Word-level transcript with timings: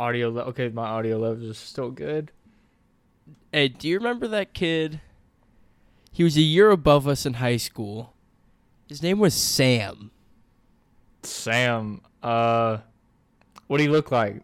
audio. 0.00 0.30
Le- 0.30 0.44
okay, 0.44 0.68
my 0.68 0.88
audio 0.88 1.18
levels 1.18 1.50
are 1.50 1.54
still 1.54 1.90
good. 1.90 2.32
Hey, 3.52 3.68
do 3.68 3.86
you 3.86 3.98
remember 3.98 4.26
that 4.28 4.54
kid? 4.54 5.00
He 6.10 6.24
was 6.24 6.36
a 6.36 6.42
year 6.42 6.70
above 6.70 7.06
us 7.06 7.26
in 7.26 7.34
high 7.34 7.58
school. 7.58 8.14
His 8.88 9.02
name 9.02 9.18
was 9.18 9.34
Sam. 9.34 10.10
Sam, 11.22 12.00
uh, 12.22 12.78
what 13.66 13.76
do 13.76 13.82
he 13.84 13.88
look 13.88 14.10
like? 14.10 14.42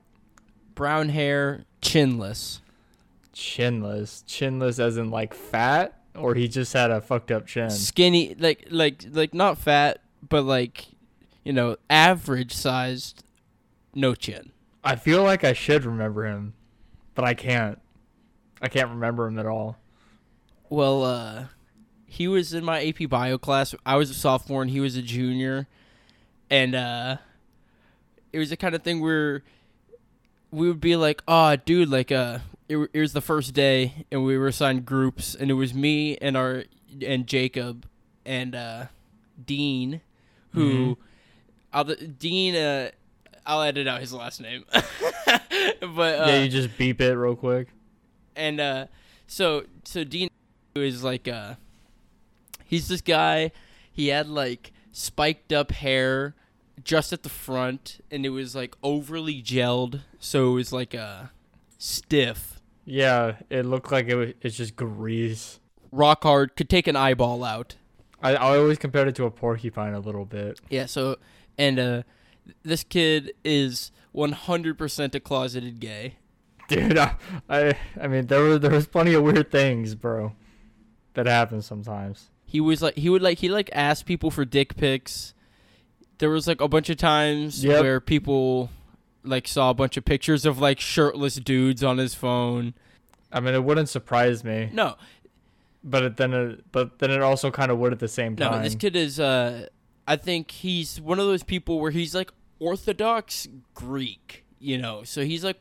Brown 0.74 1.08
hair, 1.08 1.64
chinless. 1.80 2.60
Chinless, 3.34 4.24
chinless, 4.24 4.78
as 4.78 4.96
in 4.96 5.10
like 5.10 5.34
fat, 5.34 6.00
or 6.14 6.34
he 6.34 6.48
just 6.48 6.72
had 6.72 6.90
a 6.90 7.00
fucked 7.00 7.30
up 7.30 7.46
chin. 7.46 7.70
Skinny, 7.70 8.34
like 8.38 8.66
like 8.70 9.04
like 9.10 9.34
not 9.34 9.58
fat, 9.58 10.00
but 10.26 10.42
like 10.42 10.86
you 11.44 11.52
know, 11.52 11.76
average 11.90 12.54
sized, 12.54 13.24
no 13.94 14.14
chin. 14.14 14.52
I 14.86 14.94
feel 14.94 15.24
like 15.24 15.42
I 15.42 15.52
should 15.52 15.84
remember 15.84 16.24
him, 16.24 16.54
but 17.16 17.24
I 17.24 17.34
can't. 17.34 17.80
I 18.62 18.68
can't 18.68 18.88
remember 18.88 19.26
him 19.26 19.36
at 19.36 19.44
all. 19.44 19.76
Well, 20.70 21.02
uh, 21.02 21.44
he 22.06 22.28
was 22.28 22.54
in 22.54 22.64
my 22.64 22.86
AP 22.86 23.08
Bio 23.08 23.36
class. 23.36 23.74
I 23.84 23.96
was 23.96 24.10
a 24.10 24.14
sophomore 24.14 24.62
and 24.62 24.70
he 24.70 24.78
was 24.78 24.96
a 24.96 25.02
junior, 25.02 25.66
and 26.48 26.76
uh, 26.76 27.16
it 28.32 28.38
was 28.38 28.50
the 28.50 28.56
kind 28.56 28.76
of 28.76 28.82
thing 28.84 29.00
where 29.00 29.42
we 30.52 30.68
would 30.68 30.80
be 30.80 30.94
like, 30.94 31.20
"Oh, 31.26 31.56
dude, 31.56 31.90
like, 31.90 32.12
uh, 32.12 32.38
it, 32.68 32.76
it 32.92 33.00
was 33.00 33.12
the 33.12 33.20
first 33.20 33.54
day, 33.54 34.06
and 34.12 34.24
we 34.24 34.38
were 34.38 34.46
assigned 34.46 34.86
groups, 34.86 35.34
and 35.34 35.50
it 35.50 35.54
was 35.54 35.74
me 35.74 36.16
and 36.18 36.36
our 36.36 36.62
and 37.04 37.26
Jacob 37.26 37.86
and 38.24 38.54
uh, 38.54 38.86
Dean, 39.44 40.00
who, 40.52 40.96
I'll, 41.72 41.84
Dean, 41.84 42.54
uh, 42.54 42.90
I'll 43.46 43.62
edit 43.62 43.86
out 43.86 44.00
his 44.00 44.12
last 44.12 44.40
name, 44.40 44.64
but 44.72 46.20
uh, 46.20 46.24
yeah, 46.26 46.42
you 46.42 46.48
just 46.48 46.76
beep 46.76 47.00
it 47.00 47.14
real 47.14 47.36
quick. 47.36 47.68
and 48.34 48.60
uh 48.60 48.86
so 49.26 49.64
so 49.84 50.04
Dean 50.04 50.28
is 50.74 51.02
like 51.04 51.26
uh 51.28 51.54
he's 52.64 52.88
this 52.88 53.00
guy 53.00 53.50
he 53.90 54.08
had 54.08 54.28
like 54.28 54.72
spiked 54.92 55.52
up 55.52 55.72
hair 55.72 56.34
just 56.84 57.12
at 57.12 57.22
the 57.22 57.28
front 57.28 58.00
and 58.10 58.26
it 58.26 58.30
was 58.30 58.54
like 58.54 58.76
overly 58.82 59.42
gelled 59.42 60.00
so 60.18 60.50
it 60.50 60.54
was 60.54 60.72
like 60.72 60.94
uh 60.94 61.24
stiff 61.78 62.60
Yeah, 62.84 63.36
it 63.50 63.64
looked 63.64 63.90
like 63.92 64.06
it 64.08 64.14
was, 64.14 64.30
it's 64.42 64.56
just 64.56 64.76
grease. 64.76 65.60
rock 65.92 66.22
hard 66.24 66.56
could 66.56 66.68
take 66.68 66.86
an 66.86 66.96
eyeball 66.96 67.42
out 67.44 67.76
I, 68.22 68.34
I 68.34 68.58
always 68.58 68.78
compared 68.78 69.08
it 69.08 69.14
to 69.16 69.24
a 69.24 69.30
porcupine 69.30 69.94
a 69.94 70.00
little 70.00 70.24
bit. 70.24 70.60
yeah 70.70 70.86
so 70.86 71.16
and 71.58 71.78
uh 71.78 72.02
this 72.62 72.84
kid 72.84 73.32
is 73.44 73.90
100% 74.14 75.14
a 75.14 75.20
closeted 75.20 75.80
gay 75.80 76.16
Dude, 76.68 76.98
I, 76.98 77.14
I, 77.48 77.74
I 78.00 78.08
mean, 78.08 78.26
there 78.26 78.40
were 78.42 78.58
there 78.58 78.72
was 78.72 78.88
plenty 78.88 79.14
of 79.14 79.22
weird 79.22 79.52
things, 79.52 79.94
bro, 79.94 80.32
that 81.14 81.26
happen 81.26 81.62
sometimes. 81.62 82.28
he 82.44 82.60
was 82.60 82.82
like 82.82 82.96
he 82.96 83.08
would 83.08 83.22
like 83.22 83.38
he 83.38 83.48
like 83.48 83.70
ask 83.72 84.04
people 84.04 84.32
for 84.32 84.44
dick 84.44 84.76
pics. 84.76 85.32
There 86.18 86.28
was 86.30 86.48
like 86.48 86.60
a 86.60 86.66
bunch 86.66 86.90
of 86.90 86.96
times 86.96 87.62
Yep. 87.64 87.82
where 87.82 88.00
people 88.00 88.70
like 89.22 89.46
saw 89.46 89.70
a 89.70 89.74
bunch 89.74 89.96
of 89.96 90.04
pictures 90.04 90.44
of 90.44 90.58
like 90.58 90.80
shirtless 90.80 91.36
dudes 91.36 91.84
on 91.84 91.98
his 91.98 92.14
phone. 92.16 92.74
I 93.30 93.38
mean, 93.38 93.54
it 93.54 93.62
wouldn't 93.62 93.88
surprise 93.88 94.42
me, 94.42 94.68
No, 94.72 94.96
but 95.84 96.02
it, 96.02 96.16
then 96.16 96.32
it, 96.34 96.64
but 96.72 96.98
then 96.98 97.12
it 97.12 97.22
also 97.22 97.52
kind 97.52 97.70
of 97.70 97.78
would 97.78 97.92
at 97.92 98.00
the 98.00 98.08
same 98.08 98.34
time. 98.34 98.44
no, 98.44 98.50
time. 98.56 98.64
this 98.64 98.74
kid 98.74 98.96
is 98.96 99.20
uh 99.20 99.66
I 100.06 100.16
think 100.16 100.50
he's 100.50 101.00
one 101.00 101.18
of 101.18 101.26
those 101.26 101.42
people 101.42 101.80
where 101.80 101.90
he's 101.90 102.14
like 102.14 102.30
orthodox 102.58 103.48
Greek, 103.74 104.44
you 104.58 104.78
know. 104.78 105.02
So 105.04 105.24
he's 105.24 105.44
like 105.44 105.58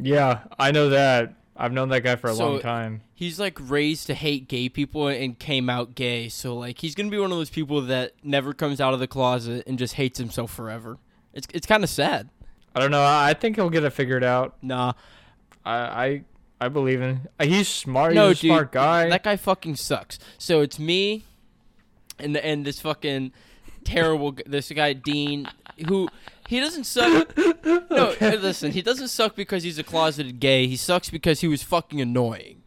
yeah, 0.00 0.44
I 0.58 0.70
know 0.70 0.90
that. 0.90 1.34
I've 1.56 1.72
known 1.72 1.88
that 1.88 2.02
guy 2.02 2.14
for 2.14 2.30
a 2.30 2.34
So- 2.34 2.50
long 2.52 2.60
time. 2.60 3.00
he's 3.14 3.40
like 3.40 3.58
raised 3.60 4.06
to 4.06 4.14
hate 4.14 4.46
gay 4.46 4.68
people 4.68 5.08
and 5.08 5.36
came 5.36 5.68
out 5.68 5.96
gay. 5.96 6.28
So 6.28 6.54
like 6.56 6.78
he's 6.80 6.94
going 6.94 7.08
to 7.08 7.10
be 7.10 7.18
one 7.20 7.32
of 7.32 7.36
those 7.38 7.50
people 7.50 7.80
that 7.82 8.12
never 8.22 8.52
comes 8.54 8.80
out 8.80 8.94
of 8.94 9.00
the 9.00 9.08
closet 9.08 9.64
and 9.66 9.76
just 9.76 9.94
hates 9.94 10.18
himself 10.20 10.52
forever. 10.52 10.98
It's 11.34 11.48
it's 11.52 11.66
kind 11.66 11.82
of 11.82 11.90
sad. 11.90 12.28
I 12.76 12.80
don't 12.80 12.92
know. 12.92 13.02
I 13.04 13.34
think 13.34 13.56
he'll 13.56 13.70
get 13.70 13.82
it 13.82 13.90
figured 13.90 14.22
out. 14.22 14.56
Nah, 14.62 14.92
I 15.64 15.74
I, 15.76 16.22
I 16.60 16.68
believe 16.68 17.00
in. 17.02 17.22
uh, 17.40 17.44
He's 17.46 17.66
smart. 17.66 18.14
no, 18.14 18.28
he's 18.28 18.38
a 18.38 18.42
dude, 18.42 18.48
smart 18.50 18.70
guy. 18.72 19.08
That 19.08 19.24
guy 19.24 19.34
fucking 19.36 19.74
sucks. 19.76 20.20
So 20.38 20.60
it's 20.60 20.78
me, 20.78 21.24
and 22.20 22.36
the, 22.36 22.44
and 22.44 22.64
this 22.64 22.78
fucking 22.80 23.32
terrible 23.88 24.36
this 24.46 24.70
guy 24.70 24.92
Dean, 24.92 25.48
who 25.88 26.08
he 26.48 26.60
doesn't 26.60 26.84
suck. 26.84 27.36
No, 27.64 28.14
listen, 28.20 28.72
he 28.72 28.82
doesn't 28.82 29.08
suck 29.08 29.34
because 29.34 29.62
he's 29.62 29.78
a 29.78 29.82
closeted 29.84 30.40
gay. 30.40 30.66
He 30.66 30.76
sucks 30.76 31.10
because 31.10 31.40
he 31.40 31.48
was 31.48 31.62
fucking 31.62 32.00
annoying. 32.00 32.62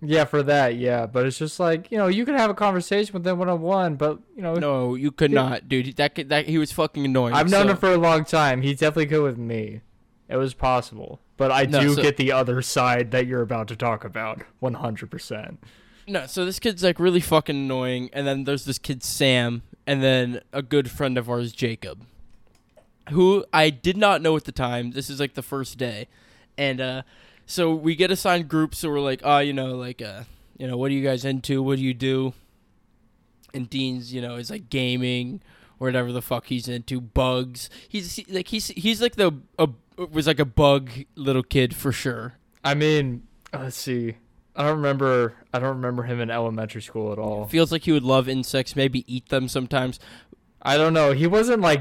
yeah, 0.00 0.24
for 0.24 0.42
that, 0.42 0.76
yeah. 0.76 1.06
But 1.06 1.26
it's 1.26 1.38
just 1.38 1.58
like 1.60 1.90
you 1.90 1.98
know, 1.98 2.06
you 2.08 2.24
can 2.24 2.34
have 2.34 2.50
a 2.50 2.54
conversation 2.54 3.12
with 3.12 3.24
them 3.24 3.38
one 3.38 3.48
on 3.48 3.60
one, 3.60 3.96
but 3.96 4.18
you 4.36 4.42
know, 4.42 4.54
No, 4.54 4.94
you 4.94 5.10
could 5.12 5.30
Dude. 5.30 5.34
not, 5.36 5.68
dude. 5.68 5.96
That 5.96 6.14
that 6.28 6.46
he 6.48 6.58
was 6.58 6.72
fucking 6.72 7.04
annoying. 7.04 7.34
I've 7.34 7.50
known 7.50 7.66
so- 7.66 7.70
him 7.72 7.76
for 7.78 7.92
a 7.92 7.96
long 7.98 8.24
time. 8.24 8.62
He's 8.62 8.78
definitely 8.80 9.06
good 9.06 9.22
with 9.22 9.38
me. 9.38 9.80
It 10.28 10.36
was 10.36 10.54
possible, 10.54 11.20
but 11.36 11.52
I 11.52 11.64
No, 11.64 11.80
do 11.80 11.94
so- 11.94 12.02
get 12.02 12.16
the 12.16 12.32
other 12.32 12.62
side 12.62 13.10
that 13.12 13.26
you're 13.26 13.42
about 13.42 13.68
to 13.68 13.76
talk 13.76 14.04
about, 14.04 14.42
one 14.60 14.74
hundred 14.74 15.10
percent. 15.10 15.62
No, 16.06 16.26
so 16.26 16.44
this 16.44 16.58
kid's 16.58 16.82
like 16.82 16.98
really 17.00 17.20
fucking 17.20 17.56
annoying, 17.56 18.10
and 18.12 18.26
then 18.26 18.44
there's 18.44 18.64
this 18.66 18.78
kid 18.78 19.02
Sam, 19.02 19.62
and 19.86 20.02
then 20.02 20.40
a 20.52 20.62
good 20.62 20.90
friend 20.90 21.16
of 21.18 21.28
ours 21.28 21.52
Jacob, 21.52 22.02
who 23.10 23.44
I 23.52 23.70
did 23.70 23.96
not 23.96 24.22
know 24.22 24.36
at 24.36 24.44
the 24.44 24.52
time. 24.52 24.92
This 24.92 25.10
is 25.10 25.20
like 25.20 25.34
the 25.34 25.42
first 25.42 25.78
day, 25.78 26.08
and 26.56 26.80
uh, 26.80 27.02
so 27.46 27.74
we 27.74 27.94
get 27.94 28.10
assigned 28.10 28.48
groups. 28.48 28.78
So 28.78 28.90
we're 28.90 29.00
like, 29.00 29.20
oh, 29.24 29.38
you 29.38 29.52
know, 29.52 29.74
like, 29.76 30.00
uh, 30.00 30.22
you 30.56 30.66
know, 30.66 30.76
what 30.76 30.90
are 30.90 30.94
you 30.94 31.02
guys 31.04 31.24
into? 31.24 31.62
What 31.62 31.76
do 31.76 31.82
you 31.82 31.94
do? 31.94 32.32
And 33.52 33.68
Dean's, 33.70 34.12
you 34.12 34.20
know, 34.20 34.36
is 34.36 34.50
like 34.50 34.68
gaming 34.68 35.40
or 35.78 35.86
whatever 35.88 36.12
the 36.12 36.22
fuck 36.22 36.46
he's 36.46 36.66
into. 36.68 37.00
Bugs. 37.00 37.70
He's 37.88 38.16
he- 38.16 38.26
like 38.28 38.48
he's 38.48 38.68
he's 38.68 39.00
like 39.00 39.16
the 39.16 39.32
a, 39.58 39.68
was 40.10 40.26
like 40.26 40.40
a 40.40 40.44
bug 40.44 40.90
little 41.14 41.42
kid 41.42 41.74
for 41.74 41.92
sure. 41.92 42.34
I 42.64 42.74
mean, 42.74 43.24
let's 43.52 43.76
see. 43.76 44.16
I 44.56 44.62
don't 44.64 44.76
remember. 44.76 45.34
I 45.52 45.58
don't 45.58 45.76
remember 45.76 46.04
him 46.04 46.20
in 46.20 46.30
elementary 46.30 46.82
school 46.82 47.12
at 47.12 47.18
all. 47.18 47.46
Feels 47.46 47.72
like 47.72 47.82
he 47.82 47.92
would 47.92 48.02
love 48.04 48.28
insects, 48.28 48.76
maybe 48.76 49.04
eat 49.12 49.28
them 49.28 49.48
sometimes. 49.48 49.98
I 50.62 50.76
don't 50.76 50.94
know. 50.94 51.12
He 51.12 51.26
wasn't 51.26 51.60
like 51.60 51.80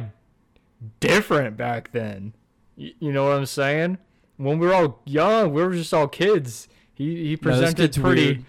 different 0.99 1.55
back 1.57 1.91
then. 1.91 2.33
Y- 2.77 2.93
you 2.99 3.11
know 3.11 3.25
what 3.25 3.33
I'm 3.37 3.45
saying? 3.45 3.97
When 4.37 4.57
we 4.59 4.67
were 4.67 4.73
all 4.73 4.99
young, 5.05 5.53
we 5.53 5.61
were 5.63 5.73
just 5.73 5.93
all 5.93 6.07
kids. 6.07 6.67
He 6.93 7.27
he 7.27 7.37
presented 7.37 7.77
kid's 7.77 7.97
pretty. 7.97 8.45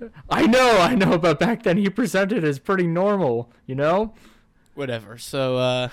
weird. 0.00 0.12
I 0.28 0.46
know, 0.46 0.78
I 0.80 0.94
know, 0.94 1.18
but 1.18 1.38
back 1.38 1.62
then 1.62 1.76
he 1.76 1.88
presented 1.88 2.44
as 2.44 2.58
pretty 2.58 2.86
normal. 2.86 3.50
You 3.66 3.74
know, 3.74 4.14
whatever. 4.74 5.18
So 5.18 5.56
uh 5.56 5.88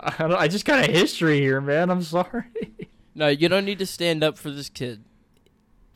I, 0.00 0.14
don't, 0.18 0.34
I 0.34 0.46
just 0.48 0.64
got 0.64 0.88
a 0.88 0.92
history 0.92 1.40
here, 1.40 1.60
man. 1.60 1.90
I'm 1.90 2.02
sorry. 2.02 2.44
no, 3.16 3.26
you 3.28 3.48
don't 3.48 3.64
need 3.64 3.80
to 3.80 3.86
stand 3.86 4.22
up 4.22 4.38
for 4.38 4.50
this 4.50 4.68
kid. 4.68 5.02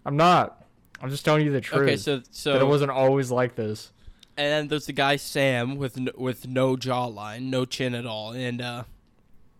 I'm 0.04 0.16
not. 0.16 0.61
I'm 1.02 1.10
just 1.10 1.24
telling 1.24 1.44
you 1.44 1.52
the 1.52 1.60
truth. 1.60 1.82
Okay, 1.82 1.96
so 1.96 2.22
that 2.52 2.62
it 2.62 2.66
wasn't 2.66 2.90
always 2.92 3.30
like 3.30 3.56
this. 3.56 3.90
and 4.36 4.46
then 4.46 4.68
there's 4.68 4.86
the 4.86 4.92
guy 4.92 5.16
Sam 5.16 5.76
with 5.76 5.98
no, 5.98 6.12
with 6.16 6.46
no 6.46 6.76
jawline, 6.76 7.42
no 7.50 7.64
chin 7.64 7.94
at 7.94 8.06
all, 8.06 8.32
and 8.32 8.62
uh 8.62 8.84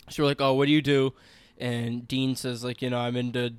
so 0.08 0.22
we're 0.22 0.28
like, 0.28 0.40
"Oh, 0.40 0.54
what 0.54 0.66
do 0.66 0.72
you 0.72 0.82
do?" 0.82 1.12
And 1.58 2.06
Dean 2.08 2.34
says 2.36 2.64
like, 2.64 2.80
"You 2.82 2.90
know, 2.90 2.98
I'm 2.98 3.16
into 3.16 3.54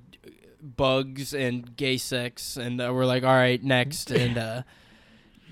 bugs 0.61 1.33
and 1.33 1.75
gay 1.75 1.97
sex." 1.97 2.57
And 2.57 2.79
uh, 2.81 2.91
we're 2.94 3.05
like, 3.05 3.23
"All 3.23 3.33
right, 3.33 3.61
next." 3.63 4.11
And 4.23 4.38
uh 4.38 4.63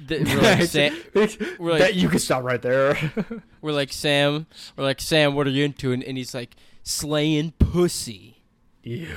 th- 0.08 0.28
we're 0.28 0.42
like, 0.42 0.64
Sam, 0.64 0.98
we're 1.60 1.72
like- 1.72 1.80
that 1.82 1.96
you 1.96 2.10
can 2.10 2.20
stop 2.20 2.44
right 2.44 2.62
there. 2.62 2.98
we're 3.62 3.72
like 3.74 3.92
Sam, 3.94 4.48
we're 4.78 4.84
like 4.84 5.02
Sam, 5.02 5.36
what 5.36 5.48
are 5.48 5.52
you 5.52 5.66
into? 5.66 5.92
And, 5.92 6.04
and 6.04 6.18
he's 6.18 6.34
like, 6.34 6.56
"Slaying 6.84 7.52
pussy." 7.60 8.38
you, 8.84 9.16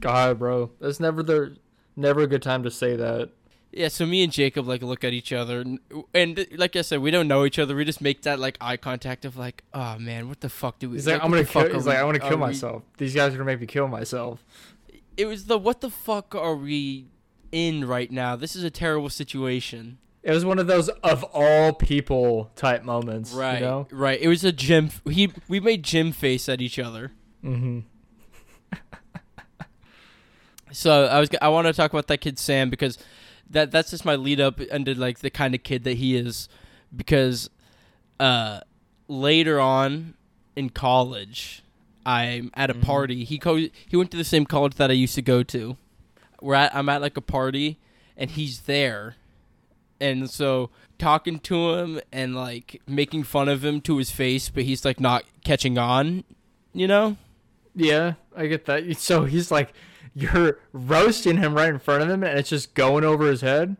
God, 0.00 0.38
bro, 0.38 0.70
that's 0.80 1.00
never 1.00 1.22
the 1.24 1.56
never 1.96 2.22
a 2.22 2.26
good 2.26 2.42
time 2.42 2.62
to 2.62 2.70
say 2.70 2.96
that. 2.96 3.30
Yeah, 3.74 3.88
so 3.88 4.04
me 4.04 4.22
and 4.22 4.30
Jacob 4.30 4.68
like 4.68 4.82
look 4.82 5.02
at 5.02 5.14
each 5.14 5.32
other, 5.32 5.60
and, 5.60 5.78
and 6.12 6.46
like 6.56 6.76
I 6.76 6.82
said, 6.82 7.00
we 7.00 7.10
don't 7.10 7.26
know 7.26 7.46
each 7.46 7.58
other. 7.58 7.74
We 7.74 7.86
just 7.86 8.02
make 8.02 8.22
that 8.22 8.38
like 8.38 8.58
eye 8.60 8.76
contact 8.76 9.24
of 9.24 9.38
like, 9.38 9.64
oh 9.72 9.98
man, 9.98 10.28
what 10.28 10.40
the 10.40 10.50
fuck 10.50 10.78
do 10.78 10.90
we? 10.90 10.96
He's 10.96 11.06
like, 11.06 11.22
I'm 11.24 11.30
gonna 11.30 11.44
kill. 11.44 11.72
He's 11.72 11.86
like, 11.86 11.96
I 11.96 12.04
want 12.04 12.16
to 12.16 12.20
kill 12.20 12.36
we-" 12.36 12.36
myself. 12.36 12.82
These 12.98 13.14
guys 13.14 13.32
are 13.32 13.38
gonna 13.38 13.46
make 13.46 13.60
me 13.60 13.66
kill 13.66 13.88
myself. 13.88 14.44
It 15.16 15.24
was 15.24 15.46
the 15.46 15.56
what 15.56 15.80
the 15.80 15.88
fuck 15.88 16.34
are 16.34 16.54
we 16.54 17.06
in 17.50 17.86
right 17.86 18.10
now? 18.10 18.36
This 18.36 18.54
is 18.54 18.62
a 18.62 18.70
terrible 18.70 19.08
situation. 19.10 19.98
It 20.22 20.32
was 20.32 20.44
one 20.44 20.58
of 20.58 20.66
those 20.66 20.88
of 20.88 21.24
all 21.32 21.72
people 21.72 22.50
type 22.54 22.84
moments. 22.84 23.32
Right, 23.32 23.54
You 23.54 23.60
know. 23.66 23.86
right. 23.90 24.20
It 24.20 24.28
was 24.28 24.44
a 24.44 24.52
gym. 24.52 24.90
He 25.10 25.32
we 25.48 25.60
made 25.60 25.82
gym 25.82 26.12
face 26.12 26.48
at 26.48 26.60
each 26.60 26.78
other. 26.78 27.12
Mm-hmm. 27.42 27.80
So 30.72 31.04
I 31.06 31.20
was 31.20 31.28
I 31.40 31.48
want 31.48 31.66
to 31.66 31.72
talk 31.72 31.92
about 31.92 32.06
that 32.08 32.18
kid 32.20 32.38
Sam 32.38 32.70
because 32.70 32.98
that 33.50 33.70
that's 33.70 33.90
just 33.90 34.04
my 34.04 34.16
lead 34.16 34.40
up 34.40 34.60
into 34.60 34.94
like 34.94 35.18
the 35.20 35.30
kind 35.30 35.54
of 35.54 35.62
kid 35.62 35.84
that 35.84 35.98
he 35.98 36.16
is 36.16 36.48
because 36.94 37.50
uh 38.20 38.60
later 39.08 39.60
on 39.60 40.14
in 40.56 40.70
college 40.70 41.62
I'm 42.04 42.50
at 42.54 42.68
a 42.70 42.74
Mhm. 42.74 42.82
party. 42.82 43.24
He 43.24 43.38
co- 43.38 43.56
he 43.56 43.96
went 43.96 44.10
to 44.10 44.16
the 44.16 44.24
same 44.24 44.44
college 44.46 44.74
that 44.74 44.90
I 44.90 44.94
used 44.94 45.14
to 45.14 45.22
go 45.22 45.42
to. 45.44 45.76
We're 46.40 46.54
at 46.54 46.74
I'm 46.74 46.88
at 46.88 47.00
like 47.00 47.16
a 47.16 47.20
party 47.22 47.78
and 48.16 48.30
he's 48.30 48.62
there. 48.62 49.16
And 50.00 50.28
so 50.28 50.70
talking 50.98 51.38
to 51.40 51.74
him 51.74 52.00
and 52.12 52.34
like 52.34 52.80
making 52.88 53.22
fun 53.24 53.48
of 53.48 53.64
him 53.64 53.80
to 53.82 53.98
his 53.98 54.10
face, 54.10 54.48
but 54.48 54.64
he's 54.64 54.84
like 54.84 54.98
not 54.98 55.24
catching 55.44 55.78
on, 55.78 56.24
you 56.72 56.88
know? 56.88 57.16
Yeah, 57.74 58.14
I 58.36 58.46
get 58.46 58.64
that. 58.66 58.96
So 58.98 59.24
he's 59.24 59.50
like, 59.50 59.72
you're 60.14 60.58
roasting 60.72 61.38
him 61.38 61.54
right 61.54 61.68
in 61.68 61.78
front 61.78 62.02
of 62.02 62.10
him, 62.10 62.22
and 62.22 62.38
it's 62.38 62.50
just 62.50 62.74
going 62.74 63.04
over 63.04 63.26
his 63.26 63.40
head. 63.40 63.76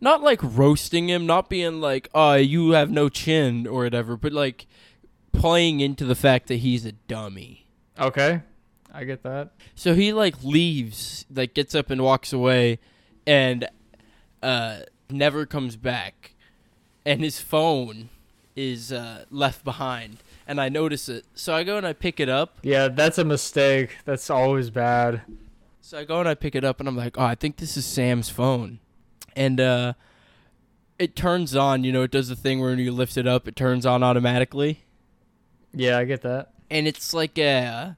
Not 0.00 0.22
like 0.22 0.40
roasting 0.42 1.08
him, 1.08 1.26
not 1.26 1.48
being 1.48 1.80
like, 1.80 2.08
"Oh, 2.14 2.34
you 2.34 2.72
have 2.72 2.90
no 2.90 3.08
chin" 3.08 3.66
or 3.66 3.84
whatever, 3.84 4.16
but 4.16 4.32
like 4.32 4.66
playing 5.32 5.80
into 5.80 6.04
the 6.04 6.14
fact 6.14 6.48
that 6.48 6.56
he's 6.56 6.84
a 6.84 6.92
dummy. 6.92 7.66
Okay, 7.98 8.42
I 8.92 9.04
get 9.04 9.22
that. 9.22 9.52
So 9.74 9.94
he 9.94 10.12
like 10.12 10.42
leaves, 10.42 11.24
like 11.32 11.54
gets 11.54 11.74
up 11.74 11.90
and 11.90 12.02
walks 12.02 12.32
away, 12.32 12.78
and 13.26 13.68
uh, 14.42 14.80
never 15.10 15.46
comes 15.46 15.76
back. 15.76 16.32
And 17.04 17.20
his 17.20 17.40
phone 17.40 18.08
is 18.56 18.92
uh, 18.92 19.24
left 19.30 19.64
behind, 19.64 20.18
and 20.46 20.60
I 20.60 20.68
notice 20.68 21.08
it. 21.08 21.24
So 21.34 21.54
I 21.54 21.62
go 21.62 21.76
and 21.78 21.86
I 21.86 21.92
pick 21.92 22.20
it 22.20 22.28
up. 22.28 22.58
Yeah, 22.62 22.88
that's 22.88 23.16
a 23.16 23.24
mistake. 23.24 23.96
That's 24.04 24.28
always 24.28 24.70
bad. 24.70 25.22
So 25.86 25.98
I 25.98 26.04
go 26.04 26.18
and 26.18 26.28
I 26.28 26.34
pick 26.34 26.56
it 26.56 26.64
up, 26.64 26.80
and 26.80 26.88
I'm 26.88 26.96
like, 26.96 27.16
oh, 27.16 27.22
I 27.22 27.36
think 27.36 27.58
this 27.58 27.76
is 27.76 27.86
Sam's 27.86 28.28
phone, 28.28 28.80
and 29.36 29.60
uh, 29.60 29.92
it 30.98 31.14
turns 31.14 31.54
on. 31.54 31.84
You 31.84 31.92
know, 31.92 32.02
it 32.02 32.10
does 32.10 32.26
the 32.28 32.34
thing 32.34 32.58
where 32.58 32.70
when 32.70 32.80
you 32.80 32.90
lift 32.90 33.16
it 33.16 33.28
up, 33.28 33.46
it 33.46 33.54
turns 33.54 33.86
on 33.86 34.02
automatically. 34.02 34.82
Yeah, 35.72 35.96
I 35.98 36.04
get 36.04 36.22
that. 36.22 36.50
and 36.72 36.88
it's 36.88 37.14
like 37.14 37.38
a 37.38 37.96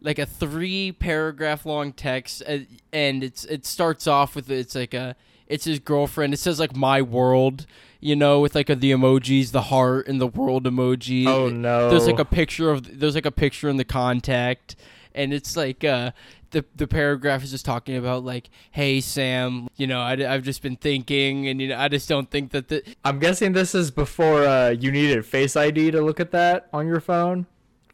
like 0.00 0.18
a 0.18 0.24
three 0.24 0.92
paragraph 0.92 1.66
long 1.66 1.92
text 1.92 2.42
uh, 2.48 2.60
and 2.90 3.22
it's 3.22 3.44
it 3.44 3.66
starts 3.66 4.06
off 4.06 4.34
with 4.34 4.50
it's 4.50 4.74
like 4.74 4.94
a 4.94 5.14
it's 5.46 5.64
his 5.64 5.78
girlfriend 5.78 6.32
it 6.32 6.36
says 6.38 6.58
like 6.60 6.74
my 6.76 7.02
world 7.02 7.66
you 8.00 8.14
know 8.14 8.40
with 8.40 8.54
like 8.54 8.70
a, 8.70 8.74
the 8.76 8.92
emojis 8.92 9.50
the 9.52 9.62
heart 9.62 10.06
and 10.06 10.20
the 10.20 10.26
world 10.26 10.64
emoji 10.64 11.26
Oh 11.26 11.48
no. 11.48 11.90
there's 11.90 12.06
like 12.06 12.18
a 12.18 12.24
picture 12.24 12.70
of 12.70 13.00
there's 13.00 13.14
like 13.14 13.26
a 13.26 13.30
picture 13.32 13.68
in 13.68 13.76
the 13.78 13.84
contact 13.84 14.76
and 15.14 15.32
it's 15.34 15.56
like 15.56 15.82
uh 15.82 16.12
the 16.56 16.64
the 16.74 16.86
paragraph 16.86 17.44
is 17.44 17.50
just 17.50 17.64
talking 17.66 17.96
about 17.96 18.24
like 18.24 18.48
hey 18.70 18.98
sam 19.00 19.68
you 19.76 19.86
know 19.86 20.00
I, 20.00 20.12
i've 20.32 20.42
just 20.42 20.62
been 20.62 20.76
thinking 20.76 21.46
and 21.48 21.60
you 21.60 21.68
know 21.68 21.76
i 21.78 21.88
just 21.88 22.08
don't 22.08 22.30
think 22.30 22.52
that 22.52 22.68
the 22.68 22.82
I'm 23.04 23.18
guessing 23.18 23.52
this 23.52 23.74
is 23.74 23.90
before 23.90 24.44
uh, 24.44 24.70
you 24.70 24.90
needed 24.90 25.26
Face 25.26 25.54
ID 25.56 25.90
to 25.90 26.00
look 26.00 26.18
at 26.18 26.30
that 26.30 26.68
on 26.72 26.86
your 26.86 27.00
phone. 27.00 27.46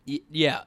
y- 0.07 0.21
yeah 0.31 0.61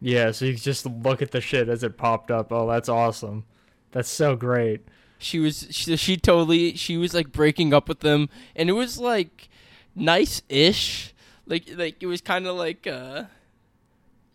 Yeah, 0.00 0.30
so 0.30 0.44
you 0.44 0.54
just 0.54 0.86
look 0.86 1.20
at 1.22 1.32
the 1.32 1.40
shit 1.40 1.68
as 1.68 1.82
it 1.82 1.96
popped 1.96 2.30
up. 2.30 2.52
Oh, 2.52 2.66
that's 2.68 2.88
awesome. 2.88 3.44
That's 3.92 4.08
so 4.10 4.36
great. 4.36 4.80
she 5.18 5.38
was 5.40 5.66
she, 5.70 5.96
she 5.96 6.16
totally 6.16 6.76
she 6.76 6.96
was 6.96 7.12
like 7.14 7.32
breaking 7.32 7.72
up 7.74 7.88
with 7.88 8.00
them 8.00 8.28
and 8.56 8.68
it 8.68 8.74
was 8.74 8.98
like 8.98 9.48
nice-ish 9.94 11.12
like 11.46 11.64
like 11.76 12.02
it 12.02 12.06
was 12.06 12.20
kind 12.20 12.46
of 12.46 12.56
like 12.56 12.86
uh 12.86 13.24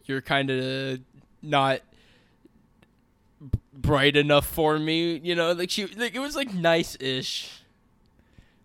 you're 0.05 0.21
kind 0.21 0.49
of 0.49 0.99
not 1.41 1.79
bright 3.81 4.15
enough 4.15 4.45
for 4.47 4.79
me 4.79 5.17
you 5.23 5.35
know 5.35 5.51
like 5.51 5.69
she 5.69 5.85
like 5.87 6.15
it 6.15 6.19
was 6.19 6.35
like 6.35 6.53
nice-ish 6.53 7.61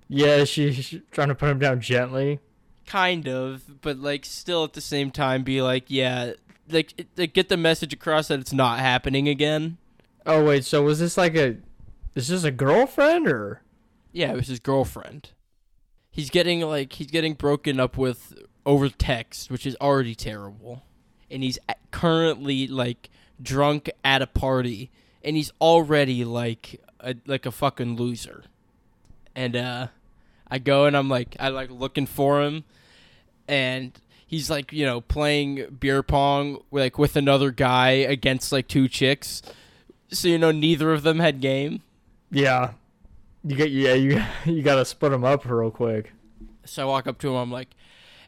Yeah, 0.09 0.45
she, 0.45 0.73
she's 0.73 1.01
trying 1.11 1.29
to 1.29 1.35
put 1.35 1.49
him 1.49 1.59
down 1.59 1.81
gently. 1.81 2.41
kind 2.87 3.29
of 3.29 3.81
but 3.83 3.99
like 3.99 4.25
still 4.25 4.65
at 4.65 4.73
the 4.73 4.81
same 4.81 5.11
time 5.11 5.43
be 5.43 5.63
like 5.63 5.85
yeah 5.89 6.33
like, 6.69 6.95
it, 6.99 7.09
like 7.17 7.35
get 7.35 7.49
the 7.49 7.57
message 7.57 7.93
across 7.93 8.29
that 8.29 8.41
it's 8.41 8.53
not 8.53 8.79
happening 8.79 9.29
again 9.29 9.79
Oh 10.25 10.45
wait, 10.45 10.65
so 10.65 10.83
was 10.83 11.01
this 11.01 11.17
like 11.17 11.35
a 11.35 11.57
is 12.15 12.29
this 12.29 12.45
a 12.45 12.51
girlfriend 12.53 13.27
or 13.27 13.61
Yeah, 14.13 14.33
it 14.33 14.37
was 14.37 14.47
his 14.47 14.61
girlfriend. 14.61 15.31
He's 16.13 16.31
getting 16.31 16.61
like 16.61 16.93
he's 16.93 17.11
getting 17.11 17.35
broken 17.35 17.81
up 17.81 17.99
with 17.99 18.33
over 18.65 18.89
text, 18.89 19.51
which 19.51 19.67
is 19.67 19.77
already 19.81 20.15
terrible. 20.15 20.85
And 21.29 21.43
he's 21.43 21.59
currently 21.91 22.69
like 22.69 23.11
drunk 23.43 23.91
at 24.05 24.23
a 24.23 24.27
party 24.29 24.93
and 25.25 25.37
he's 25.37 25.53
already 25.61 26.25
like 26.25 26.81
a 27.01 27.15
like 27.27 27.47
a 27.47 27.51
fucking 27.51 27.97
loser. 27.97 28.45
And 29.35 29.57
uh 29.57 29.87
I 30.49 30.59
go 30.59 30.87
and 30.87 30.97
I'm 30.97 31.09
like 31.09 31.37
I 31.41 31.49
like 31.49 31.71
looking 31.71 32.07
for 32.07 32.43
him 32.43 32.65
and 33.49 33.93
he's 34.27 34.51
like, 34.51 34.73
you 34.73 34.85
know, 34.87 35.01
playing 35.01 35.77
beer 35.81 36.03
pong 36.03 36.63
like 36.71 36.99
with 36.99 37.17
another 37.17 37.51
guy 37.51 37.91
against 37.91 38.53
like 38.53 38.69
two 38.69 38.89
chicks. 38.89 39.43
So 40.11 40.29
you 40.29 40.39
know 40.39 40.53
neither 40.53 40.93
of 40.93 41.03
them 41.03 41.19
had 41.19 41.41
game. 41.41 41.83
Yeah. 42.31 42.73
You 43.45 43.57
get 43.57 43.71
yeah, 43.71 43.95
you 43.95 44.23
you 44.45 44.63
got 44.63 44.77
to 44.77 44.85
split 44.85 45.13
them 45.13 45.25
up 45.25 45.45
real 45.45 45.71
quick. 45.71 46.13
So 46.65 46.83
I 46.83 46.85
walk 46.87 47.07
up 47.07 47.19
to 47.19 47.29
him. 47.29 47.35
I'm 47.35 47.51
like, 47.51 47.71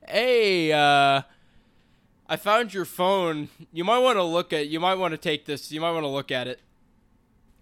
"Hey, 0.09 0.73
uh, 0.73 1.23
I 2.29 2.37
found 2.37 2.75
your 2.75 2.85
phone. 2.85 3.49
You 3.73 3.85
might 3.85 4.01
want 4.01 4.17
to 4.17 4.25
look 4.25 4.53
at. 4.53 4.67
You 4.67 4.81
might 4.81 4.95
want 4.95 5.13
to 5.13 5.19
take 5.19 5.47
this. 5.47 5.71
You 5.71 5.81
might 5.81 5.93
want 5.93 6.03
to 6.03 6.09
look 6.09 6.33
at 6.33 6.49
it." 6.49 6.61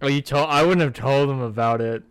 Oh, 0.03 0.09
you 0.09 0.21
told 0.21 0.51
I 0.51 0.63
wouldn't 0.65 0.81
have 0.81 0.95
told 0.95 1.31
him 1.31 1.41
about 1.41 1.81
it. 1.81 2.03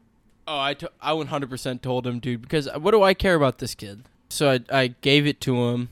Oh, 0.48 0.58
I, 0.60 0.74
to- 0.76 0.92
I 1.02 1.12
100% 1.12 1.82
told 1.82 2.08
him, 2.08 2.20
dude, 2.20 2.42
because 2.42 2.68
what 2.80 2.92
do 2.92 3.04
I 3.04 3.14
care 3.14 3.36
about 3.36 3.60
this 3.60 3.76
kid? 3.76 4.04
So 4.30 4.50
I, 4.52 4.60
I 4.72 4.88
gave 5.02 5.28
it 5.28 5.40
to 5.42 5.56
him, 5.66 5.90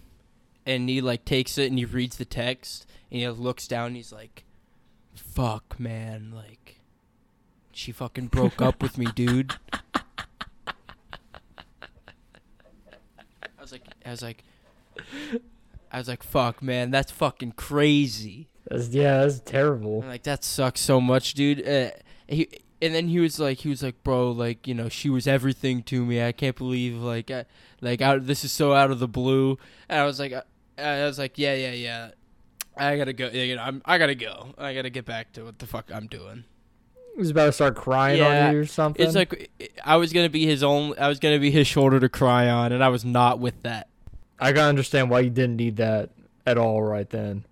and 0.66 0.90
he 0.90 1.02
like 1.02 1.26
takes 1.26 1.58
it 1.58 1.68
and 1.70 1.78
he 1.78 1.86
reads 1.86 2.18
the 2.18 2.26
text, 2.26 2.86
and 3.12 3.20
he 3.20 3.28
looks 3.28 3.68
down. 3.68 3.88
And 3.88 3.96
he's 3.98 4.12
like, 4.14 4.44
"Fuck, 5.16 5.80
man, 5.80 6.32
like, 6.34 6.80
she 7.74 7.92
fucking 7.92 8.28
broke 8.28 8.62
up 8.62 8.82
with 8.82 8.98
me, 8.98 9.08
dude." 9.16 9.56
I 13.58 13.62
was 13.62 13.72
like, 13.72 13.84
I 14.06 14.12
was 14.12 14.22
like, 14.22 14.44
I 15.92 15.98
was 15.98 16.08
like, 16.08 16.24
"Fuck, 16.24 16.62
man, 16.62 16.92
that's 16.92 17.12
fucking 17.12 17.54
crazy." 17.54 18.48
That's, 18.70 18.90
yeah, 18.90 19.22
that's 19.22 19.40
terrible. 19.40 20.02
I'm 20.04 20.10
like 20.10 20.24
that 20.24 20.44
sucks 20.44 20.82
so 20.82 21.02
much, 21.02 21.34
dude. 21.34 21.68
Uh, 21.68 21.92
he 22.28 22.48
and 22.82 22.96
then 22.96 23.08
he 23.08 23.20
was 23.20 23.40
like, 23.40 23.60
he 23.60 23.70
was 23.70 23.84
like, 23.84 24.04
bro, 24.04 24.32
like 24.32 24.68
you 24.68 24.74
know, 24.74 24.90
she 24.90 25.10
was 25.10 25.28
everything 25.28 25.84
to 25.84 26.06
me. 26.06 26.24
I 26.24 26.32
can't 26.32 26.56
believe 26.56 26.96
like, 26.96 27.32
I, 27.32 27.46
like 27.82 28.02
out. 28.02 28.26
This 28.26 28.44
is 28.44 28.52
so 28.52 28.74
out 28.74 28.92
of 28.92 29.00
the 29.00 29.08
blue. 29.08 29.58
And 29.90 30.00
I 30.00 30.06
was 30.06 30.20
like, 30.20 30.34
I, 30.34 30.44
I 30.82 31.06
was 31.06 31.18
like, 31.20 31.38
yeah, 31.38 31.56
yeah, 31.56 31.72
yeah. 31.72 32.12
I 32.78 32.96
gotta 32.98 33.14
go. 33.14 33.28
You 33.28 33.56
know, 33.56 33.64
I'm, 33.64 33.82
I 33.86 33.98
gotta 33.98 34.16
go. 34.16 34.54
I 34.58 34.74
gotta 34.74 34.90
get 34.90 35.06
back 35.06 35.34
to 35.34 35.44
what 35.44 35.60
the 35.60 35.68
fuck 35.68 35.92
I'm 35.94 36.08
doing. 36.08 36.46
He 37.16 37.20
was 37.20 37.32
about 37.32 37.48
to 37.48 37.52
start 37.52 37.76
crying 37.76 38.20
Yeah, 38.20 38.48
on 38.48 38.54
you 38.54 38.62
or 38.62 38.66
something. 38.66 39.06
It's 39.06 39.16
like 39.16 39.52
I 39.84 39.98
was 39.98 40.14
gonna 40.14 40.30
be 40.30 40.46
his 40.46 40.64
own. 40.64 40.94
I 40.98 41.10
was 41.10 41.20
gonna 41.20 41.40
be 41.40 41.52
his 41.52 41.68
shoulder 41.68 42.00
to 42.00 42.08
cry 42.08 42.48
on, 42.48 42.72
and 42.72 42.84
I 42.84 42.88
was 42.90 43.04
not 43.04 43.40
with 43.40 43.64
that. 43.64 43.90
I 44.40 44.54
gotta 44.54 44.70
understand 44.70 45.10
why 45.10 45.22
you 45.22 45.30
didn't 45.30 45.58
need 45.58 45.78
that 45.78 46.12
at 46.46 46.58
all 46.58 46.82
right 46.82 47.10
then. 47.10 47.44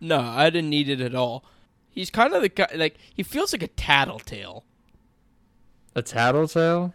No, 0.00 0.18
I 0.20 0.50
didn't 0.50 0.70
need 0.70 0.88
it 0.88 1.00
at 1.00 1.14
all. 1.14 1.44
He's 1.90 2.10
kind 2.10 2.32
of 2.32 2.42
the 2.42 2.48
guy. 2.48 2.68
Like 2.74 2.96
he 3.14 3.22
feels 3.22 3.52
like 3.52 3.62
a 3.62 3.68
tattletale. 3.68 4.64
A 5.94 6.02
tattletale? 6.02 6.94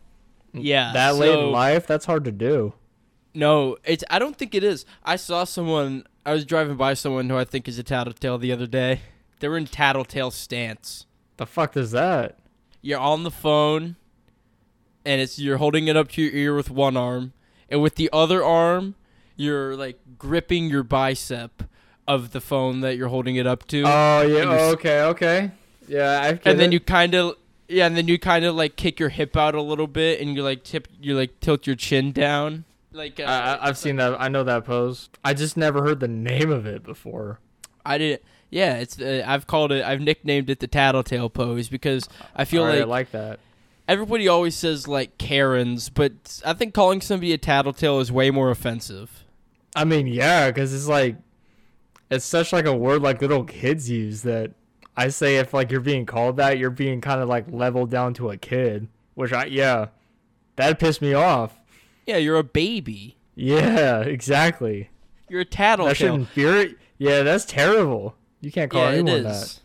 Yeah, 0.54 0.94
That 0.94 1.16
late 1.16 1.38
in 1.38 1.52
life? 1.52 1.86
That's 1.86 2.06
hard 2.06 2.24
to 2.26 2.32
do. 2.32 2.74
No, 3.34 3.76
it's. 3.84 4.04
I 4.10 4.20
don't 4.20 4.38
think 4.38 4.56
it 4.56 4.64
is. 4.64 4.86
I 5.04 5.18
saw 5.18 5.44
someone. 5.44 6.06
I 6.26 6.32
was 6.32 6.46
driving 6.46 6.78
by 6.78 6.94
someone 6.94 7.30
who 7.30 7.38
I 7.38 7.44
think 7.44 7.68
is 7.68 7.78
a 7.78 7.84
tattletale 7.84 8.38
the 8.38 8.52
other 8.54 8.66
day. 8.68 9.02
They 9.40 9.50
were 9.50 9.58
in 9.58 9.66
tattletale 9.66 10.32
stance. 10.32 11.06
The 11.38 11.46
fuck 11.46 11.76
is 11.76 11.92
that? 11.92 12.40
You're 12.82 13.00
on 13.00 13.24
the 13.24 13.32
phone, 13.32 13.98
and 15.04 15.20
it's 15.20 15.38
you're 15.38 15.58
holding 15.58 15.90
it 15.90 15.98
up 15.98 16.08
to 16.14 16.22
your 16.22 16.32
ear 16.32 16.56
with 16.56 16.72
one 16.72 16.96
arm, 16.96 17.34
and 17.70 17.82
with 17.82 17.96
the 17.96 18.10
other 18.14 18.42
arm, 18.44 18.96
you're 19.36 19.76
like 19.76 20.00
gripping 20.18 20.70
your 20.70 20.84
bicep 20.84 21.64
of 22.08 22.32
the 22.32 22.42
phone 22.42 22.82
that 22.82 22.98
you're 22.98 23.08
holding 23.08 23.36
it 23.36 23.48
up 23.48 23.68
to, 23.68 23.84
Oh 23.86 24.22
yeah. 24.22 24.44
Oh, 24.46 24.72
okay. 24.74 25.02
Okay. 25.02 25.52
Yeah. 25.88 26.20
I 26.22 26.40
and 26.50 26.60
then 26.60 26.72
you 26.72 26.80
kind 26.80 27.14
of. 27.16 27.36
Yeah, 27.68 27.88
and 27.88 27.98
then 27.98 28.08
you 28.08 28.20
kind 28.20 28.46
of 28.46 28.54
like 28.54 28.76
kick 28.76 29.00
your 29.00 29.10
hip 29.10 29.36
out 29.36 29.56
a 29.56 29.62
little 29.62 29.88
bit, 29.88 30.22
and 30.22 30.36
you 30.36 30.44
like 30.44 30.64
tip, 30.64 30.88
you 31.02 31.16
like 31.18 31.40
tilt 31.40 31.66
your 31.66 31.76
chin 31.76 32.12
down, 32.12 32.64
like 32.92 33.20
uh, 33.20 33.24
I, 33.24 33.68
I've 33.68 33.78
seen 33.78 33.96
that. 33.96 34.22
I 34.22 34.28
know 34.28 34.44
that 34.44 34.66
pose. 34.66 35.10
I 35.24 35.34
just 35.34 35.58
never 35.58 35.82
heard 35.82 36.00
the 36.00 36.08
name 36.08 36.52
of 36.52 36.68
it 36.68 36.84
before. 36.84 37.40
I 37.84 37.98
didn't. 37.98 38.22
Yeah, 38.52 38.76
it's. 38.76 39.02
Uh, 39.02 39.24
I've 39.26 39.48
called 39.48 39.72
it. 39.72 39.84
I've 39.84 40.00
nicknamed 40.00 40.52
it 40.52 40.60
the 40.60 40.68
tattletale 40.68 41.28
pose 41.28 41.68
because 41.68 42.08
I 42.36 42.46
feel 42.46 42.62
Alright, 42.62 42.82
like, 42.82 42.86
I 42.86 42.90
like 42.90 43.12
that. 43.14 43.40
everybody 43.88 44.28
always 44.28 44.54
says 44.54 44.88
like 44.88 45.18
Karens, 45.18 45.90
but 45.90 46.42
I 46.46 46.54
think 46.54 46.76
calling 46.76 47.02
somebody 47.02 47.34
a 47.34 47.40
tattletale 47.40 48.00
is 48.00 48.12
way 48.12 48.30
more 48.30 48.52
offensive. 48.52 49.24
I 49.76 49.86
mean, 49.86 50.06
yeah, 50.06 50.52
because 50.52 50.72
it's 50.72 50.88
like, 50.88 51.16
it's 52.10 52.26
such 52.26 52.54
like 52.54 52.66
a 52.66 52.76
word 52.76 53.02
like 53.02 53.22
little 53.22 53.44
kids 53.44 53.90
use 53.90 54.22
that 54.24 54.52
I 54.98 55.10
say 55.10 55.38
if 55.38 55.54
like 55.54 55.72
you're 55.72 55.80
being 55.82 56.06
called 56.06 56.38
that, 56.38 56.58
you're 56.58 56.70
being 56.70 57.02
kind 57.02 57.22
of 57.22 57.28
like 57.30 57.46
leveled 57.50 57.90
down 57.92 58.14
to 58.16 58.30
a 58.30 58.38
kid. 58.38 58.88
Which 59.16 59.32
I 59.34 59.46
yeah, 59.46 59.88
that 60.58 60.80
pissed 60.80 61.02
me 61.02 61.14
off. 61.14 61.60
Yeah, 62.06 62.18
you're 62.18 62.38
a 62.38 62.44
baby. 62.44 63.18
Yeah, 63.36 64.02
exactly. 64.02 64.90
You're 65.30 65.42
a 65.42 65.44
That 65.46 65.52
tattletale. 65.52 65.94
should 65.96 66.14
infuriate 66.14 66.78
Yeah, 66.98 67.24
that's 67.24 67.46
terrible. 67.46 68.16
You 68.42 68.52
can't 68.52 68.70
call 68.72 68.82
yeah, 68.82 68.90
it 68.92 69.00
anyone 69.00 69.24
that. 69.24 69.60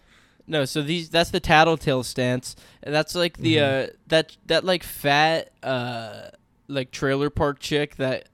No, 0.47 0.65
so 0.65 0.83
these 0.83 1.11
that's 1.11 1.31
the 1.31 1.39
tattletale 1.41 2.03
stance, 2.03 2.57
and 2.83 2.93
that's 2.95 3.15
like 3.15 3.37
the 3.37 3.57
Mhm. 3.57 3.89
uh 3.89 3.93
that 4.09 4.37
that 4.47 4.65
like 4.65 4.83
fat 4.83 5.51
uh 5.63 6.31
like 6.67 6.91
trailer 6.91 7.31
park 7.31 7.61
chick 7.61 7.97
that 7.97 8.29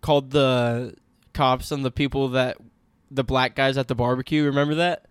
called 0.00 0.30
the 0.30 0.94
cops 1.32 1.70
on 1.70 1.82
the 1.82 1.90
people 1.90 2.28
that 2.30 2.56
the 3.14 3.24
black 3.24 3.54
guys 3.54 3.78
at 3.78 3.88
the 3.88 3.94
barbecue. 3.94 4.44
Remember 4.44 4.74
that? 4.76 5.06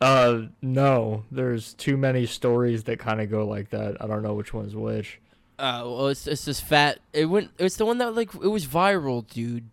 Uh, 0.00 0.42
no. 0.60 1.24
There's 1.30 1.74
too 1.74 1.96
many 1.96 2.26
stories 2.26 2.84
that 2.84 2.98
kind 2.98 3.20
of 3.20 3.30
go 3.30 3.46
like 3.46 3.70
that. 3.70 3.96
I 4.00 4.06
don't 4.06 4.22
know 4.22 4.34
which 4.34 4.52
one's 4.54 4.74
which. 4.74 5.20
Uh, 5.58 5.82
well, 5.84 6.08
it's 6.08 6.26
it's 6.26 6.44
this 6.44 6.60
fat. 6.60 6.98
It 7.12 7.26
went. 7.26 7.50
It's 7.58 7.76
the 7.76 7.86
one 7.86 7.98
that 7.98 8.14
like 8.14 8.34
it 8.34 8.48
was 8.48 8.66
viral, 8.66 9.26
dude. 9.28 9.68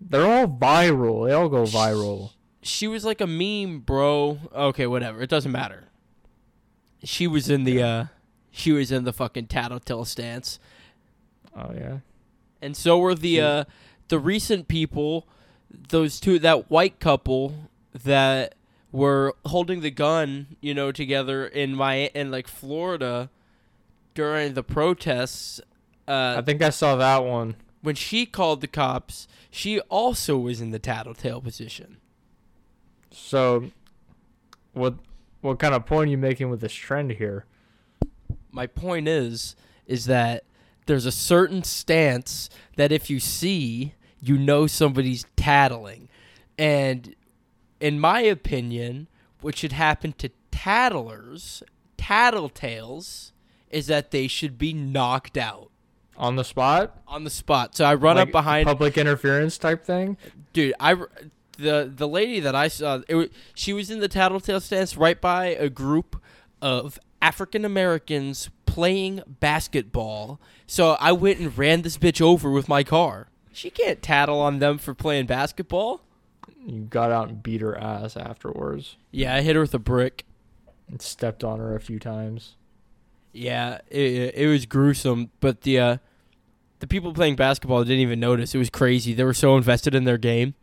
They're 0.00 0.26
all 0.26 0.48
viral. 0.48 1.26
They 1.28 1.32
all 1.34 1.48
go 1.48 1.62
viral. 1.64 2.30
She 2.62 2.88
was 2.88 3.04
like 3.04 3.20
a 3.20 3.26
meme, 3.26 3.80
bro. 3.80 4.38
Okay, 4.54 4.86
whatever. 4.86 5.22
It 5.22 5.30
doesn't 5.30 5.52
matter. 5.52 5.84
She 7.04 7.26
was 7.26 7.48
in 7.50 7.64
the 7.64 7.82
uh, 7.82 8.04
she 8.50 8.72
was 8.72 8.90
in 8.90 9.04
the 9.04 9.12
fucking 9.12 9.46
tattletale 9.46 10.04
stance. 10.04 10.58
Oh 11.56 11.72
yeah. 11.72 11.98
and 12.60 12.76
so 12.76 12.98
were 12.98 13.14
the 13.14 13.40
uh, 13.40 13.64
the 14.08 14.18
recent 14.18 14.66
people, 14.66 15.28
those 15.88 16.20
two, 16.20 16.38
that 16.40 16.70
white 16.70 17.00
couple 17.00 17.70
that 17.92 18.54
were 18.92 19.34
holding 19.46 19.80
the 19.80 19.90
gun, 19.90 20.56
you 20.60 20.74
know, 20.74 20.92
together 20.92 21.46
in 21.46 21.74
my 21.74 22.10
in 22.14 22.30
like 22.30 22.46
Florida 22.46 23.30
during 24.14 24.54
the 24.54 24.62
protests. 24.62 25.60
Uh, 26.06 26.36
I 26.38 26.42
think 26.42 26.62
I 26.62 26.70
saw 26.70 26.96
that 26.96 27.24
one. 27.24 27.56
when 27.82 27.94
she 27.94 28.26
called 28.26 28.60
the 28.60 28.66
cops, 28.66 29.26
she 29.50 29.80
also 29.80 30.36
was 30.36 30.60
in 30.60 30.70
the 30.70 30.78
tattletale 30.78 31.40
position. 31.40 31.96
So, 33.10 33.70
what 34.72 34.94
what 35.40 35.58
kind 35.58 35.74
of 35.74 35.86
point 35.86 36.08
are 36.08 36.10
you 36.10 36.18
making 36.18 36.50
with 36.50 36.60
this 36.60 36.72
trend 36.72 37.12
here? 37.12 37.46
My 38.50 38.66
point 38.66 39.08
is, 39.08 39.56
is 39.86 40.06
that 40.06 40.44
there's 40.86 41.06
a 41.06 41.12
certain 41.12 41.64
stance 41.64 42.48
that 42.76 42.92
if 42.92 43.10
you 43.10 43.18
see, 43.20 43.94
you 44.24 44.38
know 44.38 44.66
somebody's 44.66 45.24
tattling, 45.36 46.08
and 46.58 47.14
in 47.80 48.00
my 48.00 48.20
opinion, 48.20 49.08
what 49.40 49.56
should 49.56 49.72
happen 49.72 50.12
to 50.14 50.30
tattlers, 50.50 51.62
tattletales, 51.98 53.32
is 53.70 53.86
that 53.88 54.10
they 54.10 54.26
should 54.28 54.56
be 54.58 54.72
knocked 54.72 55.36
out 55.36 55.70
On 56.16 56.36
the 56.36 56.44
spot? 56.44 57.02
on 57.08 57.24
the 57.24 57.30
spot. 57.30 57.76
So 57.76 57.84
I 57.84 57.94
run 57.94 58.16
Like 58.16 58.28
up 58.28 58.32
behind, 58.32 58.66
public 58.66 58.96
interference 58.96 59.58
type 59.58 59.84
thing? 59.84 60.16
dude. 60.52 60.74
I 60.80 60.94
the 61.58 61.90
the 61.94 62.08
lady 62.08 62.40
that 62.40 62.54
I 62.54 62.68
saw, 62.68 63.00
it 63.08 63.14
was, 63.14 63.28
she 63.54 63.72
was 63.72 63.90
in 63.90 64.00
the 64.00 64.08
tattletale 64.08 64.60
stance 64.60 64.96
right 64.96 65.20
by 65.20 65.46
a 65.46 65.68
group 65.68 66.20
of 66.62 66.98
African 67.22 67.64
Americans 67.64 68.50
playing 68.66 69.22
basketball. 69.40 70.40
So 70.66 70.96
I 71.00 71.12
went 71.12 71.38
and 71.40 71.56
ran 71.56 71.82
this 71.82 71.96
bitch 71.98 72.20
over 72.20 72.50
with 72.50 72.68
my 72.68 72.82
car. 72.82 73.28
She 73.54 73.70
can't 73.70 74.02
tattle 74.02 74.40
on 74.40 74.58
them 74.58 74.78
for 74.78 74.94
playing 74.94 75.26
basketball. 75.26 76.02
You 76.66 76.80
got 76.82 77.10
out 77.10 77.28
and 77.28 77.42
beat 77.42 77.60
her 77.60 77.76
ass 77.78 78.16
afterwards 78.16 78.96
Yeah, 79.10 79.34
I 79.36 79.42
hit 79.42 79.54
her 79.54 79.60
with 79.62 79.74
a 79.74 79.78
brick. 79.78 80.24
and 80.88 81.00
stepped 81.00 81.44
on 81.44 81.58
her 81.58 81.74
a 81.76 81.80
few 81.80 81.98
times. 81.98 82.56
Yeah, 83.32 83.80
it, 83.88 84.34
it 84.34 84.46
was 84.46 84.64
gruesome, 84.66 85.30
but 85.40 85.62
the 85.62 85.78
uh, 85.78 85.96
the 86.78 86.86
people 86.86 87.12
playing 87.12 87.36
basketball 87.36 87.82
didn't 87.84 88.00
even 88.00 88.20
notice. 88.20 88.54
It 88.54 88.58
was 88.58 88.70
crazy. 88.70 89.12
They 89.14 89.24
were 89.24 89.34
so 89.34 89.56
invested 89.56 89.94
in 89.94 90.04
their 90.04 90.18
game. 90.18 90.54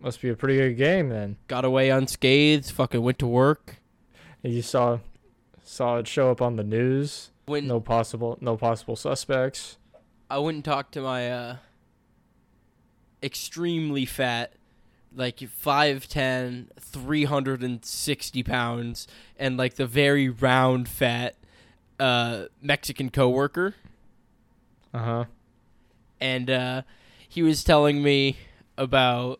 Must 0.00 0.20
be 0.20 0.28
a 0.30 0.34
pretty 0.36 0.56
good 0.58 0.74
game 0.76 1.08
then. 1.10 1.36
Got 1.46 1.64
away 1.64 1.90
unscathed. 1.90 2.70
Fucking 2.70 3.02
went 3.02 3.18
to 3.20 3.26
work. 3.26 3.76
And 4.44 4.52
you 4.52 4.62
saw 4.62 4.98
saw 5.62 5.98
it 5.98 6.08
show 6.08 6.30
up 6.30 6.40
on 6.42 6.56
the 6.56 6.64
news. 6.64 7.30
When 7.46 7.66
No 7.66 7.80
possible 7.80 8.38
no 8.40 8.56
possible 8.56 8.96
suspects. 8.96 9.78
I 10.30 10.38
and 10.38 10.64
talked 10.64 10.92
to 10.92 11.00
my 11.00 11.30
uh, 11.30 11.56
extremely 13.22 14.04
fat, 14.04 14.52
like 15.14 15.38
5'10", 15.38 16.68
360 16.78 18.42
pounds, 18.42 19.06
and 19.38 19.56
like 19.56 19.74
the 19.74 19.86
very 19.86 20.28
round 20.28 20.88
fat 20.88 21.36
uh, 21.98 22.44
Mexican 22.62 23.10
coworker. 23.10 23.74
Uh-huh. 24.92 25.26
and 26.20 26.50
uh, 26.50 26.82
he 27.28 27.42
was 27.42 27.62
telling 27.62 28.02
me 28.02 28.36
about 28.76 29.38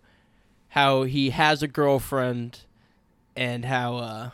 how 0.68 1.02
he 1.02 1.30
has 1.30 1.60
a 1.60 1.66
girlfriend 1.66 2.60
and 3.34 3.64
how 3.64 3.96
uh, 3.96 4.30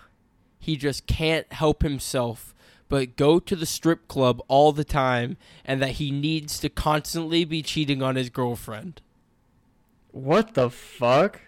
he 0.59 0.77
just 0.77 1.07
can't 1.07 1.51
help 1.55 1.83
himself 1.83 2.55
but 2.89 3.17
go 3.17 3.39
to 3.39 3.57
the 3.57 3.67
strip 3.67 4.07
club 4.09 4.43
all 4.49 4.73
the 4.73 4.85
time 4.85 5.37
and 5.65 5.81
that 5.83 5.93
he 5.93 6.11
needs 6.11 6.59
to 6.61 6.69
constantly 6.69 7.45
be 7.45 7.63
cheating 7.63 8.03
on 8.03 8.17
his 8.17 8.31
girlfriend. 8.31 9.01
What 10.17 10.55
the 10.55 10.71
fuck? 10.71 11.43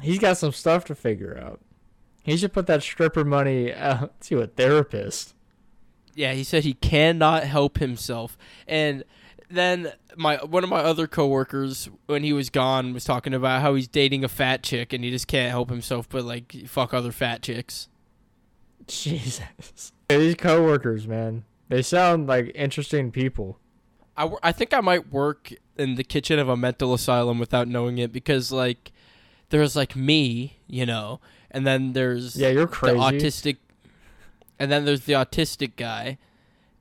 He's 0.00 0.18
got 0.18 0.38
some 0.38 0.52
stuff 0.52 0.86
to 0.86 0.94
figure 0.94 1.38
out. 1.38 1.60
He 2.22 2.38
should 2.38 2.54
put 2.54 2.66
that 2.66 2.82
stripper 2.82 3.22
money 3.22 3.70
out 3.70 4.18
to 4.22 4.40
a 4.40 4.46
therapist. 4.46 5.34
Yeah, 6.14 6.32
he 6.32 6.42
said 6.42 6.64
he 6.64 6.72
cannot 6.72 7.44
help 7.44 7.80
himself. 7.80 8.38
And 8.66 9.04
then 9.50 9.92
my 10.16 10.36
one 10.36 10.64
of 10.64 10.70
my 10.70 10.80
other 10.80 11.06
coworkers 11.06 11.90
when 12.06 12.24
he 12.24 12.32
was 12.32 12.48
gone 12.48 12.94
was 12.94 13.04
talking 13.04 13.34
about 13.34 13.60
how 13.60 13.74
he's 13.74 13.88
dating 13.88 14.24
a 14.24 14.28
fat 14.28 14.62
chick 14.62 14.94
and 14.94 15.04
he 15.04 15.10
just 15.10 15.26
can't 15.26 15.50
help 15.50 15.68
himself 15.68 16.08
but 16.08 16.24
like 16.24 16.66
fuck 16.66 16.94
other 16.94 17.12
fat 17.12 17.42
chicks. 17.42 17.88
Jesus. 18.86 19.92
These 20.08 20.36
coworkers, 20.36 21.06
man. 21.06 21.44
They 21.68 21.82
sound 21.82 22.26
like 22.26 22.52
interesting 22.54 23.10
people. 23.10 23.58
I, 24.16 24.30
I 24.42 24.52
think 24.52 24.72
I 24.72 24.80
might 24.80 25.12
work 25.12 25.52
in 25.76 25.94
the 25.96 26.04
kitchen 26.04 26.38
of 26.38 26.48
a 26.48 26.56
mental 26.56 26.92
asylum 26.94 27.38
without 27.38 27.68
knowing 27.68 27.98
it 27.98 28.12
because 28.12 28.52
like 28.52 28.92
there's 29.50 29.74
like 29.76 29.94
me, 29.96 30.58
you 30.66 30.84
know, 30.86 31.20
and 31.50 31.66
then 31.66 31.92
there's 31.92 32.36
Yeah, 32.36 32.48
you're 32.48 32.66
the 32.66 32.72
crazy. 32.72 32.96
autistic 32.98 33.56
and 34.58 34.70
then 34.70 34.84
there's 34.84 35.02
the 35.06 35.12
autistic 35.14 35.76
guy. 35.76 36.18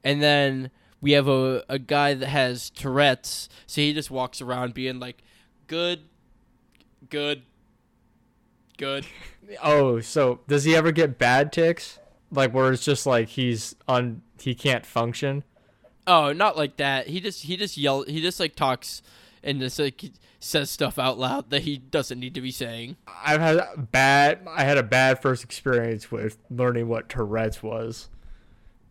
And 0.03 0.21
then 0.21 0.71
we 0.99 1.11
have 1.13 1.27
a 1.27 1.63
a 1.69 1.79
guy 1.79 2.13
that 2.13 2.27
has 2.27 2.69
Tourette's, 2.69 3.49
so 3.67 3.81
he 3.81 3.93
just 3.93 4.11
walks 4.11 4.41
around 4.41 4.73
being 4.73 4.99
like 4.99 5.23
good 5.67 6.01
good 7.09 7.43
good. 8.77 9.05
Oh, 9.61 9.99
so 9.99 10.39
does 10.47 10.63
he 10.63 10.75
ever 10.77 10.93
get 10.93 11.17
bad 11.17 11.51
tics? 11.51 11.99
Like 12.31 12.53
where 12.53 12.71
it's 12.71 12.85
just 12.85 13.05
like 13.05 13.27
he's 13.27 13.75
on 13.85 14.21
he 14.39 14.55
can't 14.55 14.85
function? 14.85 15.43
Oh, 16.13 16.33
not 16.33 16.57
like 16.57 16.75
that. 16.75 17.07
He 17.07 17.21
just 17.21 17.43
he 17.43 17.55
just 17.55 17.77
yell 17.77 18.03
he 18.03 18.21
just 18.21 18.37
like 18.37 18.53
talks 18.53 19.01
and 19.41 19.61
just 19.61 19.79
like 19.79 20.03
says 20.41 20.69
stuff 20.69 20.99
out 20.99 21.17
loud 21.17 21.51
that 21.51 21.61
he 21.61 21.77
doesn't 21.77 22.19
need 22.19 22.35
to 22.35 22.41
be 22.41 22.51
saying. 22.51 22.97
I've 23.07 23.39
had 23.39 23.91
bad 23.93 24.45
I 24.45 24.65
had 24.65 24.77
a 24.77 24.83
bad 24.83 25.21
first 25.21 25.41
experience 25.41 26.11
with 26.11 26.37
learning 26.49 26.89
what 26.89 27.07
Tourette's 27.07 27.63
was. 27.63 28.09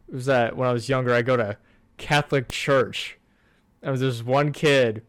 It 0.08 0.14
was 0.14 0.24
that 0.26 0.56
when 0.56 0.66
I 0.66 0.72
was 0.72 0.88
younger 0.88 1.12
I 1.12 1.20
go 1.20 1.36
to 1.36 1.58
Catholic 1.98 2.48
church. 2.48 3.18
There 3.82 3.90
was 3.90 4.00
this 4.00 4.22
one 4.22 4.52
kid. 4.52 5.02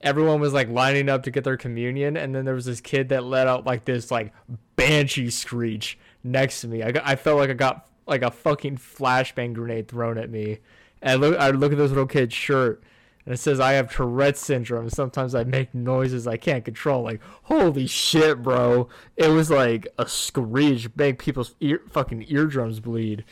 Everyone 0.00 0.40
was 0.40 0.54
like 0.54 0.70
lining 0.70 1.10
up 1.10 1.22
to 1.24 1.30
get 1.30 1.44
their 1.44 1.58
communion 1.58 2.16
and 2.16 2.34
then 2.34 2.46
there 2.46 2.54
was 2.54 2.64
this 2.64 2.80
kid 2.80 3.10
that 3.10 3.24
let 3.24 3.46
out 3.46 3.66
like 3.66 3.84
this 3.84 4.10
like 4.10 4.32
banshee 4.76 5.28
screech 5.28 5.98
next 6.24 6.62
to 6.62 6.68
me. 6.68 6.82
I 6.82 6.92
got 6.92 7.06
I 7.06 7.16
felt 7.16 7.36
like 7.36 7.50
I 7.50 7.52
got 7.52 7.90
like 8.06 8.22
a 8.22 8.30
fucking 8.30 8.78
flashbang 8.78 9.52
grenade 9.52 9.88
thrown 9.88 10.16
at 10.16 10.30
me. 10.30 10.60
And 11.02 11.12
I 11.12 11.14
look 11.14 11.38
I 11.38 11.50
look 11.50 11.72
at 11.72 11.78
this 11.78 11.90
little 11.90 12.06
kid's 12.06 12.34
shirt 12.34 12.82
and 13.28 13.34
it 13.34 13.36
says 13.36 13.60
I 13.60 13.74
have 13.74 13.94
Tourette's 13.94 14.40
syndrome. 14.40 14.88
Sometimes 14.88 15.34
I 15.34 15.44
make 15.44 15.74
noises 15.74 16.26
I 16.26 16.38
can't 16.38 16.64
control. 16.64 17.02
Like, 17.02 17.20
holy 17.42 17.86
shit, 17.86 18.42
bro! 18.42 18.88
It 19.18 19.28
was 19.28 19.50
like 19.50 19.86
a 19.98 20.08
screech, 20.08 20.88
make 20.96 21.18
people's 21.18 21.54
ear, 21.60 21.82
fucking 21.90 22.24
eardrums 22.28 22.80
bleed. 22.80 23.26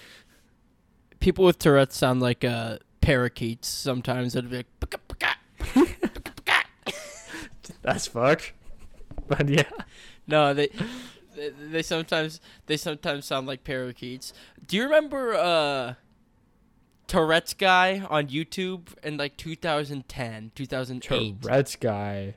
People 1.19 1.47
with 1.47 1.59
Tourette's 1.59 1.97
sound 1.97 2.21
like 2.21 2.45
uh, 2.45 2.77
parakeets 3.01 3.69
sometimes. 3.69 4.37
It'd 4.37 4.51
be 4.51 4.59
like, 4.59 4.67
"Paka, 4.81 4.99
paka." 5.09 5.37
That's 7.81 8.07
fucked. 8.07 8.53
But 9.29 9.49
yeah, 9.49 9.63
no, 10.27 10.53
they, 10.53 10.69
they 11.35 11.49
they 11.71 11.83
sometimes 11.83 12.39
they 12.67 12.77
sometimes 12.77 13.25
sound 13.25 13.47
like 13.47 13.65
parakeets. 13.65 14.35
Do 14.67 14.77
you 14.77 14.83
remember 14.83 15.33
uh, 15.33 15.95
Tourette's 17.07 17.55
guy 17.55 18.05
on 18.11 18.27
YouTube 18.29 18.89
in 19.03 19.17
like 19.17 19.37
2010, 19.37 20.53
2008? 20.55 21.43
Tourette's 21.43 21.77
guy. 21.77 22.35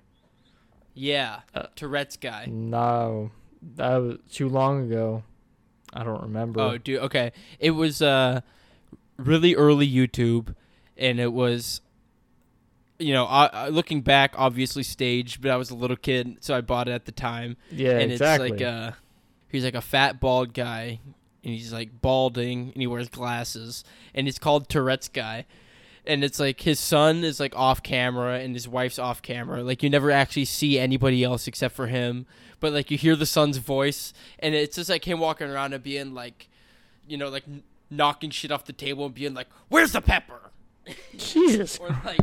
Yeah, 0.93 1.41
Uh, 1.53 1.67
Tourette's 1.75 2.17
guy. 2.17 2.45
No, 2.47 3.31
that 3.75 3.97
was 3.97 4.17
too 4.31 4.49
long 4.49 4.85
ago. 4.85 5.23
I 5.93 6.03
don't 6.03 6.21
remember. 6.21 6.59
Oh, 6.59 6.77
dude. 6.77 6.99
Okay, 6.99 7.31
it 7.59 7.71
was 7.71 8.01
uh 8.01 8.41
really 9.17 9.55
early 9.55 9.89
YouTube, 9.89 10.55
and 10.97 11.19
it 11.19 11.33
was 11.33 11.81
you 12.99 13.13
know, 13.13 13.25
I, 13.25 13.45
I, 13.45 13.69
looking 13.69 14.01
back, 14.01 14.33
obviously 14.35 14.83
staged, 14.83 15.41
but 15.41 15.51
I 15.51 15.55
was 15.55 15.69
a 15.69 15.75
little 15.75 15.95
kid, 15.95 16.37
so 16.41 16.53
I 16.53 16.59
bought 16.59 16.89
it 16.89 16.91
at 16.91 17.05
the 17.05 17.13
time. 17.13 17.55
Yeah, 17.71 17.97
and 17.97 18.11
exactly. 18.11 18.51
it's 18.51 18.61
like 18.61 18.67
uh 18.67 18.91
he's 19.47 19.63
like 19.63 19.75
a 19.75 19.81
fat 19.81 20.19
bald 20.19 20.53
guy 20.53 20.99
and 21.49 21.57
he's 21.57 21.73
like 21.73 22.01
balding 22.01 22.71
and 22.73 22.81
he 22.81 22.87
wears 22.87 23.09
glasses 23.09 23.83
and 24.13 24.27
he's 24.27 24.39
called 24.39 24.69
Tourette's 24.69 25.07
guy. 25.07 25.45
And 26.05 26.23
it's 26.23 26.39
like 26.39 26.61
his 26.61 26.79
son 26.79 27.23
is 27.23 27.39
like 27.39 27.55
off 27.55 27.83
camera 27.83 28.39
and 28.39 28.55
his 28.55 28.67
wife's 28.67 28.97
off 28.97 29.21
camera. 29.21 29.63
Like 29.63 29.83
you 29.83 29.89
never 29.89 30.11
actually 30.11 30.45
see 30.45 30.79
anybody 30.79 31.23
else 31.23 31.47
except 31.47 31.75
for 31.75 31.87
him. 31.87 32.25
But 32.59 32.73
like 32.73 32.89
you 32.89 32.97
hear 32.97 33.15
the 33.15 33.25
son's 33.25 33.57
voice 33.57 34.13
and 34.39 34.55
it's 34.55 34.75
just 34.75 34.89
like 34.89 35.05
him 35.05 35.19
walking 35.19 35.49
around 35.49 35.73
and 35.73 35.83
being 35.83 36.13
like 36.13 36.49
you 37.09 37.17
know, 37.17 37.29
like 37.29 37.43
knocking 37.89 38.29
shit 38.29 38.51
off 38.51 38.65
the 38.65 38.73
table 38.73 39.05
and 39.05 39.15
being 39.15 39.33
like, 39.33 39.47
"Where's 39.67 39.91
the 39.91 40.01
pepper?" 40.01 40.51
Jesus. 41.17 41.77
or 41.81 41.89
like 42.05 42.19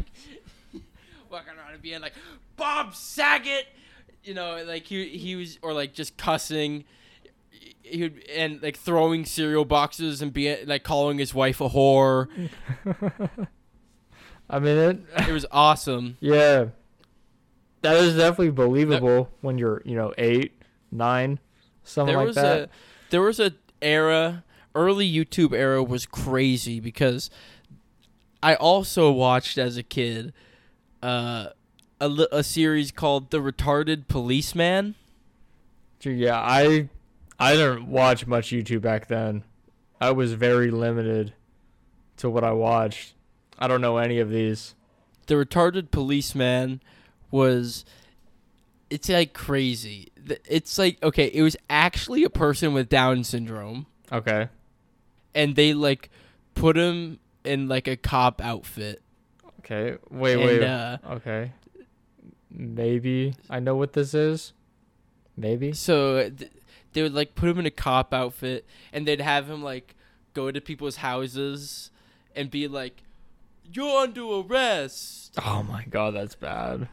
walking 1.31 1.55
around 1.59 1.75
and 1.75 1.83
being 1.83 2.01
like 2.01 2.15
Bob 2.57 2.95
Saget, 2.95 3.67
you 4.25 4.33
know, 4.33 4.63
like 4.65 4.85
he 4.85 5.09
he 5.09 5.37
was 5.37 5.59
or 5.61 5.73
like 5.73 5.93
just 5.93 6.17
cussing, 6.17 6.85
he 7.87 8.03
would, 8.03 8.23
and 8.35 8.63
like 8.63 8.77
throwing 8.77 9.25
cereal 9.25 9.65
boxes 9.65 10.21
and 10.23 10.33
being 10.33 10.67
like 10.67 10.83
calling 10.83 11.19
his 11.19 11.35
wife 11.35 11.61
a 11.61 11.69
whore. 11.69 12.29
I 14.51 14.59
mean 14.59 14.77
it. 14.77 14.99
It 15.29 15.33
was 15.33 15.47
awesome. 15.51 16.17
Yeah, 16.21 16.67
that 17.83 17.97
is 17.97 18.17
definitely 18.17 18.51
believable 18.51 19.31
when 19.41 19.59
you're 19.59 19.83
you 19.85 19.95
know 19.95 20.13
eight, 20.19 20.61
nine, 20.91 21.39
something 21.85 22.13
there 22.13 22.19
like 22.19 22.27
was 22.27 22.37
that. 22.37 22.59
a 22.61 22.69
there 23.11 23.23
was 23.23 23.39
a 23.41 23.53
era 23.83 24.45
early 24.75 25.11
YouTube 25.11 25.53
era 25.53 25.83
was 25.83 26.07
crazy 26.07 26.81
because 26.81 27.31
I 28.43 28.55
also 28.55 29.11
watched 29.11 29.59
as 29.59 29.77
a 29.77 29.83
kid 29.83 30.33
uh, 31.03 31.49
a 32.01 32.27
a 32.33 32.43
series 32.43 32.91
called 32.91 33.31
The 33.31 33.39
Retarded 33.39 34.09
Policeman. 34.09 34.95
Yeah, 36.03 36.39
I 36.39 36.89
I 37.39 37.55
didn't 37.55 37.89
watch 37.89 38.27
much 38.27 38.49
YouTube 38.51 38.81
back 38.83 39.09
then. 39.09 39.45
I 40.01 40.11
was 40.13 40.33
very 40.35 40.71
limited 40.71 41.35
to 42.19 42.31
what 42.31 42.45
I 42.45 42.53
watched. 42.53 43.15
I 43.59 43.69
don't 43.69 43.81
know 43.81 43.99
any 43.99 44.19
of 44.19 44.31
these. 44.31 44.75
the 45.27 45.35
retarded 45.35 45.91
policeman 45.91 46.81
was 47.31 47.85
it's 48.89 49.09
like 49.09 49.33
crazy 49.33 50.09
it's 50.45 50.79
like 50.79 51.03
okay 51.03 51.27
it 51.35 51.43
was 51.43 51.57
actually 51.69 52.23
a 52.23 52.31
person 52.31 52.73
with 52.73 52.89
down 52.89 53.25
syndrome 53.25 53.85
Okay. 54.13 54.49
and 55.35 55.57
they 55.57 55.75
like 55.75 56.09
put 56.55 56.77
him 56.77 57.19
in 57.45 57.67
like 57.67 57.89
a 57.89 57.97
cop 57.97 58.41
outfit 58.41 59.03
Okay. 59.61 59.97
Wait, 60.11 60.35
and, 60.35 60.45
wait. 60.45 60.63
uh, 60.63 60.99
okay. 61.11 61.51
Maybe 62.51 63.35
I 63.51 63.59
know 63.59 63.75
what 63.75 63.93
this 63.95 64.15
is. 64.15 64.53
Maybe. 65.37 65.73
so 65.73 66.31
th- 66.31 66.51
they 66.97 67.03
would 67.03 67.13
like 67.15 67.35
put 67.35 67.49
him 67.51 67.59
in 67.59 67.67
a 67.67 67.71
cop 67.71 68.15
outfit 68.15 68.65
and 68.91 69.07
they'd 69.07 69.21
have 69.21 69.51
him 69.51 69.63
like 69.63 69.95
go 70.33 70.51
to 70.51 70.61
people's 70.63 70.97
houses 70.97 71.91
and 72.35 72.51
be 72.51 72.67
like 72.69 73.03
you're 73.71 73.99
under 74.01 74.23
arrest 74.41 75.35
Oh 75.45 75.63
my 75.63 75.85
god, 75.91 76.15
that's 76.15 76.35
bad. 76.35 76.89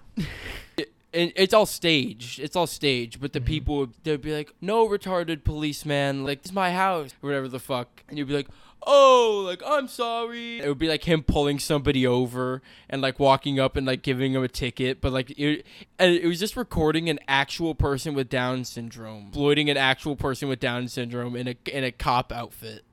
and 1.13 1.31
it's 1.35 1.53
all 1.53 1.65
staged. 1.65 2.39
It's 2.39 2.55
all 2.57 2.67
staged. 2.67 3.21
But 3.21 3.31
the 3.31 3.39
Mhm. 3.39 3.45
people 3.45 3.89
they'd 4.03 4.21
be 4.21 4.35
like, 4.35 4.51
"No, 4.59 4.85
retarded 4.89 5.43
policeman! 5.45 6.25
Like 6.25 6.41
this 6.41 6.49
is 6.51 6.55
my 6.55 6.71
house, 6.71 7.11
or 7.21 7.27
whatever 7.29 7.47
the 7.47 7.59
fuck." 7.59 8.03
And 8.09 8.17
you'd 8.17 8.27
be 8.27 8.33
like, 8.33 8.47
"Oh, 8.85 9.43
like 9.45 9.61
I'm 9.65 9.87
sorry." 9.87 10.59
It 10.59 10.67
would 10.67 10.77
be 10.77 10.87
like 10.87 11.03
him 11.03 11.23
pulling 11.23 11.59
somebody 11.59 12.05
over 12.05 12.61
and 12.89 13.01
like 13.01 13.19
walking 13.19 13.59
up 13.59 13.75
and 13.75 13.85
like 13.85 14.01
giving 14.01 14.33
him 14.33 14.43
a 14.43 14.47
ticket. 14.47 15.01
But 15.01 15.13
like 15.13 15.31
it, 15.31 15.65
and 15.99 16.13
it 16.13 16.25
was 16.25 16.39
just 16.39 16.55
recording 16.55 17.09
an 17.09 17.19
actual 17.27 17.75
person 17.75 18.13
with 18.13 18.29
Down 18.29 18.63
syndrome, 18.63 19.27
exploiting 19.29 19.69
an 19.69 19.77
actual 19.77 20.15
person 20.15 20.49
with 20.49 20.59
Down 20.59 20.87
syndrome 20.87 21.35
in 21.35 21.47
a 21.47 21.55
in 21.71 21.83
a 21.83 21.91
cop 21.91 22.31
outfit, 22.31 22.83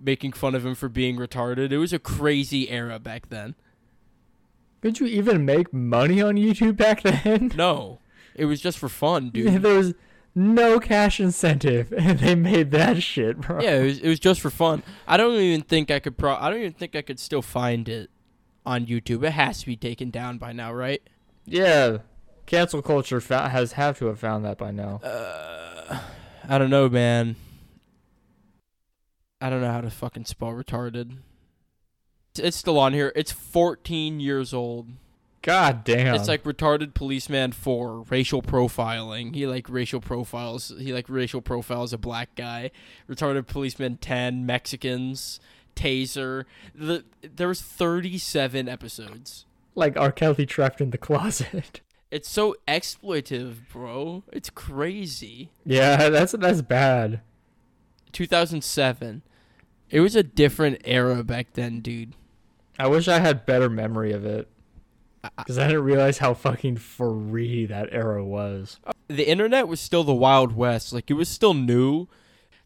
making 0.00 0.32
fun 0.32 0.54
of 0.54 0.64
him 0.64 0.74
for 0.74 0.88
being 0.88 1.16
retarded. 1.16 1.70
It 1.72 1.78
was 1.78 1.92
a 1.92 1.98
crazy 1.98 2.70
era 2.70 2.98
back 2.98 3.28
then. 3.28 3.54
Could 4.80 5.00
you 5.00 5.06
even 5.06 5.44
make 5.44 5.72
money 5.72 6.22
on 6.22 6.36
YouTube 6.36 6.76
back 6.76 7.02
then? 7.02 7.52
No, 7.56 7.98
it 8.34 8.44
was 8.44 8.60
just 8.60 8.78
for 8.78 8.88
fun, 8.88 9.30
dude. 9.34 9.62
there 9.62 9.74
was 9.74 9.94
no 10.34 10.78
cash 10.80 11.18
incentive, 11.20 11.92
and 11.96 12.18
they 12.20 12.34
made 12.34 12.70
that 12.72 13.02
shit, 13.02 13.40
bro. 13.40 13.60
Yeah, 13.60 13.76
it 13.80 13.84
was, 13.84 13.98
it 13.98 14.08
was 14.08 14.20
just 14.20 14.40
for 14.40 14.50
fun. 14.50 14.82
I 15.06 15.16
don't 15.16 15.34
even 15.34 15.62
think 15.62 15.90
I 15.90 15.98
could 15.98 16.16
pro. 16.16 16.34
I 16.34 16.50
don't 16.50 16.60
even 16.60 16.72
think 16.72 16.94
I 16.96 17.02
could 17.02 17.18
still 17.18 17.42
find 17.42 17.88
it 17.88 18.10
on 18.66 18.86
YouTube. 18.86 19.24
It 19.24 19.32
has 19.32 19.60
to 19.60 19.66
be 19.66 19.76
taken 19.76 20.10
down 20.10 20.38
by 20.38 20.52
now, 20.52 20.72
right? 20.72 21.02
Yeah. 21.44 21.98
Cancel 22.46 22.80
culture 22.82 23.20
fa- 23.20 23.48
has 23.50 23.72
have 23.72 23.98
to 23.98 24.06
have 24.06 24.18
found 24.18 24.44
that 24.44 24.56
by 24.58 24.70
now. 24.70 24.96
Uh, 25.02 25.98
I 26.48 26.56
don't 26.58 26.70
know, 26.70 26.88
man. 26.88 27.36
I 29.40 29.50
don't 29.50 29.60
know 29.60 29.70
how 29.70 29.80
to 29.82 29.90
fucking 29.90 30.24
spell 30.24 30.48
retarded. 30.50 31.10
It's- 31.12 32.38
It's 32.38 32.56
still 32.56 32.78
on 32.78 32.92
here. 32.92 33.12
It's 33.14 33.32
14 33.32 34.20
years 34.20 34.52
old. 34.54 34.88
God 35.48 35.82
damn. 35.84 36.14
It's 36.14 36.28
like 36.28 36.44
retarded 36.44 36.92
policeman 36.92 37.52
for 37.52 38.02
racial 38.10 38.42
profiling. 38.42 39.34
He 39.34 39.46
like 39.46 39.66
racial 39.70 39.98
profiles. 39.98 40.74
He 40.78 40.92
like 40.92 41.08
racial 41.08 41.40
profiles 41.40 41.94
a 41.94 41.98
black 41.98 42.34
guy. 42.34 42.70
Retarded 43.08 43.46
policeman 43.46 43.96
10 43.96 44.44
Mexicans. 44.44 45.40
Taser. 45.74 46.44
The 46.74 47.02
there 47.22 47.48
was 47.48 47.62
37 47.62 48.68
episodes. 48.68 49.46
like 49.74 49.96
R. 49.96 50.12
Kelly 50.12 50.44
trapped 50.44 50.82
in 50.82 50.90
the 50.90 50.98
closet. 50.98 51.80
It's 52.10 52.28
so 52.30 52.56
exploitive, 52.66 53.68
bro. 53.70 54.24
It's 54.32 54.48
crazy. 54.48 55.50
yeah, 55.66 56.08
that's 56.08 56.32
that's 56.32 56.62
bad. 56.62 57.20
2007. 58.12 59.20
It 59.90 60.00
was 60.00 60.16
a 60.16 60.22
different 60.22 60.80
era 60.84 61.22
back 61.22 61.52
then, 61.52 61.80
dude. 61.80 62.14
I 62.78 62.86
wish 62.86 63.08
I 63.08 63.18
had 63.18 63.44
better 63.44 63.68
memory 63.68 64.12
of 64.12 64.24
it. 64.24 64.48
Because 65.36 65.58
I 65.58 65.66
didn't 65.66 65.84
realize 65.84 66.18
how 66.18 66.34
fucking 66.34 66.76
free 66.76 67.66
that 67.66 67.88
era 67.92 68.24
was. 68.24 68.80
the 69.08 69.28
internet 69.28 69.68
was 69.68 69.80
still 69.80 70.04
the 70.04 70.14
wild 70.14 70.54
west. 70.54 70.92
Like 70.92 71.10
it 71.10 71.14
was 71.14 71.28
still 71.28 71.54
new. 71.54 72.08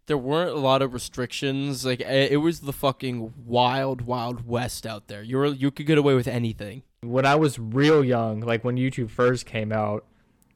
There 0.06 0.18
weren't 0.18 0.50
a 0.50 0.60
lot 0.60 0.82
of 0.82 0.92
restrictions. 0.94 1.84
Like 1.84 2.00
eh, 2.00 2.28
it 2.30 2.38
was 2.38 2.60
the 2.60 2.72
fucking 2.72 3.34
wild 3.46 4.02
wild 4.02 4.46
west 4.46 4.86
out 4.86 5.08
there. 5.08 5.22
You 5.22 5.38
were 5.38 5.46
you 5.46 5.70
could 5.70 5.86
get 5.86 5.98
away 5.98 6.14
with 6.14 6.28
anything. 6.28 6.82
When 7.02 7.26
I 7.26 7.34
was 7.34 7.58
real 7.58 8.04
young, 8.04 8.40
like 8.40 8.64
when 8.64 8.76
YouTube 8.76 9.10
first 9.10 9.46
came 9.46 9.72
out, 9.72 10.04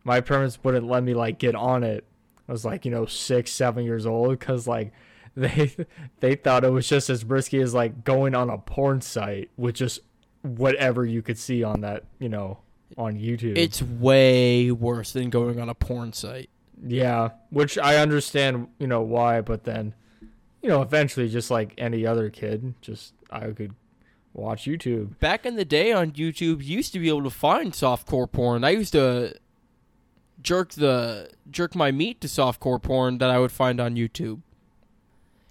my 0.05 0.21
parents 0.21 0.59
wouldn't 0.63 0.87
let 0.87 1.03
me 1.03 1.15
like 1.15 1.39
get 1.39 1.55
on 1.55 1.83
it. 1.83 2.05
I 2.49 2.53
was 2.53 2.65
like, 2.65 2.85
you 2.85 2.91
know, 2.93 3.07
six, 3.07 3.51
seven 3.51 3.85
years 3.85 4.07
old, 4.07 4.39
because 4.39 4.67
like 4.69 4.93
they 5.37 5.75
they 6.21 6.35
thought 6.35 6.65
it 6.65 6.71
was 6.71 6.89
just 6.89 7.11
as 7.11 7.25
risky 7.25 7.61
as 7.61 7.75
like 7.75 8.05
going 8.05 8.35
on 8.35 8.49
a 8.51 8.59
porn 8.59 9.01
site 9.01 9.51
with 9.57 9.75
just 9.77 10.01
whatever 10.47 11.05
you 11.05 11.23
could 11.23 11.39
see 11.39 11.63
on 11.63 11.81
that, 11.83 12.05
you 12.19 12.29
know, 12.29 12.59
on 12.97 13.15
YouTube. 13.15 13.57
it's 13.59 13.83
way 13.83 14.71
worse 14.71 15.13
than 15.13 15.31
going 15.31 15.61
on 15.61 15.69
a 15.69 15.75
porn 15.75 16.13
site. 16.13 16.51
Yeah, 16.87 17.31
which 17.51 17.79
I 17.79 17.97
understand, 17.97 18.69
you 18.79 18.87
know, 18.87 19.01
why, 19.03 19.41
but 19.41 19.65
then, 19.65 19.95
you 20.63 20.69
know, 20.69 20.83
eventually, 20.83 21.29
just 21.29 21.51
like 21.51 21.75
any 21.79 22.07
other 22.07 22.31
kid, 22.31 22.75
just 22.81 23.15
I 23.31 23.51
could 23.51 23.75
watch 24.33 24.65
YouTube. 24.65 25.19
back 25.19 25.47
in 25.47 25.57
the 25.57 25.65
day 25.65 25.93
on 25.93 26.11
youtube 26.11 26.63
you 26.63 26.77
used 26.77 26.93
to 26.93 26.99
be 26.99 27.09
able 27.09 27.23
to 27.23 27.31
find 27.31 27.73
softcore 27.73 28.31
porn. 28.31 28.65
I 28.65 28.71
used 28.71 28.93
to 28.93 29.35
jerk 30.43 30.73
the 30.75 31.31
jerk 31.51 31.75
my 31.75 31.91
meat 31.91 32.21
to 32.21 32.29
softcore 32.29 32.81
porn 32.81 33.17
that 33.19 33.31
i 33.31 33.39
would 33.39 33.51
find 33.51 33.81
on 33.81 33.97
youtube. 33.97 34.43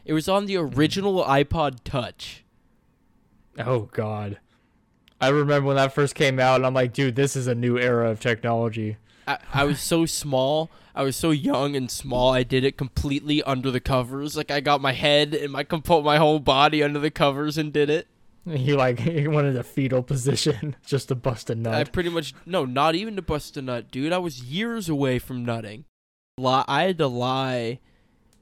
It 0.05 0.13
was 0.13 0.29
on 0.29 0.45
the 0.45 0.58
original 0.58 1.23
ipod 1.23 1.79
touch. 1.84 2.45
Oh 3.58 3.89
God, 3.91 4.39
I 5.21 5.30
remember 5.30 5.67
when 5.67 5.78
that 5.78 5.93
first 5.93 6.15
came 6.15 6.39
out, 6.39 6.58
and 6.58 6.65
I'm 6.65 6.73
like, 6.73 6.93
dude, 6.93 7.15
this 7.15 7.36
is 7.36 7.47
a 7.47 7.56
new 7.56 7.78
era 7.78 8.10
of 8.12 8.19
technology. 8.19 8.97
I, 9.28 9.38
I 9.54 9.63
was 9.63 9.80
so 9.80 10.06
small. 10.06 10.69
I 10.93 11.04
was 11.04 11.15
so 11.15 11.32
young 11.32 11.75
and 11.75 11.89
small. 11.89 12.34
I 12.34 12.43
did 12.43 12.63
it 12.63 12.78
completely 12.78 13.43
under 13.43 13.71
the 13.71 13.80
covers. 13.80 14.38
Like 14.38 14.51
I 14.51 14.62
got 14.62 14.82
my 14.82 14.93
head 14.93 15.34
and 15.34 15.51
my 15.51 15.63
put 15.63 16.04
my 16.04 16.17
whole 16.17 16.39
body 16.39 16.82
under 16.84 16.99
the 16.99 17.12
covers 17.12 17.58
and 17.58 17.71
did 17.73 17.89
it. 17.89 18.08
You 18.47 18.75
like 18.75 19.04
you 19.06 19.32
went 19.32 19.47
in 19.47 19.58
a 19.58 19.63
fetal 19.63 20.04
position 20.04 20.75
just 20.86 21.08
to 21.08 21.15
bust 21.15 21.49
a 21.49 21.56
nut. 21.56 21.73
I 21.73 21.84
pretty 21.84 22.10
much 22.10 22.36
no, 22.45 22.63
not 22.63 22.93
even 22.93 23.15
to 23.15 23.23
bust 23.23 23.58
a 23.58 23.62
nut, 23.63 23.89
dude. 23.89 24.13
I 24.13 24.19
was 24.19 24.43
years 24.43 24.88
away 24.88 25.17
from 25.17 25.43
nutting. 25.43 25.86
Li- 26.38 26.63
I 26.67 26.84
had 26.84 26.99
to 26.99 27.08
lie 27.08 27.80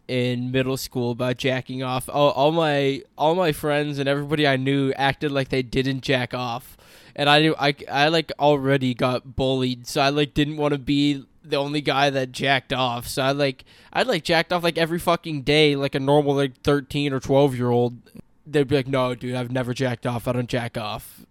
in 0.08 0.52
middle 0.52 0.78
school 0.78 1.12
about 1.12 1.38
jacking 1.38 1.84
off. 1.84 2.10
All, 2.10 2.32
all 2.32 2.52
my 2.52 3.02
all 3.18 3.36
my 3.36 3.52
friends 3.52 4.00
and 4.00 4.10
everybody 4.10 4.48
I 4.48 4.58
knew 4.58 4.92
acted 4.94 5.32
like 5.32 5.50
they 5.50 5.62
didn't 5.62 6.02
jack 6.02 6.34
off, 6.34 6.78
and 7.16 7.30
I 7.30 7.42
knew 7.42 7.56
I 7.60 7.76
I 7.92 8.08
like 8.10 8.32
already 8.40 8.94
got 8.94 9.36
bullied, 9.36 9.88
so 9.88 10.02
I 10.02 10.10
like 10.10 10.34
didn't 10.34 10.58
want 10.58 10.74
to 10.74 10.78
be 10.80 11.26
the 11.44 11.58
only 11.58 11.82
guy 11.82 12.10
that 12.10 12.32
jacked 12.32 12.74
off. 12.74 13.08
So 13.08 13.22
I 13.22 13.32
like 13.32 13.66
I 13.92 14.04
like 14.04 14.24
jacked 14.24 14.54
off 14.54 14.64
like 14.64 14.78
every 14.78 15.00
fucking 15.00 15.42
day, 15.44 15.76
like 15.76 15.96
a 15.96 16.00
normal 16.00 16.36
like 16.36 16.62
thirteen 16.62 17.14
or 17.14 17.20
twelve 17.20 17.56
year 17.56 17.70
old. 17.70 17.98
They'd 18.46 18.68
be 18.68 18.76
like, 18.76 18.88
"No, 18.88 19.16
dude, 19.16 19.36
I've 19.36 19.52
never 19.52 19.74
jacked 19.74 20.06
off. 20.06 20.28
I 20.28 20.34
don't 20.34 20.50
jack 20.50 20.78
off." 20.78 21.26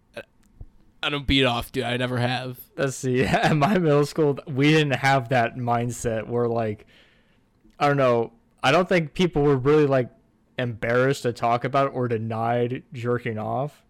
I 1.02 1.10
don't 1.10 1.26
beat 1.26 1.44
off, 1.44 1.72
dude. 1.72 1.82
I 1.82 1.96
never 1.96 2.18
have. 2.18 2.58
Let's 2.76 2.96
see. 2.96 3.24
At 3.24 3.56
my 3.56 3.76
middle 3.78 4.06
school, 4.06 4.38
we 4.46 4.70
didn't 4.70 4.94
have 4.94 5.30
that 5.30 5.56
mindset 5.56 6.28
where 6.28 6.46
like, 6.46 6.86
I 7.78 7.88
don't 7.88 7.96
know. 7.96 8.32
I 8.62 8.70
don't 8.72 8.88
think 8.88 9.14
people 9.14 9.42
were 9.42 9.56
really 9.56 9.86
like 9.86 10.10
embarrassed 10.58 11.22
to 11.22 11.32
talk 11.32 11.64
about 11.64 11.88
it 11.88 11.94
or 11.94 12.08
denied 12.08 12.82
jerking 12.92 13.38
off. 13.38 13.84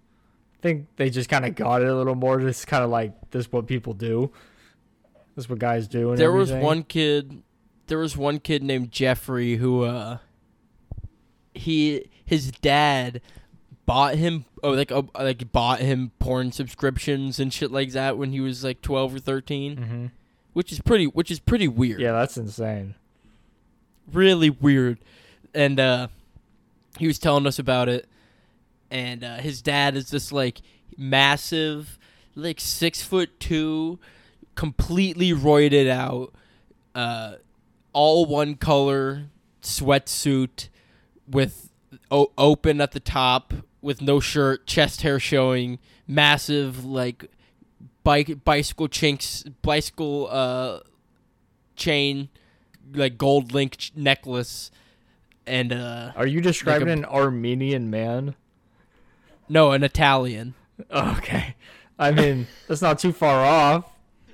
I 0.59 0.63
think 0.63 0.87
they 0.97 1.11
just 1.11 1.29
kind 1.29 1.45
of 1.45 1.55
got 1.55 1.83
it 1.83 1.89
a 1.89 1.95
little 1.95 2.15
more. 2.15 2.41
Just 2.41 2.67
kind 2.67 2.85
of 2.85 2.91
like 2.91 3.13
this 3.31 3.47
is 3.47 3.53
what 3.53 3.67
people 3.67 3.95
do. 3.95 4.33
This 5.35 5.47
is 5.47 5.49
what 5.49 5.59
guys 5.59 5.89
do. 5.89 6.11
And 6.11 6.19
there 6.19 6.29
everything. 6.29 6.59
was 6.59 6.65
one 6.65 6.83
kid. 6.85 7.43
There 7.89 7.99
was 7.99 8.17
one 8.17 8.39
kid 8.39 8.63
named 8.63 8.93
Jeffrey 8.93 9.57
who, 9.57 9.83
uh, 9.83 10.19
he 11.55 12.09
his 12.25 12.51
dad 12.51 13.21
bought 13.85 14.15
him 14.15 14.45
oh 14.63 14.71
like 14.71 14.93
uh, 14.93 15.03
like 15.15 15.53
bought 15.53 15.81
him 15.81 16.13
porn 16.19 16.53
subscriptions 16.53 17.39
and 17.39 17.53
shit 17.53 17.71
like 17.71 17.91
that 17.93 18.17
when 18.17 18.33
he 18.33 18.41
was 18.41 18.65
like 18.65 18.81
12 18.81 19.17
or 19.17 19.19
13 19.19 19.77
hmm 19.77 20.07
which 20.53 20.73
is 20.73 20.81
pretty 20.81 21.07
which 21.07 21.31
is 21.31 21.41
pretty 21.41 21.67
weird 21.69 22.01
Yeah, 22.01 22.13
that's 22.13 22.37
insane. 22.37 22.95
Really 24.11 24.51
weird. 24.51 24.99
And 25.55 25.79
uh 25.79 26.09
he 26.99 27.07
was 27.07 27.19
telling 27.19 27.47
us 27.47 27.59
about 27.59 27.89
it. 27.89 28.09
And 28.91 29.25
uh 29.25 29.37
his 29.37 29.63
dad 29.63 29.97
is 29.97 30.11
this 30.11 30.33
like 30.33 30.61
massive 30.97 31.99
like 32.35 32.61
six 32.61 33.03
foot 33.03 33.39
two 33.41 33.99
completely 34.55 35.33
roided 35.33 35.89
out 35.89 36.33
uh 36.95 37.37
all 37.93 38.27
one 38.27 38.55
color 38.55 39.25
sweatsuit 39.63 40.69
with 41.29 41.71
o- 42.11 42.33
open 42.37 42.81
at 42.81 42.93
the 42.93 43.01
top 43.01 43.55
with 43.81 44.01
no 44.03 44.21
shirt 44.21 44.67
chest 44.67 45.03
hair 45.03 45.19
showing 45.19 45.79
massive 46.07 46.85
like 46.85 47.31
bike 48.05 48.45
bicycle 48.45 48.89
chinks 48.89 49.43
bicycle 49.63 50.29
uh 50.31 50.81
chain 51.77 52.29
like 52.95 53.17
gold 53.19 53.53
link 53.53 53.91
necklace 53.97 54.71
and 55.47 55.73
uh 55.73 56.13
Are 56.17 56.27
you 56.27 56.41
describing 56.41 56.89
an 56.89 57.05
Armenian 57.05 57.91
man? 57.91 58.35
no 59.49 59.73
an 59.73 59.83
italian 59.83 60.55
Okay. 60.91 61.55
I 61.99 62.11
mean, 62.11 62.49
that's 62.67 62.83
not 62.83 62.99
too 62.99 63.13
far 63.13 63.45
off. 63.45 63.85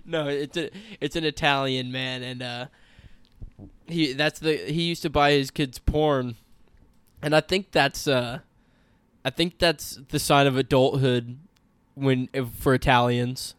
no 0.07 0.29
it's 0.29 0.57
a 0.57 0.71
it's 1.01 1.17
an 1.17 1.25
italian 1.25 1.91
man 1.93 2.23
and 2.23 2.43
uh 2.43 2.67
he 3.87 4.13
that's 4.13 4.39
the 4.41 4.57
he 4.57 4.83
used 4.83 5.03
to 5.03 5.11
buy 5.11 5.33
his 5.33 5.51
kids 5.51 5.79
porn 5.79 6.37
and 7.23 7.35
i 7.35 7.41
think 7.41 7.73
that's 7.73 8.07
uh 8.07 8.39
i 9.25 9.31
think 9.31 9.59
that's 9.59 9.99
the 10.11 10.19
sign 10.19 10.47
of 10.47 10.57
adulthood 10.57 11.39
when 11.95 12.29
if- 12.33 12.49
for 12.51 12.73
italians 12.75 13.55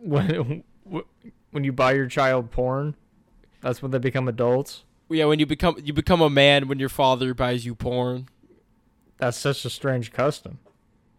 When 0.00 0.64
when 1.52 1.64
you 1.64 1.72
buy 1.72 1.92
your 1.92 2.06
child 2.08 2.50
porn, 2.50 2.94
that's 3.60 3.82
when 3.82 3.90
they 3.90 3.98
become 3.98 4.28
adults. 4.28 4.84
yeah 5.08 5.24
when 5.24 5.38
you 5.38 5.46
become 5.46 5.76
you 5.82 5.92
become 5.92 6.20
a 6.20 6.30
man 6.30 6.68
when 6.68 6.78
your 6.78 6.88
father 6.88 7.34
buys 7.34 7.64
you 7.64 7.74
porn 7.74 8.28
That's 9.18 9.36
such 9.36 9.64
a 9.64 9.70
strange 9.70 10.12
custom. 10.12 10.58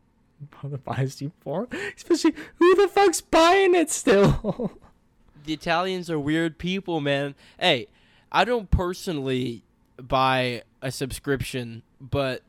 Father 0.52 0.78
buys 0.78 1.21
you 1.21 1.32
porn, 1.41 1.67
especially 1.97 2.34
who 2.56 2.75
the 2.75 2.88
fuck's 2.88 3.19
buying 3.19 3.75
it 3.75 3.91
still? 3.91 4.80
the 5.45 5.52
Italians 5.54 6.10
are 6.10 6.17
weird 6.17 6.58
people, 6.58 7.02
man. 7.02 7.36
Hey, 7.60 7.88
I 8.32 8.45
don't 8.45 8.71
personally 8.71 9.63
buy 10.02 10.63
a 10.82 10.91
subscription, 10.91 11.84
but 11.99 12.41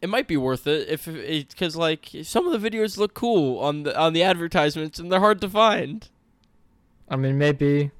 it 0.00 0.08
might 0.08 0.26
be 0.26 0.38
worth 0.38 0.66
it 0.66 0.88
if 0.88 1.06
it's 1.06 1.52
because 1.52 1.76
like 1.76 2.08
some 2.22 2.46
of 2.46 2.58
the 2.58 2.70
videos 2.70 2.96
look 2.96 3.12
cool 3.12 3.58
on 3.58 3.82
the 3.82 3.94
on 3.98 4.14
the 4.14 4.22
advertisements 4.22 4.98
and 4.98 5.12
they're 5.12 5.20
hard 5.20 5.42
to 5.42 5.48
find. 5.50 6.08
I 7.10 7.16
mean, 7.16 7.36
maybe. 7.36 7.90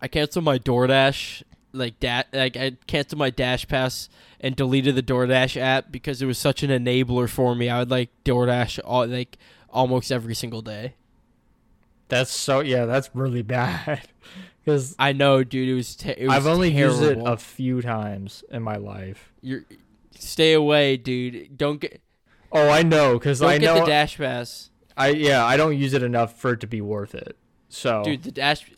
I 0.00 0.08
canceled 0.08 0.44
my 0.44 0.58
DoorDash 0.58 1.42
like 1.74 1.98
da- 2.00 2.24
like 2.32 2.56
I 2.56 2.76
canceled 2.86 3.18
my 3.18 3.30
Dash 3.30 3.66
Pass 3.66 4.08
and 4.40 4.54
deleted 4.54 4.94
the 4.94 5.02
DoorDash 5.02 5.58
app 5.60 5.90
because 5.90 6.20
it 6.20 6.26
was 6.26 6.38
such 6.38 6.62
an 6.62 6.70
enabler 6.70 7.28
for 7.28 7.54
me. 7.54 7.68
I 7.70 7.78
would 7.78 7.90
like 7.90 8.10
DoorDash 8.24 8.80
all 8.84 9.06
like 9.06 9.38
almost 9.70 10.12
every 10.12 10.34
single 10.34 10.60
day. 10.62 10.94
That's 12.08 12.30
so 12.30 12.60
yeah, 12.60 12.84
that's 12.84 13.10
really 13.14 13.42
bad. 13.58 14.02
Because 14.64 14.94
I 14.98 15.12
know, 15.12 15.42
dude. 15.42 15.68
It 15.68 15.74
was. 15.74 15.96
Te- 15.96 16.10
it 16.10 16.26
was 16.28 16.36
I've 16.36 16.46
only 16.46 16.70
used 16.70 17.02
it 17.02 17.18
a 17.24 17.36
few 17.36 17.80
times 17.82 18.44
in 18.50 18.62
my 18.62 18.76
life. 18.76 19.32
You're 19.40 19.64
stay 20.18 20.52
away, 20.52 20.96
dude. 20.98 21.56
Don't 21.56 21.80
get 21.80 22.00
Oh, 22.52 22.68
I 22.68 22.82
know, 22.82 23.14
because 23.14 23.40
don't 23.40 23.48
I 23.48 23.58
get 23.58 23.74
know. 23.74 23.80
the 23.80 23.86
dash 23.86 24.18
pass, 24.18 24.68
I 24.96 25.08
yeah, 25.08 25.42
I 25.44 25.56
don't 25.56 25.76
use 25.78 25.94
it 25.94 26.02
enough 26.02 26.36
for 26.38 26.52
it 26.52 26.60
to 26.60 26.66
be 26.66 26.82
worth 26.82 27.14
it. 27.14 27.36
So 27.70 28.02
dude. 28.04 28.22
The 28.24 28.30
dash. 28.30 28.70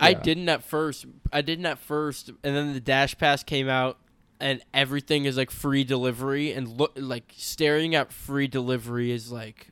I 0.00 0.14
didn't 0.14 0.48
at 0.48 0.62
first. 0.62 1.06
I 1.32 1.42
didn't 1.42 1.66
at 1.66 1.78
first, 1.78 2.28
and 2.28 2.56
then 2.56 2.72
the 2.72 2.80
dash 2.80 3.16
pass 3.18 3.42
came 3.42 3.68
out, 3.68 3.98
and 4.40 4.62
everything 4.72 5.24
is 5.24 5.36
like 5.36 5.50
free 5.50 5.84
delivery, 5.84 6.52
and 6.52 6.68
look 6.68 6.92
like 6.96 7.32
staring 7.36 7.94
at 7.94 8.12
free 8.12 8.48
delivery 8.48 9.10
is 9.10 9.30
like, 9.30 9.68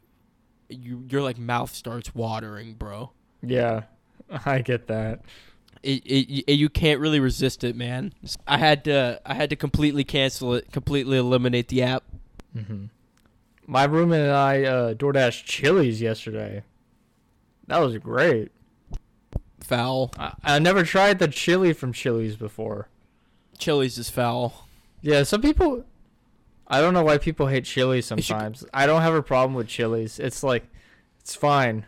you 0.69 1.05
your 1.09 1.23
like 1.23 1.38
mouth 1.38 1.75
starts 1.75 2.14
watering, 2.14 2.75
bro. 2.75 3.12
yeah, 3.43 3.83
I 4.47 4.61
get 4.61 4.87
that. 4.88 5.23
It, 5.83 6.05
it, 6.05 6.45
it 6.47 6.53
you 6.55 6.69
can't 6.69 7.01
really 7.01 7.21
resist 7.21 7.62
it, 7.62 7.77
man. 7.77 8.12
I 8.47 8.59
had 8.59 8.85
to 8.85 9.21
I 9.25 9.35
had 9.35 9.51
to 9.51 9.57
completely 9.57 10.05
cancel 10.05 10.55
it, 10.55 10.73
completely 10.73 11.19
eliminate 11.19 11.69
the 11.69 11.83
app. 11.83 12.05
Mm-hmm. 12.57 12.87
My 13.67 13.85
roommate 13.85 14.23
and 14.23 14.33
I 14.33 14.62
uh, 14.64 14.95
DoorDash 14.95 15.45
Chili's 15.45 16.01
yesterday. 16.01 16.64
That 17.69 17.79
was 17.79 17.97
great. 17.99 18.51
Foul. 19.61 20.12
I, 20.18 20.33
I 20.44 20.59
never 20.59 20.83
tried 20.85 21.18
the 21.18 21.29
chili 21.29 21.73
from 21.73 21.92
Chili's 21.92 22.37
before. 22.37 22.88
Chili's 23.59 23.99
is 23.99 24.09
foul. 24.11 24.66
Yeah, 25.03 25.23
some 25.25 25.42
people. 25.42 25.85
I 26.66 26.81
don't 26.81 26.94
know 26.94 27.03
why 27.03 27.18
people 27.18 27.47
hate 27.49 27.64
chili 27.64 27.99
should- 28.01 28.25
sometimes. 28.25 28.64
I 28.73 28.87
don't 28.87 29.03
have 29.03 29.14
a 29.14 29.23
problem 29.23 29.55
with 29.55 29.68
chilies. 29.68 30.18
It's 30.18 30.42
like, 30.42 30.64
it's 31.21 31.35
fine. 31.35 31.85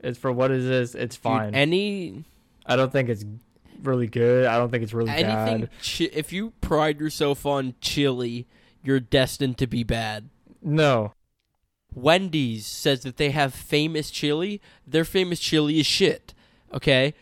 It's 0.00 0.18
for 0.18 0.32
what 0.32 0.50
it 0.50 0.60
is. 0.60 0.94
It's 0.94 1.16
Dude, 1.16 1.22
fine. 1.22 1.54
any 1.54 2.24
I 2.66 2.76
don't 2.76 2.90
think 2.92 3.08
it's 3.08 3.24
really 3.82 4.06
good. 4.06 4.46
I 4.46 4.56
don't 4.58 4.70
think 4.70 4.82
it's 4.82 4.92
really 4.94 5.10
anything 5.10 5.60
bad. 5.62 5.70
chi- 5.82 6.10
if 6.12 6.32
you 6.32 6.52
pride 6.60 7.00
yourself 7.00 7.46
on 7.46 7.74
chili 7.80 8.46
you're 8.82 9.00
destined 9.00 9.58
to 9.58 9.66
be 9.66 9.82
bad 9.82 10.28
No. 10.62 11.12
wendy's 11.94 12.66
says 12.66 13.02
that 13.02 13.16
they 13.16 13.30
have 13.30 13.54
famous 13.54 14.10
chili 14.10 14.60
their 14.86 15.04
famous 15.04 15.38
chili 15.40 15.80
is 15.80 15.86
shit 15.86 16.32
okay? 16.72 17.14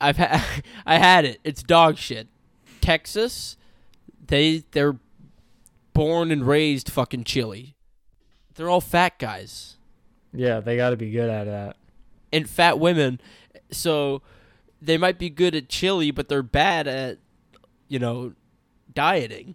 I've 0.00 0.16
had 0.16 0.42
i 0.86 0.98
had 0.98 1.24
it. 1.24 1.40
It's 1.44 1.62
dog 1.62 1.96
shit. 1.96 2.28
Texas 2.80 3.56
they 4.26 4.64
they're 4.70 4.96
born 5.92 6.30
and 6.30 6.46
raised 6.46 6.88
fucking 6.88 7.24
chili 7.24 7.74
they're 8.54 8.70
all 8.70 8.80
fat 8.80 9.18
guys. 9.18 9.76
Yeah, 10.32 10.60
they 10.60 10.76
got 10.76 10.90
to 10.90 10.96
be 10.96 11.10
good 11.10 11.28
at 11.30 11.44
that. 11.44 11.76
and 12.32 12.48
fat 12.48 12.78
women. 12.78 13.20
So 13.70 14.22
they 14.82 14.98
might 14.98 15.18
be 15.18 15.30
good 15.30 15.54
at 15.54 15.68
chili 15.68 16.10
but 16.10 16.28
they're 16.28 16.42
bad 16.42 16.86
at 16.86 17.18
you 17.88 17.98
know 17.98 18.34
dieting. 18.94 19.54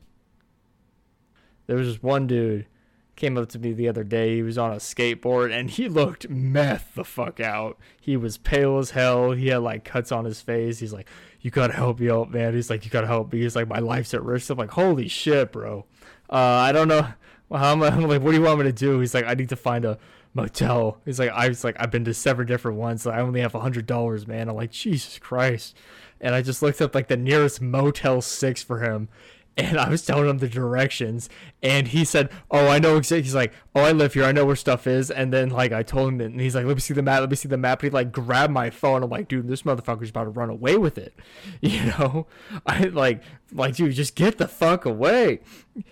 There 1.68 1.78
was 1.78 1.88
this 1.88 2.04
one 2.04 2.28
dude 2.28 2.68
came 3.16 3.38
up 3.38 3.50
to 3.50 3.60
me 3.60 3.72
the 3.72 3.88
other 3.88 4.04
day. 4.04 4.36
He 4.36 4.42
was 4.44 4.58
on 4.58 4.72
a 4.72 4.78
skateboard 4.78 5.52
and 5.52 5.70
he 5.70 5.88
looked 5.88 6.30
meth 6.30 6.96
the 6.96 7.04
fuck 7.04 7.40
out. 7.40 7.78
He 8.00 8.18
was 8.18 8.38
pale 8.38 8.78
as 8.78 8.92
hell. 8.92 9.32
He 9.32 9.48
had 9.48 9.62
like 9.62 9.84
cuts 9.84 10.12
on 10.12 10.26
his 10.26 10.42
face. 10.42 10.80
He's 10.80 10.94
like, 10.94 11.08
"You 11.42 11.52
gotta 11.52 11.74
help 11.74 12.00
me 12.00 12.10
out, 12.10 12.32
man." 12.32 12.54
He's 12.54 12.70
like, 12.70 12.84
"You 12.86 12.92
gotta 12.92 13.08
help 13.08 13.32
me." 13.32 13.42
He's 13.42 13.56
like, 13.56 13.68
"My 13.68 13.80
life's 13.80 14.14
at 14.14 14.24
risk." 14.24 14.50
I'm 14.50 14.58
like, 14.58 14.72
"Holy 14.72 15.08
shit, 15.08 15.52
bro." 15.52 15.86
Uh, 16.30 16.36
I 16.36 16.72
don't 16.72 16.88
know. 16.88 17.08
Well, 17.50 17.60
how 17.62 17.72
am 17.72 17.84
I? 17.84 17.88
I'm 17.88 18.02
like, 18.02 18.22
"What 18.22 18.32
do 18.32 18.38
you 18.38 18.44
want 18.44 18.60
me 18.60 18.66
to 18.66 18.74
do?" 18.74 19.00
He's 19.00 19.14
like, 19.14 19.26
"I 19.26 19.34
need 19.34 19.50
to 19.50 19.56
find 19.56 19.86
a 19.86 19.98
motel." 20.34 21.00
He's 21.06 21.20
like, 21.20 21.32
"I 21.32 21.48
was 21.48 21.64
like, 21.64 21.78
I've 21.80 21.92
been 21.92 22.06
to 22.06 22.14
seven 22.14 22.46
different 22.46 22.78
ones. 22.78 23.08
I 23.08 23.22
only 23.22 23.42
have 23.42 23.56
a 23.56 23.62
hundred 23.62 23.86
dollars, 23.86 24.28
man." 24.28 24.50
I'm 24.50 24.56
like, 24.56 24.72
"Jesus 24.72 25.20
Christ!" 25.20 25.76
And 26.20 26.34
I 26.36 26.42
just 26.42 26.62
looked 26.62 26.82
up 26.82 26.96
like 26.96 27.08
the 27.08 27.18
nearest 27.18 27.62
Motel 27.62 28.22
Six 28.22 28.64
for 28.64 28.80
him 28.80 29.10
and 29.58 29.78
I 29.78 29.90
was 29.90 30.06
telling 30.06 30.30
him 30.30 30.40
the 30.40 30.50
directions, 30.50 31.30
and 31.64 31.88
he 31.88 32.04
said, 32.04 32.30
"Oh, 32.52 32.68
I 32.68 32.78
know 32.78 32.98
exactly." 32.98 33.24
He's 33.24 33.36
like, 33.36 33.54
"Oh, 33.74 33.82
I 33.82 33.94
live 33.94 34.14
here. 34.14 34.26
I 34.26 34.34
know 34.34 34.46
where 34.46 34.56
stuff 34.56 34.86
is." 34.86 35.10
And 35.10 35.32
then 35.32 35.50
like 35.50 35.72
I 35.72 35.82
told 35.82 36.14
him, 36.14 36.22
and 36.22 36.42
he's 36.42 36.56
like, 36.56 36.66
"Let 36.66 36.76
me 36.76 36.82
see 36.82 36.94
the 36.94 37.02
map. 37.02 37.22
Let 37.22 37.30
me 37.30 37.38
see 37.38 37.48
the 37.48 37.58
map." 37.58 37.82
And 37.82 37.92
he 37.92 37.94
like 37.94 38.12
grabbed 38.12 38.52
my 38.52 38.70
phone. 38.70 39.02
I'm 39.02 39.10
like, 39.10 39.30
"Dude, 39.30 39.48
this 39.48 39.62
motherfucker's 39.62 40.10
about 40.10 40.26
to 40.26 40.30
run 40.32 40.50
away 40.50 40.78
with 40.78 40.98
it," 40.98 41.14
you 41.62 41.86
know? 41.86 42.28
I 42.66 42.86
like, 42.86 43.22
like, 43.54 43.76
dude, 43.76 43.96
just 43.96 44.16
get 44.16 44.38
the 44.38 44.48
fuck 44.48 44.86
away. 44.86 45.40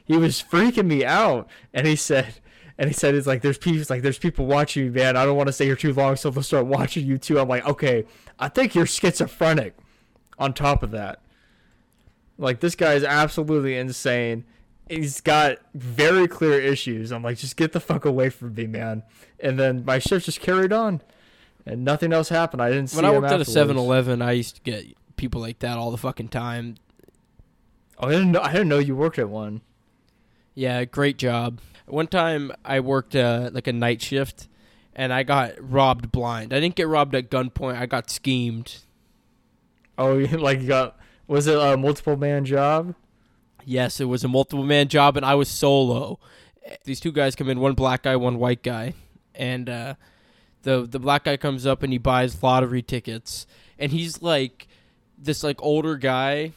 He 0.03 0.17
was 0.17 0.43
freaking 0.43 0.87
me 0.87 1.05
out, 1.05 1.47
and 1.73 1.87
he 1.87 1.95
said. 1.95 2.35
And 2.75 2.89
he 2.89 2.93
said, 2.93 3.13
"It's 3.13 3.27
like 3.27 3.43
there's 3.43 3.59
people, 3.59 3.85
like 3.87 4.01
there's 4.01 4.17
people 4.17 4.47
watching 4.47 4.85
you, 4.85 4.91
man. 4.91 5.15
I 5.15 5.25
don't 5.25 5.37
want 5.37 5.45
to 5.45 5.53
stay 5.53 5.65
here 5.65 5.75
too 5.75 5.93
long, 5.93 6.15
so 6.15 6.31
they'll 6.31 6.41
start 6.41 6.65
watching 6.65 7.05
you 7.05 7.19
too." 7.19 7.39
I'm 7.39 7.47
like, 7.47 7.67
"Okay, 7.67 8.05
I 8.39 8.49
think 8.49 8.73
you're 8.73 8.87
schizophrenic." 8.87 9.75
On 10.39 10.51
top 10.51 10.81
of 10.81 10.89
that, 10.89 11.22
like 12.37 12.59
this 12.59 12.75
guy 12.75 12.93
is 12.93 13.03
absolutely 13.03 13.77
insane 13.77 14.45
he's 14.89 15.21
got 15.21 15.57
very 15.73 16.27
clear 16.27 16.59
issues. 16.59 17.11
I'm 17.11 17.23
like, 17.23 17.37
just 17.37 17.57
get 17.57 17.71
the 17.71 17.79
fuck 17.79 18.05
away 18.05 18.29
from 18.29 18.53
me, 18.55 18.67
man. 18.67 19.03
And 19.39 19.59
then 19.59 19.83
my 19.85 19.99
shift 19.99 20.25
just 20.25 20.41
carried 20.41 20.73
on, 20.73 21.01
and 21.65 21.83
nothing 21.83 22.13
else 22.13 22.29
happened. 22.29 22.61
I 22.61 22.69
didn't 22.69 22.87
see 22.87 22.97
When 22.97 23.05
I 23.05 23.11
worked 23.11 23.25
at 23.25 23.39
a 23.39 23.41
afterwards. 23.41 23.71
7-Eleven, 23.71 24.21
I 24.21 24.31
used 24.33 24.55
to 24.55 24.61
get 24.61 24.85
people 25.15 25.41
like 25.41 25.59
that 25.59 25.77
all 25.77 25.91
the 25.91 25.97
fucking 25.97 26.29
time. 26.29 26.75
Oh, 27.99 28.07
I 28.07 28.11
didn't 28.11 28.31
know. 28.31 28.41
I 28.41 28.51
didn't 28.51 28.69
know 28.69 28.79
you 28.79 28.95
worked 28.95 29.19
at 29.19 29.29
one. 29.29 29.61
Yeah, 30.55 30.85
great 30.85 31.17
job. 31.17 31.59
One 31.85 32.07
time 32.07 32.51
I 32.63 32.79
worked 32.79 33.15
uh, 33.15 33.49
like 33.53 33.67
a 33.67 33.73
night 33.73 34.01
shift, 34.01 34.47
and 34.95 35.13
I 35.13 35.23
got 35.23 35.53
robbed 35.59 36.11
blind. 36.11 36.53
I 36.53 36.59
didn't 36.59 36.75
get 36.75 36.87
robbed 36.87 37.15
at 37.15 37.29
gunpoint. 37.29 37.77
I 37.77 37.85
got 37.85 38.09
schemed. 38.09 38.79
Oh, 39.97 40.15
like 40.31 40.61
you 40.61 40.67
got. 40.67 40.97
Was 41.27 41.47
it 41.47 41.57
a 41.57 41.77
multiple 41.77 42.17
man 42.17 42.45
job? 42.45 42.95
Yes, 43.65 43.99
it 43.99 44.05
was 44.05 44.23
a 44.23 44.27
multiple 44.27 44.65
man 44.65 44.87
job, 44.87 45.15
and 45.17 45.25
I 45.25 45.35
was 45.35 45.47
solo. 45.47 46.19
These 46.83 46.99
two 46.99 47.11
guys 47.11 47.35
come 47.35 47.49
in, 47.49 47.59
one 47.59 47.73
black 47.73 48.03
guy, 48.03 48.15
one 48.15 48.37
white 48.37 48.63
guy, 48.63 48.93
and 49.35 49.69
uh, 49.69 49.95
the 50.63 50.87
the 50.89 50.99
black 50.99 51.25
guy 51.25 51.37
comes 51.37 51.65
up 51.65 51.83
and 51.83 51.93
he 51.93 51.97
buys 51.99 52.41
lottery 52.41 52.81
tickets, 52.81 53.45
and 53.77 53.91
he's 53.91 54.21
like 54.21 54.67
this 55.17 55.43
like 55.43 55.61
older 55.61 55.95
guy, 55.95 56.51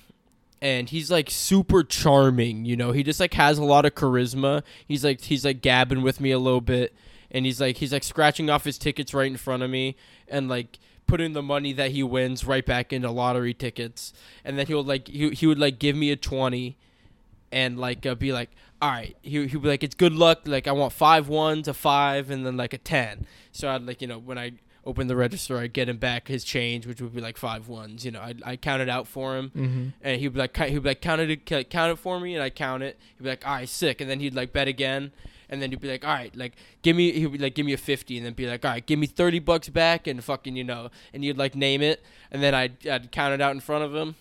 and 0.60 0.88
he's 0.88 1.10
like 1.10 1.30
super 1.30 1.82
charming. 1.82 2.64
You 2.64 2.76
know, 2.76 2.92
he 2.92 3.02
just 3.02 3.20
like 3.20 3.34
has 3.34 3.58
a 3.58 3.64
lot 3.64 3.84
of 3.84 3.94
charisma. 3.94 4.62
He's 4.86 5.04
like 5.04 5.20
he's 5.20 5.44
like 5.44 5.60
gabbing 5.60 6.02
with 6.02 6.20
me 6.20 6.30
a 6.32 6.38
little 6.38 6.60
bit, 6.60 6.94
and 7.30 7.44
he's 7.46 7.60
like 7.60 7.76
he's 7.78 7.92
like 7.92 8.04
scratching 8.04 8.50
off 8.50 8.64
his 8.64 8.78
tickets 8.78 9.14
right 9.14 9.30
in 9.30 9.36
front 9.36 9.62
of 9.62 9.70
me, 9.70 9.96
and 10.28 10.48
like 10.48 10.78
putting 11.06 11.32
the 11.32 11.42
money 11.42 11.72
that 11.72 11.90
he 11.92 12.02
wins 12.02 12.44
right 12.44 12.64
back 12.66 12.92
into 12.92 13.10
lottery 13.10 13.54
tickets, 13.54 14.12
and 14.44 14.58
then 14.58 14.66
he'll 14.66 14.84
like 14.84 15.08
he 15.08 15.30
he 15.30 15.46
would 15.46 15.58
like 15.58 15.78
give 15.78 15.96
me 15.96 16.10
a 16.10 16.16
twenty 16.16 16.76
and 17.52 17.78
like 17.78 18.04
uh, 18.04 18.14
be 18.14 18.32
like, 18.32 18.50
all 18.82 18.90
right, 18.90 19.16
he 19.22 19.46
he'd 19.46 19.62
be 19.62 19.68
like, 19.68 19.82
it's 19.82 19.94
good 19.94 20.12
luck. 20.12 20.40
Like 20.46 20.66
I 20.66 20.72
want 20.72 20.92
five 20.92 21.28
ones, 21.28 21.68
a 21.68 21.74
five, 21.74 22.30
and 22.30 22.44
then 22.44 22.56
like 22.56 22.72
a 22.72 22.78
ten. 22.78 23.26
So 23.52 23.68
I'd 23.68 23.82
like 23.82 24.00
you 24.02 24.08
know 24.08 24.18
when 24.18 24.38
I 24.38 24.52
open 24.84 25.08
the 25.08 25.16
register, 25.16 25.58
I'd 25.58 25.72
get 25.72 25.88
him 25.88 25.96
back 25.96 26.28
his 26.28 26.44
change, 26.44 26.86
which 26.86 27.00
would 27.00 27.12
be 27.14 27.20
like 27.20 27.36
five 27.36 27.66
ones. 27.68 28.04
You 28.04 28.10
know, 28.12 28.20
I 28.20 28.34
I 28.44 28.56
count 28.56 28.82
it 28.82 28.88
out 28.88 29.06
for 29.08 29.36
him, 29.36 29.50
Mm-hmm. 29.56 29.88
and 30.02 30.20
he'd 30.20 30.32
be 30.34 30.38
like 30.38 30.56
he'd 30.56 30.82
be 30.82 30.88
like 30.90 31.00
count 31.00 31.20
it 31.20 31.44
count 31.70 31.92
it 31.92 31.96
for 31.98 32.20
me, 32.20 32.34
and 32.34 32.42
I 32.42 32.50
count 32.50 32.82
it. 32.82 32.98
He'd 33.16 33.24
be 33.24 33.30
like, 33.30 33.46
all 33.46 33.54
right, 33.54 33.68
sick, 33.68 34.00
and 34.00 34.10
then 34.10 34.20
he'd 34.20 34.34
like 34.34 34.52
bet 34.52 34.68
again. 34.68 35.12
And 35.48 35.62
then 35.62 35.70
he'd 35.70 35.80
be 35.80 35.88
like, 35.88 36.04
"All 36.04 36.12
right, 36.14 36.34
like 36.36 36.54
give 36.82 36.96
me." 36.96 37.12
He'd 37.12 37.30
be 37.32 37.38
like, 37.38 37.54
"Give 37.54 37.64
me 37.66 37.72
a 37.72 37.76
50 37.76 38.16
and 38.16 38.26
then 38.26 38.32
be 38.32 38.46
like, 38.46 38.64
"All 38.64 38.70
right, 38.72 38.84
give 38.84 38.98
me 38.98 39.06
thirty 39.06 39.38
bucks 39.38 39.68
back," 39.68 40.06
and 40.06 40.22
fucking, 40.22 40.56
you 40.56 40.64
know, 40.64 40.90
and 41.14 41.24
you'd 41.24 41.38
like 41.38 41.54
name 41.54 41.82
it, 41.82 42.02
and 42.30 42.42
then 42.42 42.54
I'd, 42.54 42.86
I'd 42.86 43.12
count 43.12 43.32
it 43.34 43.40
out 43.40 43.52
in 43.54 43.60
front 43.60 43.84
of 43.84 43.94
him, 43.94 44.16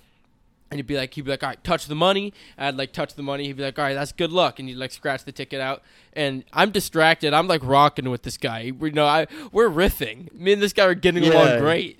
and 0.69 0.77
he'd 0.77 0.87
be 0.87 0.95
like, 0.97 1.13
he'd 1.13 1.25
be 1.25 1.31
like, 1.31 1.41
all 1.43 1.49
right, 1.49 1.63
touch 1.63 1.85
the 1.87 1.95
money. 1.95 2.33
I'd 2.57 2.75
like 2.75 2.91
touch 2.93 3.13
the 3.15 3.23
money. 3.23 3.45
He'd 3.47 3.57
be 3.57 3.63
like, 3.63 3.77
all 3.79 3.85
right, 3.85 3.93
that's 3.93 4.11
good 4.11 4.31
luck, 4.31 4.59
and 4.59 4.69
you'd 4.69 4.77
like 4.77 4.91
scratch 4.91 5.23
the 5.23 5.31
ticket 5.31 5.61
out. 5.61 5.81
And 6.13 6.43
I'm 6.53 6.71
distracted. 6.71 7.33
I'm 7.33 7.47
like 7.47 7.61
rocking 7.63 8.09
with 8.09 8.23
this 8.23 8.37
guy. 8.37 8.59
You 8.61 8.91
know 8.91 9.05
I 9.05 9.27
we're 9.51 9.69
riffing. 9.69 10.31
Me 10.33 10.53
and 10.53 10.61
this 10.61 10.73
guy 10.73 10.85
are 10.85 10.93
getting 10.95 11.23
Yeah. 11.23 11.31
along 11.33 11.59
great. 11.59 11.99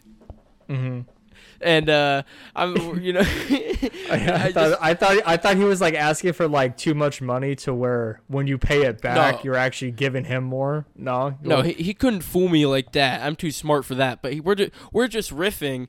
Mm-hmm. 0.70 1.02
And 1.62 1.89
uh, 1.89 2.24
I'm 2.56 3.00
you 3.02 3.13
know, 3.13 3.22
I, 3.26 3.89
I 4.12 4.52
thought, 4.52 4.54
just- 4.54 4.82
I 4.82 4.94
thought 4.94 5.18
I 5.26 5.38
thought 5.38 5.56
he 5.58 5.63
was 5.63 5.82
like 5.82 5.94
asking 5.96 6.34
for 6.34 6.48
like 6.48 6.78
too 6.78 6.94
much 6.94 7.22
money 7.22 7.56
to 7.58 7.74
where 7.74 8.22
when 8.28 8.46
you 8.48 8.58
pay 8.58 8.84
it 8.84 9.02
back, 9.02 9.36
No. 9.36 9.41
you're 9.44 9.56
actually 9.56 9.91
giving 9.91 10.26
him 10.26 10.44
more. 10.44 10.86
No, 10.96 11.38
no, 11.41 11.62
he, 11.62 11.74
he 11.74 11.94
couldn't 11.94 12.22
fool 12.22 12.50
me 12.50 12.65
like 12.65 12.91
that. 12.91 13.22
I'm 13.22 13.36
too 13.36 13.52
smart 13.52 13.86
for 13.86 13.96
that. 13.96 14.22
But 14.22 14.34
he, 14.34 14.39
we're 14.39 14.56
just, 14.56 14.72
we're 14.91 15.08
just 15.08 15.32
riffing. 15.32 15.88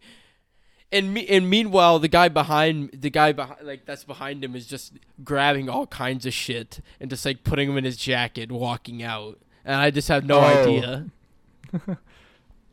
And 0.93 1.13
me, 1.13 1.27
and 1.27 1.51
meanwhile, 1.51 1.99
the 1.99 2.07
guy 2.09 2.29
behind 2.29 2.91
the 2.93 3.11
guy 3.11 3.33
behind 3.33 3.67
like 3.67 3.87
that's 3.87 4.05
behind 4.05 4.45
him 4.45 4.55
is 4.55 4.67
just 4.67 4.93
grabbing 5.25 5.69
all 5.69 5.89
kinds 5.89 6.27
of 6.27 6.33
shit 6.33 6.81
and 7.01 7.11
just 7.11 7.27
like 7.27 7.43
putting 7.43 7.69
him 7.69 7.77
in 7.77 7.83
his 7.83 7.97
jacket, 7.97 8.53
walking 8.53 9.03
out. 9.03 9.41
And 9.65 9.75
I 9.75 9.91
just 9.91 10.07
have 10.07 10.25
no 10.25 10.39
Oh. 10.39 10.43
idea. 10.45 11.07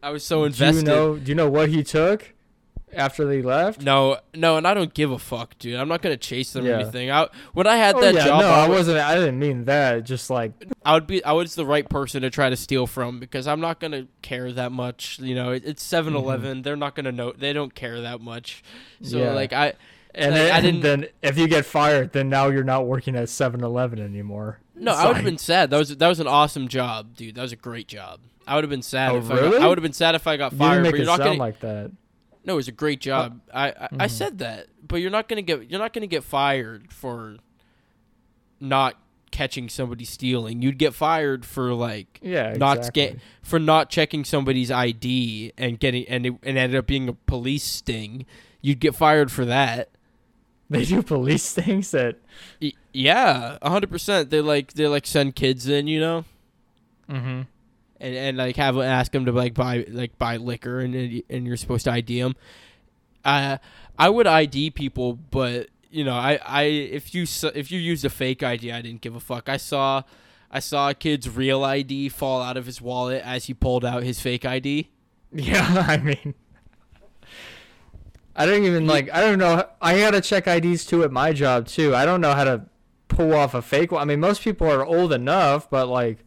I 0.03 0.09
was 0.09 0.23
so 0.23 0.43
invested. 0.43 0.85
do 0.85 0.91
you 0.91 0.95
know? 0.97 1.17
Do 1.17 1.29
you 1.31 1.35
know 1.35 1.49
what 1.49 1.69
he 1.69 1.83
took 1.83 2.33
after 2.95 3.25
they 3.25 3.41
left? 3.41 3.81
No, 3.81 4.17
no, 4.33 4.57
and 4.57 4.67
I 4.67 4.73
don't 4.73 4.93
give 4.93 5.11
a 5.11 5.19
fuck, 5.19 5.57
dude. 5.59 5.75
I'm 5.79 5.87
not 5.87 6.01
gonna 6.01 6.17
chase 6.17 6.53
them 6.53 6.65
or 6.65 6.73
anything. 6.73 7.11
I 7.11 7.27
when 7.53 7.67
I 7.67 7.77
had 7.77 7.95
Oh, 7.95 8.01
that 8.01 8.13
yeah, 8.15 8.25
job, 8.25 8.41
no, 8.41 8.47
I, 8.49 8.65
I 8.65 8.67
was, 8.67 8.79
wasn't. 8.87 8.99
I 8.99 9.15
didn't 9.15 9.39
mean 9.39 9.65
that. 9.65 10.03
Just 10.03 10.29
like 10.29 10.51
I 10.85 10.93
would 10.93 11.07
be 11.07 11.23
I 11.23 11.31
was 11.33 11.55
the 11.55 11.65
right 11.65 11.87
person 11.87 12.21
to 12.23 12.29
try 12.29 12.49
to 12.49 12.55
steal 12.55 12.87
from 12.87 13.19
because 13.19 13.47
I'm 13.47 13.59
not 13.61 13.79
gonna 13.79 14.07
care 14.21 14.51
that 14.51 14.71
much. 14.71 15.19
You 15.19 15.35
know, 15.35 15.51
it, 15.51 15.63
it's 15.65 15.85
7-Eleven. 15.85 16.61
They're 16.61 16.75
not 16.75 16.95
gonna 16.95 17.11
know. 17.11 17.31
They 17.31 17.53
don't 17.53 17.73
care 17.73 18.01
that 18.01 18.21
much. 18.21 18.63
So 19.01 19.17
Mm-hmm. 19.17 19.17
Yeah. 19.25 19.31
like 19.33 19.53
I. 19.53 19.73
And 20.15 20.31
Like, 20.31 20.41
then, 20.43 20.51
I 20.55 20.61
didn't- 20.61 20.81
then 20.81 21.05
if 21.23 21.39
you 21.39 21.47
get 21.47 21.65
fired, 21.65 22.13
then 22.13 22.29
now 22.29 22.47
you're 22.49 22.63
not 22.63 22.85
working 22.85 23.15
at 23.15 23.29
7-Eleven 23.29 23.97
anymore. 23.99 24.59
No, 24.75 24.91
It's 24.91 24.99
I 24.99 25.07
would 25.07 25.15
have 25.15 25.25
like- 25.25 25.31
been 25.31 25.37
sad. 25.39 25.71
That 25.71 25.77
was 25.77 25.97
that 25.97 26.07
was 26.07 26.19
an 26.19 26.27
awesome 26.27 26.67
job, 26.67 27.15
dude. 27.15 27.33
That 27.33 27.41
was 27.41 27.51
a 27.51 27.55
great 27.55 27.87
job. 27.87 28.19
I 28.45 28.53
would 28.55 28.63
have 28.63 28.69
been 28.69 28.81
sad 28.83 29.13
Oh, 29.13 29.17
if 29.17 29.31
I, 29.31 29.35
really? 29.35 29.51
got, 29.57 29.61
I 29.61 29.67
would 29.69 29.77
have 29.79 29.83
been 29.83 29.93
sad 29.93 30.13
if 30.15 30.27
I 30.27 30.37
got 30.37 30.51
You 30.51 30.57
fired. 30.59 30.83
didn't 30.83 30.91
make 30.93 31.01
it 31.01 31.05
not 31.05 31.17
sound 31.17 31.29
gonna. 31.29 31.39
like 31.39 31.59
that. 31.61 31.91
No, 32.45 32.53
it 32.53 32.55
was 32.57 32.67
a 32.67 32.71
great 32.73 32.99
job. 33.01 33.39
I 33.53 33.69
I, 33.69 33.87
I 33.99 34.07
Mhm. 34.07 34.09
said 34.11 34.37
that, 34.39 34.67
but 34.87 34.97
you're 34.97 35.11
not 35.11 35.27
gonna 35.29 35.41
get 35.41 35.69
you're 35.69 35.79
not 35.79 35.93
gonna 35.93 36.07
get 36.07 36.23
fired 36.23 36.91
for 36.91 37.37
not 38.59 38.95
catching 39.31 39.67
somebody 39.67 40.05
stealing. 40.05 40.61
You'd 40.61 40.77
get 40.77 40.93
fired 40.93 41.45
for 41.45 41.73
like 41.73 42.19
Yeah, 42.21 42.53
not 42.57 42.77
exactly. 42.77 43.07
sca- 43.07 43.19
for 43.41 43.59
not 43.59 43.89
checking 43.89 44.23
somebody's 44.25 44.69
ID 44.71 45.53
and 45.57 45.79
getting 45.79 46.05
and 46.07 46.25
it, 46.25 46.33
and 46.43 46.57
ended 46.57 46.77
up 46.77 46.85
being 46.87 47.09
a 47.09 47.13
police 47.13 47.63
sting. 47.63 48.25
You'd 48.61 48.79
get 48.79 48.95
fired 48.95 49.31
for 49.31 49.43
that. 49.45 49.89
They 50.69 50.85
do 50.85 51.01
police 51.03 51.51
things 51.55 51.91
that. 51.91 52.17
Y- 52.61 52.73
yeah, 52.93 53.57
hundred 53.63 53.89
percent. 53.89 54.29
They 54.29 54.39
like 54.41 54.73
they 54.73 54.87
like 54.87 55.05
send 55.07 55.35
kids 55.35 55.67
in, 55.67 55.87
you 55.87 55.99
know. 55.99 56.25
Mm-hmm. 57.09 57.41
And, 58.03 58.15
and 58.15 58.37
like 58.37 58.57
have 58.57 58.77
ask 58.77 59.11
them 59.11 59.25
to 59.25 59.31
like 59.31 59.53
buy 59.53 59.85
like 59.89 60.17
buy 60.19 60.37
liquor 60.37 60.81
and 60.81 60.93
and 61.29 61.47
you're 61.47 61.57
supposed 61.57 61.85
to 61.85 61.91
ID 61.91 62.21
them. 62.21 62.35
Uh, 63.25 63.57
I 63.97 64.09
would 64.09 64.27
ID 64.27 64.71
people, 64.71 65.13
but 65.13 65.69
you 65.89 66.03
know, 66.03 66.13
I, 66.13 66.39
I 66.45 66.63
if 66.63 67.15
you 67.15 67.25
if 67.55 67.71
you 67.71 67.79
used 67.79 68.03
a 68.03 68.09
fake 68.09 68.43
ID, 68.43 68.71
I 68.71 68.81
didn't 68.81 69.01
give 69.01 69.15
a 69.15 69.19
fuck. 69.19 69.47
I 69.47 69.57
saw 69.57 70.03
I 70.51 70.59
saw 70.59 70.89
a 70.89 70.93
kid's 70.93 71.29
real 71.29 71.63
ID 71.63 72.09
fall 72.09 72.41
out 72.41 72.57
of 72.57 72.65
his 72.65 72.81
wallet 72.81 73.23
as 73.23 73.45
he 73.45 73.53
pulled 73.53 73.85
out 73.85 74.03
his 74.03 74.19
fake 74.19 74.45
ID. 74.45 74.89
Yeah, 75.35 75.85
I 75.87 75.97
mean, 75.97 76.35
I 78.35 78.45
don't 78.45 78.65
even 78.65 78.85
like. 78.85 79.11
I 79.11 79.21
don't 79.21 79.39
know. 79.39 79.67
I 79.81 79.97
gotta 79.97 80.21
check 80.21 80.45
IDs 80.45 80.85
too 80.85 81.03
at 81.03 81.11
my 81.11 81.33
job 81.33 81.65
too. 81.65 81.95
I 81.95 82.05
don't 82.05 82.21
know 82.21 82.33
how 82.33 82.43
to 82.43 82.67
pull 83.07 83.33
off 83.33 83.55
a 83.55 83.63
fake 83.63 83.91
one. 83.91 84.03
I 84.03 84.05
mean, 84.05 84.19
most 84.19 84.43
people 84.43 84.69
are 84.69 84.85
old 84.85 85.11
enough, 85.11 85.71
but 85.71 85.87
like, 85.87 86.19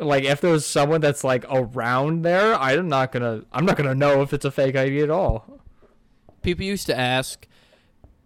like 0.00 0.24
if 0.24 0.40
there's 0.40 0.64
someone 0.66 1.00
that's 1.00 1.22
like 1.24 1.44
around 1.50 2.22
there, 2.22 2.54
I'm 2.54 2.88
not 2.88 3.12
gonna. 3.12 3.42
I'm 3.52 3.64
not 3.66 3.76
gonna 3.76 3.94
know 3.94 4.22
if 4.22 4.32
it's 4.32 4.44
a 4.44 4.50
fake 4.50 4.76
ID 4.76 5.00
at 5.02 5.10
all. 5.10 5.60
People 6.42 6.64
used 6.64 6.86
to 6.86 6.98
ask 6.98 7.46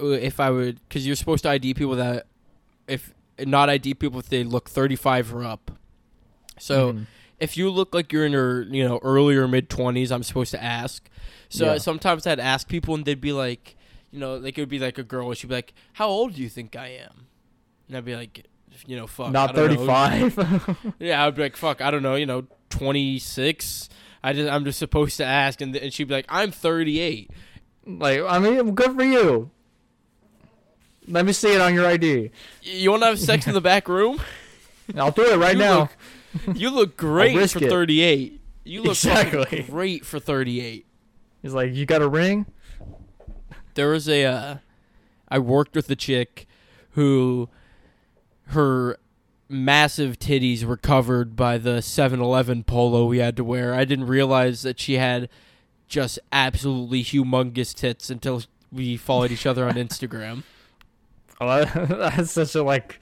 uh, 0.00 0.06
if 0.06 0.38
I 0.40 0.50
would, 0.50 0.80
because 0.88 1.06
you're 1.06 1.16
supposed 1.16 1.42
to 1.44 1.50
ID 1.50 1.74
people 1.74 1.96
that 1.96 2.26
if 2.86 3.12
not 3.40 3.68
ID 3.68 3.94
people 3.94 4.20
if 4.20 4.28
they 4.28 4.44
look 4.44 4.68
35 4.70 5.34
or 5.34 5.44
up. 5.44 5.70
So. 6.58 6.92
Mhm. 6.92 7.06
if 7.40 7.56
you 7.56 7.68
look 7.68 7.92
like 7.92 8.12
you're 8.12 8.24
in 8.24 8.30
your 8.32 8.62
you 8.62 8.86
know 8.86 9.00
earlier 9.02 9.46
mid 9.48 9.68
20s 9.68 10.12
i'm 10.12 10.22
supposed 10.22 10.52
to 10.52 10.62
ask 10.62 11.10
so 11.48 11.72
Yeah. 11.72 11.78
sometimes 11.78 12.28
i'd 12.28 12.38
ask 12.38 12.68
people 12.68 12.94
and 12.94 13.04
they'd 13.04 13.20
be 13.20 13.32
like 13.32 13.76
you 14.12 14.20
know 14.20 14.36
like 14.36 14.56
it 14.56 14.62
would 14.62 14.68
be 14.68 14.78
like 14.78 14.98
a 14.98 15.02
girl 15.02 15.28
and 15.28 15.36
she'd 15.36 15.48
be 15.48 15.56
like 15.56 15.74
how 15.94 16.06
old 16.06 16.34
do 16.36 16.40
you 16.42 16.48
think 16.48 16.76
i 16.76 16.86
am 16.86 17.26
and 17.88 17.96
i'd 17.96 18.04
be 18.04 18.14
like 18.14 18.46
you 18.86 18.96
know 18.96 19.06
fuck 19.06 19.30
not 19.32 19.54
don't 19.54 19.72
know. 19.74 19.86
35. 19.86 20.94
yeah 20.98 21.24
i'd 21.26 21.34
be 21.34 21.42
like 21.42 21.56
fuck 21.56 21.80
i 21.80 21.90
don't 21.90 22.02
know 22.02 22.14
you 22.16 22.26
know 22.26 22.46
26 22.70 23.88
i 24.22 24.32
just 24.32 24.50
i'm 24.50 24.64
just 24.64 24.78
supposed 24.78 25.16
to 25.18 25.24
ask 25.24 25.60
and, 25.60 25.74
and 25.76 25.92
she'd 25.92 26.08
be 26.08 26.14
like 26.14 26.26
i'm 26.28 26.50
38 26.50 27.30
like, 27.86 28.22
I 28.22 28.38
mean, 28.38 28.74
good 28.74 28.96
for 28.96 29.04
you. 29.04 29.50
Let 31.06 31.26
me 31.26 31.32
see 31.34 31.54
it 31.54 31.60
on 31.60 31.74
your 31.74 31.86
ID. 31.86 32.30
you 32.62 32.90
want 32.90 33.02
to 33.02 33.08
have 33.08 33.20
sex 33.20 33.46
in 33.46 33.52
the 33.52 33.60
back 33.72 33.88
room 33.88 34.18
I'll 34.96 35.10
do 35.10 35.22
it 35.22 35.36
right 35.36 35.52
You 35.52 35.58
now. 35.58 35.78
look- 36.46 36.56
you 36.56 36.70
look 36.70 36.96
great 36.96 37.34
for 37.50 37.62
it. 37.62 37.68
38 37.68 38.40
you 38.64 38.80
look 38.82 38.92
Exactly. 38.92 39.62
great 39.68 40.04
for 40.06 40.18
38 40.18 40.86
He's 41.42 41.52
like, 41.52 41.74
you 41.74 41.84
got 41.84 42.00
a 42.00 42.08
ring? 42.08 42.46
there 43.74 43.88
was 43.90 44.08
a 44.08 44.24
uh, 44.24 44.56
I 45.28 45.38
worked 45.38 45.74
with 45.76 45.90
a 45.90 45.96
chick 45.96 46.46
who 46.92 47.50
her 48.48 48.98
massive 49.48 50.18
titties 50.18 50.64
were 50.64 50.76
covered 50.76 51.36
by 51.36 51.58
the 51.58 51.78
7-Eleven 51.78 52.64
polo 52.64 53.04
we 53.06 53.18
had 53.18 53.36
to 53.36 53.44
wear. 53.44 53.74
I 53.74 53.84
didn't 53.84 54.06
realize 54.06 54.62
that 54.62 54.80
she 54.80 54.94
had 54.94 55.28
just 55.86 56.18
absolutely 56.32 57.04
humongous 57.04 57.74
tits 57.74 58.10
until 58.10 58.42
we 58.72 58.96
followed 58.96 59.30
each 59.30 59.46
other 59.46 59.66
on 59.68 59.74
Instagram. 59.74 60.42
Oh, 61.40 61.64
that- 61.64 61.88
that's 61.88 62.30
such 62.30 62.54
a 62.54 62.62
like. 62.62 63.00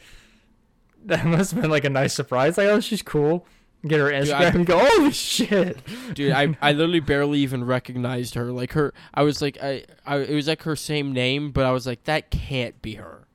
That 1.05 1.27
must 1.27 1.53
have 1.53 1.61
been 1.61 1.71
like 1.71 1.85
a 1.85 1.91
nice 1.91 2.15
surprise. 2.15 2.57
Like, 2.57 2.69
oh, 2.69 2.81
she's 2.81 3.03
cool. 3.03 3.47
Get 3.87 4.01
her 4.01 4.07
Instagram 4.11 4.41
I- 4.41 4.45
and 4.47 4.67
go, 4.67 4.79
holy 4.83 5.11
shit. 5.13 5.79
Dude, 6.15 6.33
I, 6.33 6.57
I 6.63 6.73
literally 6.73 7.01
barely 7.01 7.41
even 7.41 7.63
recognized 7.65 8.35
her. 8.35 8.51
Like 8.51 8.73
her 8.73 8.95
I 9.13 9.23
was 9.23 9.43
like 9.43 9.59
I, 9.63 9.85
I 10.07 10.17
it 10.17 10.35
was 10.35 10.49
like 10.49 10.63
her 10.63 10.75
same 10.77 11.13
name, 11.13 11.51
but 11.53 11.67
I 11.67 11.73
was 11.73 11.87
like 11.87 12.05
that 12.05 12.31
can't 12.31 12.81
be 12.81 12.95
her. 12.95 13.27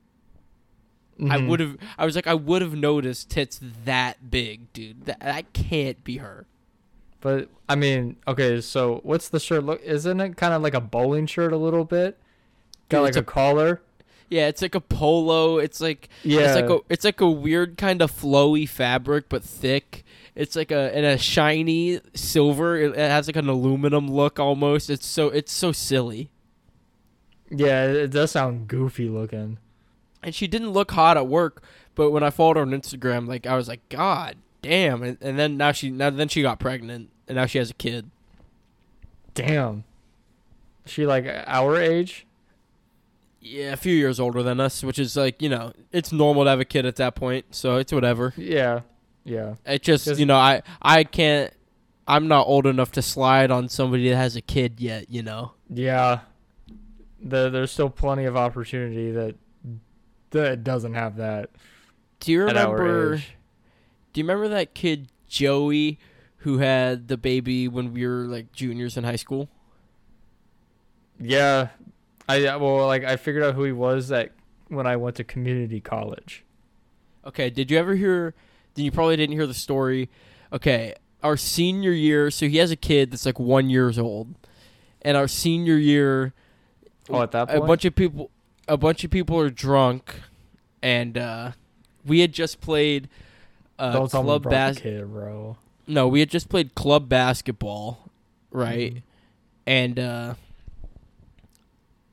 I 1.19 1.38
Mhm. 1.38 1.47
would 1.47 1.60
have. 1.60 1.77
I 1.97 2.06
was 2.06 2.15
like, 2.15 2.27
I 2.27 2.34
would 2.36 2.62
have 2.62 2.75
noticed 2.75 3.30
tits 3.30 3.60
that 3.86 4.30
big, 4.30 4.71
dude. 4.73 5.06
That, 5.06 5.19
that 5.21 5.53
can't 5.53 6.03
be 6.03 6.17
her. 6.17 6.45
But 7.21 7.49
I 7.67 7.75
mean, 7.75 8.17
okay, 8.27 8.62
so 8.62 8.99
what's 9.03 9.27
the 9.30 9.39
shirt 9.39 9.63
look? 9.63 9.82
Isn't 9.82 10.19
it 10.21 10.38
kind 10.38 10.53
of 10.53 10.62
like 10.62 10.75
a 10.75 10.80
bowling 10.82 11.25
shirt 11.25 11.51
a 11.51 11.58
little 11.58 11.84
bit? 11.86 12.17
Got 12.89 12.99
Dude, 12.99 13.06
like 13.06 13.15
a, 13.15 13.19
a- 13.19 13.23
collar. 13.23 13.82
Yeah, 14.30 14.47
it's 14.47 14.62
like 14.62 14.75
a 14.75 14.82
polo. 14.82 15.58
It's 15.58 15.80
like 15.82 16.10
Yeah. 16.23 16.41
it's 16.41 16.56
like 16.56 16.69
a 16.69 16.80
it's 16.89 17.03
like 17.06 17.21
a 17.21 17.30
weird 17.30 17.77
kind 17.77 18.01
of 18.01 18.12
flowy 18.12 18.67
fabric, 18.69 19.30
but 19.30 19.43
thick. 19.43 20.03
It's 20.36 20.56
like 20.56 20.69
a 20.69 20.95
and 20.95 21.06
a 21.06 21.17
shiny 21.17 21.99
silver. 22.13 22.77
It, 22.77 22.91
it 22.91 22.97
has 23.10 23.27
like 23.27 23.38
an 23.38 23.47
aluminum 23.49 24.08
look 24.12 24.38
almost. 24.39 24.89
It's 24.89 25.08
so 25.08 25.30
it's 25.30 25.51
so 25.51 25.71
silly. 25.71 26.30
yeah, 27.49 27.86
it 27.86 28.12
does 28.12 28.32
sound 28.32 28.67
goofy 28.67 29.10
looking. 29.10 29.58
And 30.23 30.34
she 30.34 30.47
didn't 30.47 30.71
look 30.71 30.91
hot 30.91 31.15
at 31.15 31.27
work, 31.27 31.63
but 31.95 32.12
when 32.12 32.23
I 32.23 32.30
followed 32.30 32.58
her 32.58 32.63
on 32.63 32.71
Instagram, 32.71 33.27
like 33.27 33.45
I 33.45 33.56
was 33.56 33.67
like, 33.67 33.88
God 33.89 34.36
damn! 34.62 35.03
And, 35.03 35.17
and 35.21 35.38
then 35.38 35.58
now 35.58 35.71
she 35.71 35.89
now 35.89 36.10
then 36.10 36.27
she 36.27 36.41
got 36.41 36.60
pregnant, 36.60 37.10
and 37.27 37.36
now 37.36 37.45
she 37.45 37.58
has 37.58 37.69
a 37.69 37.73
kid. 37.73 38.10
Damn. 39.34 39.84
She 40.86 41.06
like 41.06 41.25
our 41.45 41.80
age? 41.80 42.25
Yeah, 43.39 43.73
a 43.73 43.77
few 43.77 43.93
years 43.93 44.19
older 44.19 44.41
than 44.43 44.60
us, 44.60 44.84
which 44.84 44.99
is 44.99 45.15
like 45.15 45.41
you 45.41 45.49
know 45.49 45.73
it's 45.91 46.12
normal 46.12 46.45
to 46.45 46.49
have 46.49 46.60
a 46.60 46.65
kid 46.65 46.86
at 46.86 46.95
that 46.97 47.15
point, 47.15 47.45
so 47.51 47.77
it's 47.77 47.93
whatever. 47.93 48.34
Yeah. 48.36 48.82
Yeah. 49.23 49.56
It 49.65 49.84
just 49.84 50.08
you 50.17 50.25
know 50.25 50.38
I 50.38 50.63
I 50.82 51.03
can't. 51.03 51.53
I'm 52.08 52.27
not 52.27 52.47
old 52.47 52.65
enough 52.65 52.93
to 52.93 53.01
slide 53.01 53.51
on 53.51 53.67
somebody 53.67 54.10
that 54.10 54.15
has 54.15 54.36
a 54.36 54.41
kid 54.41 54.80
yet. 54.80 55.10
You 55.10 55.23
know. 55.23 55.53
Yeah. 55.69 56.21
The, 57.19 57.49
there's 57.49 57.71
still 57.71 57.89
plenty 57.89 58.25
of 58.25 58.38
opportunity 58.38 59.12
that 59.12 59.36
that 60.32 60.63
doesn't 60.63 60.94
have 60.94 61.18
that 61.18 61.50
Do 62.20 62.32
you 62.32 62.44
remember? 62.44 63.18
Do 63.18 63.22
you 64.22 64.24
remember 64.24 64.50
that 64.50 64.74
kid 64.74 65.10
Joey 65.28 66.00
who 66.38 66.60
had 66.60 67.08
the 67.08 67.18
baby 67.18 67.68
when 67.68 67.94
we 67.94 68.06
were 68.08 68.26
like 68.26 68.52
juniors 68.52 68.98
in 68.98 69.04
high 69.04 69.16
school? 69.16 69.50
Yeah. 71.20 71.70
I 72.30 72.46
uh, 72.46 72.60
well 72.60 72.86
like 72.88 73.04
I 73.04 73.16
figured 73.16 73.44
out 73.44 73.56
who 73.56 73.63
he 73.63 73.72
was 73.72 74.10
that 74.10 74.32
when 74.68 74.86
I 74.86 74.96
went 74.98 75.16
to 75.18 75.24
community 75.24 75.80
college. 75.80 76.44
Okay, 77.26 77.50
did 77.50 77.72
you 77.72 77.78
ever 77.78 77.96
hear? 77.96 78.34
Then 78.74 78.86
you 78.86 78.92
probably 78.92 79.16
didn't 79.18 79.36
hear 79.36 79.48
the 79.48 79.54
story. 79.54 80.10
Okay, 80.52 80.94
our 81.24 81.38
senior 81.38 81.92
year, 81.92 82.32
so 82.32 82.48
he 82.48 82.58
has 82.58 82.72
a 82.72 82.76
kid 82.76 83.12
that's 83.12 83.26
like 83.26 83.40
one 83.40 83.70
years 83.70 83.98
old, 83.98 84.36
and 85.02 85.18
our 85.18 85.28
senior 85.28 85.78
year, 85.78 86.34
Oh, 87.10 87.22
at 87.22 87.32
that 87.32 87.54
a 87.54 87.62
bunch 87.62 87.86
of 87.86 87.96
people, 87.96 88.30
a 88.67 88.77
bunch 88.77 89.03
of 89.03 89.12
people 89.12 89.38
are 89.39 89.49
drunk, 89.49 90.21
and 90.82 91.17
uh, 91.17 91.51
we 92.06 92.19
had 92.19 92.32
just 92.34 92.62
played 92.62 93.10
uh, 93.80 93.93
club 94.08 94.45
about 94.45 94.49
bas- 94.51 94.75
the 94.75 94.82
kid, 94.82 95.12
bro. 95.12 95.58
No, 95.88 96.08
we 96.08 96.19
had 96.19 96.30
just 96.30 96.49
played 96.49 96.75
club 96.75 97.08
basketball, 97.08 98.10
right? 98.51 98.95
Mhm. 98.95 99.01
And 99.65 99.99
uh 99.99 100.34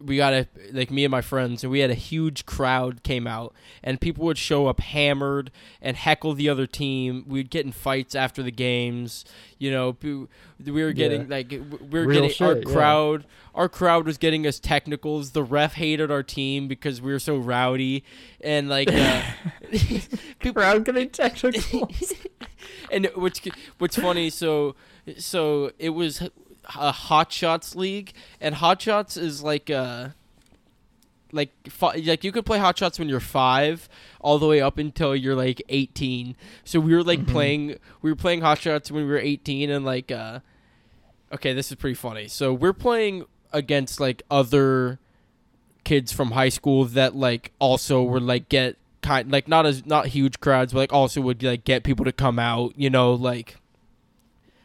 we 0.01 0.17
got 0.17 0.33
a 0.33 0.47
like 0.73 0.91
me 0.91 1.05
and 1.05 1.11
my 1.11 1.21
friends 1.21 1.63
and 1.63 1.71
we 1.71 1.79
had 1.81 1.91
a 1.91 1.95
huge 1.95 2.45
crowd 2.45 3.03
came 3.03 3.27
out 3.27 3.55
and 3.83 4.01
people 4.01 4.25
would 4.25 4.37
show 4.37 4.67
up 4.67 4.81
hammered 4.81 5.51
and 5.81 5.97
heckle 5.97 6.35
the 6.35 6.49
other 6.49 6.67
team 6.67 7.25
we'd 7.27 7.49
get 7.49 7.65
in 7.65 7.73
fights 7.73 8.15
after 8.15 8.43
the 8.43 8.51
games 8.51 9.25
you 9.59 9.71
know 9.71 9.97
we 10.03 10.83
were 10.83 10.93
getting 10.93 11.23
Yeah. 11.23 11.27
like 11.29 11.51
we 11.51 12.01
were 12.01 12.07
Real 12.07 12.23
getting 12.23 12.47
our 12.47 12.55
shit, 12.57 12.67
yeah. 12.69 12.75
crowd 12.75 13.25
our 13.55 13.69
crowd 13.69 14.05
was 14.05 14.19
getting 14.19 14.47
us 14.47 14.59
technicals 14.59 15.31
the 15.31 15.45
ref 15.45 15.75
hated 15.75 16.11
our 16.11 16.23
team 16.25 16.67
because 16.69 17.01
we 17.01 17.13
were 17.13 17.21
so 17.21 17.37
rowdy 17.37 18.05
and 18.41 18.69
like 18.69 18.91
uh, 18.93 19.23
people 20.41 20.61
Crowd 20.63 20.85
getting 20.85 21.09
technicals 21.11 22.13
and 22.91 23.09
what's 23.15 23.41
what's 23.79 23.97
funny 23.97 24.29
so 24.29 24.75
so 25.19 25.71
it 25.79 25.91
was 25.91 26.29
a 26.77 26.93
hot 26.93 27.33
shots 27.33 27.75
league 27.77 28.13
and 28.41 28.55
hot 28.57 28.81
shots 28.83 29.17
is 29.17 29.43
like 29.43 29.71
uh 29.71 30.09
like 31.33 31.51
like 31.83 32.23
you 32.23 32.31
could 32.31 32.47
play 32.47 32.59
hot 32.59 32.79
shots 32.79 32.99
when 32.99 33.09
you're 33.09 33.19
5 33.21 33.89
all 34.21 34.39
the 34.39 34.47
way 34.47 34.61
up 34.61 34.79
until 34.79 35.17
you're 35.17 35.35
like 35.35 35.61
18 35.69 36.37
so 36.65 36.79
we 36.79 36.95
were 36.95 37.03
like 37.03 37.21
Mhm. 37.21 37.29
playing 37.29 37.79
we 38.03 38.11
were 38.11 38.17
playing 38.17 38.41
hot 38.41 38.59
shots 38.61 38.91
when 38.91 39.05
we 39.05 39.11
were 39.11 39.19
18 39.19 39.69
and 39.71 39.85
like 39.85 40.13
uh 40.13 40.41
okay 41.33 41.53
this 41.53 41.71
is 41.71 41.77
pretty 41.77 41.95
funny 41.95 42.29
so 42.29 42.53
we're 42.53 42.73
playing 42.73 43.25
against 43.53 43.99
like 43.99 44.23
other 44.31 44.99
kids 45.83 46.13
from 46.13 46.31
high 46.31 46.49
school 46.49 46.85
that 46.85 47.15
like 47.17 47.53
also 47.59 48.03
were 48.03 48.21
like 48.21 48.49
get 48.49 48.77
kind 49.03 49.31
like 49.31 49.49
not 49.49 49.67
as 49.67 49.85
not 49.85 50.07
huge 50.07 50.41
crowds 50.41 50.73
but 50.73 50.79
like 50.79 50.93
also 50.93 51.21
would 51.21 51.43
like 51.43 51.65
get 51.65 51.83
people 51.83 52.05
to 52.05 52.13
come 52.13 52.39
out 52.39 52.73
you 52.77 52.89
know 52.89 53.13
like 53.13 53.57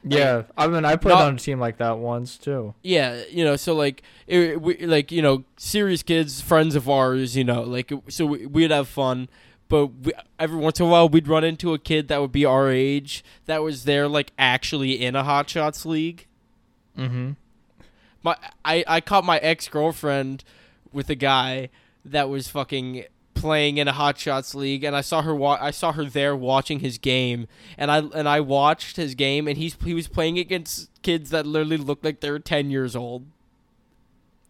yeah, 0.04 0.44
I 0.58 0.68
mean, 0.68 0.86
I 0.86 0.96
played 0.96 1.14
Not- 1.16 1.24
on 1.28 1.36
a 1.36 1.38
team 1.38 1.60
like 1.60 1.78
that 1.78 1.98
once 2.00 2.38
too. 2.38 2.74
yeah 2.84 3.22
you 3.30 3.44
know 3.44 3.56
so 3.58 3.74
like 3.76 4.02
it, 4.28 4.62
we, 4.62 4.78
like 4.86 5.12
you 5.12 5.22
know 5.22 5.44
serious 5.58 6.04
kids 6.04 6.42
friends 6.42 6.76
of 6.76 6.88
ours 6.90 7.36
you 7.36 7.44
know 7.44 7.62
like 7.64 7.92
so 8.08 8.26
we, 8.26 8.46
we'd 8.46 8.72
have 8.72 8.88
fun 8.88 9.28
but 9.68 9.88
we, 9.88 10.12
every 10.40 10.58
once 10.58 10.80
in 10.80 10.86
a 10.86 10.90
while 10.90 11.10
we'd 11.10 11.28
run 11.28 11.44
into 11.44 11.74
a 11.74 11.80
kid 11.80 12.08
that 12.08 12.22
would 12.22 12.32
be 12.32 12.46
our 12.46 12.70
age 12.70 13.24
that 13.46 13.62
was 13.62 13.84
there 13.84 14.08
like 14.08 14.32
actually 14.40 14.94
in 14.94 15.16
a 15.16 15.24
hot 15.24 15.50
shots 15.50 15.86
league 15.86 16.26
Mm-hmm. 16.98 17.32
my 18.24 18.36
I, 18.66 18.84
I 18.88 19.02
caught 19.02 19.24
my 19.24 19.38
ex 19.40 19.68
girlfriend 19.68 20.44
with 20.92 21.10
a 21.10 21.16
guy 21.16 21.70
that 22.06 22.30
was 22.30 22.48
fucking 22.48 23.06
playing 23.40 23.78
in 23.78 23.88
a 23.88 23.92
hot 23.94 24.18
shots 24.18 24.54
league 24.54 24.84
and 24.84 24.96
I 24.96 25.02
saw 25.02 25.22
her 25.22 25.34
wa- 25.34 25.58
I 25.60 25.72
saw 25.72 25.92
her 25.94 26.06
there 26.06 26.36
watching 26.36 26.80
his 26.80 26.98
game 26.98 27.48
and 27.78 27.90
I 27.92 28.00
and 28.00 28.28
I 28.28 28.40
watched 28.42 28.98
his 28.98 29.16
game 29.16 29.48
and 29.48 29.58
he's 29.58 29.78
he 29.84 29.94
was 29.94 30.08
playing 30.08 30.38
against 30.38 30.90
kids 31.02 31.30
that 31.32 31.46
literally 31.48 31.78
looked 31.78 32.04
like 32.04 32.20
they 32.20 32.30
were 32.32 32.40
10 32.40 32.70
years 32.70 32.96
old. 32.96 33.26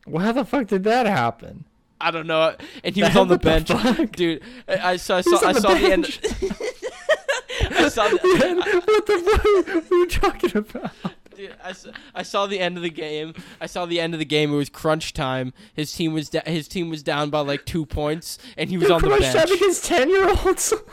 Well, 0.08 0.26
how 0.26 0.32
the 0.32 0.46
fuck 0.46 0.68
did 0.68 0.84
that 0.86 1.06
happen? 1.06 1.66
I 2.02 2.12
don't 2.12 2.28
know 2.28 2.56
and 2.84 2.96
he 2.96 3.04
was 3.04 3.16
on 3.16 3.28
the 3.28 3.38
bench. 3.38 3.72
Dude, 4.14 4.42
I, 4.68 4.92
I 4.94 4.96
saw 4.98 5.18
I 5.18 5.22
saw 5.22 5.48
I 5.48 5.54
the 5.54 5.62
saw 5.62 5.74
the 5.74 5.92
end 5.92 6.04
bench. 6.04 6.20
I 7.72 7.90
saw 7.90 8.08
the, 8.08 8.18
what 8.86 9.06
the 9.06 9.74
fuck? 9.76 9.92
Are 9.92 9.96
you 9.96 10.08
talking 10.08 10.58
about? 10.58 10.92
Dude, 11.40 11.56
I, 11.64 11.72
saw, 11.72 11.92
I 12.14 12.24
saw 12.24 12.48
the 12.48 12.60
end 12.60 12.76
of 12.76 12.84
the 12.84 12.90
game. 12.90 13.34
I 13.62 13.66
saw 13.66 13.86
the 13.86 13.98
end 13.98 14.14
of 14.14 14.20
the 14.20 14.26
game. 14.26 14.52
It 14.52 14.58
was 14.58 14.68
crunch 14.68 15.14
time. 15.14 15.54
His 15.74 15.94
team 15.94 16.12
was 16.12 16.28
da- 16.28 16.42
his 16.46 16.68
team 16.68 16.90
was 16.90 17.02
down 17.02 17.30
by 17.30 17.40
like 17.40 17.66
two 17.66 17.86
points, 17.86 18.38
and 18.58 18.70
he 18.70 18.78
was 18.78 18.92
on 18.92 19.02
the 19.02 19.08
Crunch 19.08 19.22
bench. 19.22 19.48
time 19.48 19.56
against 19.56 19.86
ten 19.86 20.10
year 20.10 20.28
olds. 20.30 20.74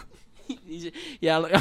Yeah, 1.20 1.40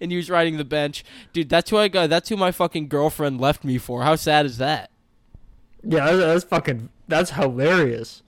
and 0.00 0.10
he 0.10 0.16
was 0.16 0.30
riding 0.30 0.56
the 0.56 0.64
bench, 0.64 1.04
dude. 1.34 1.50
That's 1.50 1.68
who 1.68 1.76
I 1.76 1.88
got. 1.88 2.08
That's 2.08 2.30
who 2.30 2.36
my 2.38 2.50
fucking 2.50 2.88
girlfriend 2.88 3.38
left 3.38 3.62
me 3.62 3.76
for. 3.76 4.04
How 4.04 4.16
sad 4.16 4.46
is 4.46 4.56
that? 4.56 4.90
yeah, 5.82 6.06
that's, 6.06 6.16
that's 6.16 6.44
fucking. 6.44 6.88
That's 7.08 7.32
hilarious. 7.32 8.22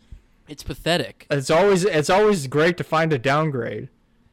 It's 0.47 0.63
pathetic. 0.63 1.27
It's 1.31 1.49
always 1.49 1.85
it's 1.85 2.11
always 2.11 2.47
great 2.49 2.77
to 2.77 2.85
find 2.85 3.15
a 3.15 3.19
downgrade. 3.19 3.89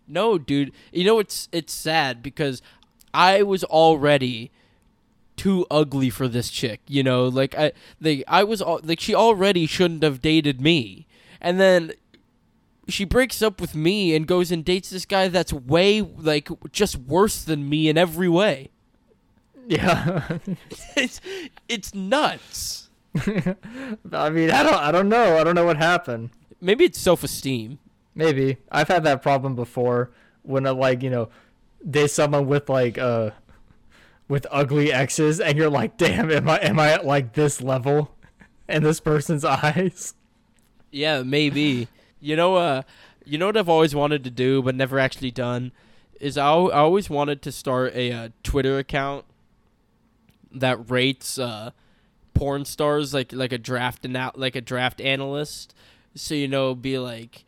No, 0.09 0.38
dude. 0.38 0.73
You 0.91 1.05
know 1.05 1.19
it's 1.19 1.47
it's 1.53 1.71
sad 1.71 2.21
because 2.21 2.62
I 3.13 3.43
was 3.43 3.63
already 3.63 4.51
too 5.43 5.65
ugly 5.69 6.10
for 6.10 6.29
this 6.29 6.49
chick. 6.49 6.79
You 6.88 7.03
know, 7.03 7.27
like 7.27 7.53
I 7.56 7.73
they 7.99 8.23
I 8.29 8.45
was 8.45 8.62
al- 8.62 8.79
like 8.82 9.01
she 9.01 9.13
already 9.13 9.65
shouldn't 9.67 10.01
have 10.01 10.21
dated 10.21 10.62
me, 10.62 11.06
and 11.41 11.60
then 11.60 11.91
she 12.88 13.03
breaks 13.03 13.41
up 13.41 13.60
with 13.60 13.75
me 13.75 14.15
and 14.15 14.25
goes 14.25 14.53
and 14.53 14.63
dates 14.63 14.89
this 14.89 15.06
guy 15.06 15.27
that's 15.27 15.51
way 15.51 16.01
like 16.01 16.47
just 16.71 16.95
worse 16.95 17.43
than 17.43 17.67
me 17.67 17.89
in 17.89 17.97
every 17.97 18.29
way. 18.29 18.69
Yeah. 19.67 20.38
it's 20.95 21.19
it's 21.67 21.93
nuts. 21.93 22.89
I 24.13 24.29
mean, 24.29 24.49
I 24.49 24.63
don't 24.63 24.82
I 24.88 24.93
don't 24.93 25.10
know. 25.10 25.38
I 25.38 25.43
don't 25.43 25.56
know 25.56 25.65
what 25.65 25.75
happened. 25.75 26.29
Maybe 26.62 26.86
it's 26.86 26.99
self 26.99 27.21
esteem. 27.21 27.79
Maybe 28.15 28.60
I've 28.71 28.88
had 28.88 29.03
that 29.03 29.21
problem 29.21 29.56
before 29.56 30.12
when 30.43 30.65
I 30.65 30.69
like 30.69 31.03
you 31.03 31.10
know 31.10 31.27
date 31.89 32.12
someone 32.12 32.47
with 32.47 32.69
like 32.69 32.97
uh 32.97 33.32
with 34.27 34.47
ugly 34.51 34.91
exes 34.91 35.39
and 35.39 35.57
you're 35.57 35.69
like, 35.69 35.97
damn, 35.97 36.31
am 36.31 36.49
I 36.49 36.57
am 36.59 36.80
I 36.80 36.91
at 36.91 37.05
like 37.05 37.34
this 37.34 37.61
level 37.61 38.15
in 38.67 38.84
this 38.84 38.99
person's 38.99 39.45
eyes? 39.45 40.13
Yeah, 40.91 41.24
maybe. 41.24 41.88
You 42.19 42.36
know, 42.36 42.55
uh, 42.55 42.84
you 43.26 43.38
know 43.38 43.47
what 43.47 43.57
I've 43.57 43.69
always 43.69 43.95
wanted 43.95 44.24
to 44.24 44.30
do 44.30 44.61
but 44.61 44.76
never 44.76 44.99
actually 44.99 45.32
done 45.32 45.71
is 46.19 46.38
I, 46.38 46.47
I 46.47 46.80
always 46.80 47.09
wanted 47.09 47.41
to 47.41 47.51
start 47.51 47.93
a 47.95 48.11
uh, 48.11 48.30
Twitter 48.43 48.78
account 48.78 49.26
that 50.51 50.89
rates 50.89 51.38
uh, 51.38 51.71
porn 52.34 52.65
stars 52.65 53.13
like 53.13 53.32
like 53.32 53.51
a 53.51 53.57
draft 53.57 54.05
and 54.05 54.15
out 54.15 54.39
like 54.39 54.55
a 54.55 54.61
draft 54.61 55.01
analyst. 55.01 55.74
So 56.15 56.36
you 56.36 56.47
know, 56.47 56.76
be 56.76 56.97
like 56.97 57.45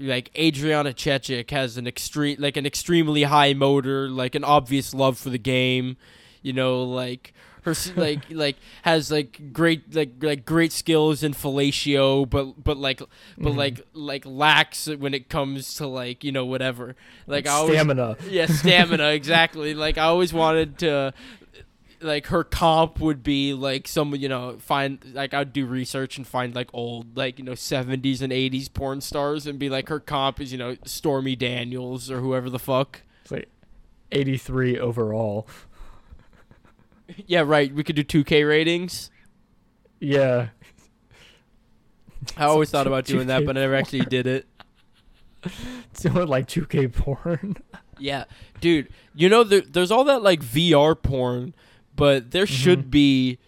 like 0.00 0.30
Adriana 0.36 0.92
Chechik 0.92 1.50
has 1.50 1.76
an 1.76 1.86
extreme 1.86 2.36
like 2.40 2.56
an 2.56 2.66
extremely 2.66 3.24
high 3.24 3.52
motor, 3.52 4.08
like 4.08 4.34
an 4.34 4.44
obvious 4.44 4.94
love 4.94 5.18
for 5.18 5.30
the 5.30 5.38
game. 5.38 5.96
You 6.42 6.52
know, 6.54 6.82
like 6.82 7.34
her 7.64 7.74
like 7.96 8.20
like 8.30 8.56
has 8.82 9.10
like 9.10 9.52
great 9.52 9.94
like 9.94 10.12
like 10.22 10.46
great 10.46 10.72
skills 10.72 11.22
in 11.22 11.34
fellatio, 11.34 12.28
but 12.28 12.64
but 12.64 12.78
like 12.78 13.00
but 13.36 13.52
Mhm. 13.52 13.56
like 13.56 13.80
like 13.92 14.24
lacks 14.24 14.86
when 14.88 15.12
it 15.12 15.28
comes 15.28 15.74
to 15.74 15.86
like 15.86 16.24
you 16.24 16.32
know 16.32 16.46
whatever. 16.46 16.96
Like 17.26 17.46
I 17.46 17.50
always 17.50 17.74
stamina. 17.74 18.16
yeah, 18.28 18.46
stamina 18.46 19.08
exactly. 19.10 19.74
Like 19.74 19.98
I 19.98 20.04
always 20.04 20.32
wanted 20.32 20.78
to 20.78 21.12
like 22.00 22.26
her 22.28 22.44
comp 22.44 22.98
would 23.00 23.22
be 23.22 23.52
like 23.52 23.86
some 23.86 24.14
you 24.14 24.28
know 24.28 24.56
find 24.58 25.04
like 25.12 25.34
I'd 25.34 25.52
do 25.52 25.66
research 25.66 26.16
and 26.16 26.26
find 26.26 26.54
like 26.54 26.70
old 26.72 27.16
like 27.16 27.38
you 27.38 27.44
know 27.44 27.52
70s 27.52 28.22
and 28.22 28.32
80s 28.32 28.72
porn 28.72 29.00
stars 29.00 29.46
and 29.46 29.58
be 29.58 29.68
like 29.68 29.88
her 29.88 30.00
comp 30.00 30.40
is 30.40 30.52
you 30.52 30.58
know 30.58 30.76
Stormy 30.84 31.36
Daniels 31.36 32.10
or 32.10 32.20
whoever 32.20 32.48
the 32.48 32.58
fuck. 32.58 33.02
It's 33.22 33.30
like 33.30 33.48
83 34.12 34.78
overall. 34.78 35.46
Yeah, 37.26 37.40
right. 37.40 37.74
We 37.74 37.82
could 37.82 37.96
do 37.96 38.04
2K 38.04 38.46
ratings. 38.48 39.10
Yeah. 39.98 40.48
I 42.36 42.44
always 42.44 42.70
thought 42.70 42.86
about 42.86 43.04
doing 43.06 43.26
that, 43.28 43.44
but 43.44 43.56
I 43.56 43.60
never 43.60 43.74
actually 43.74 44.04
did 44.04 44.26
it. 44.26 44.46
Doing 46.00 46.28
like 46.28 46.46
2K 46.46 46.92
porn. 46.92 47.56
Yeah, 47.98 48.24
dude. 48.60 48.88
You 49.14 49.28
know, 49.28 49.42
there, 49.42 49.62
there's 49.62 49.90
all 49.90 50.04
that 50.04 50.22
like 50.22 50.40
VR 50.40 51.00
porn, 51.00 51.54
but 52.00 52.30
there 52.32 52.46
should 52.46 52.82
Mhm. 52.86 52.90
be 52.90 53.38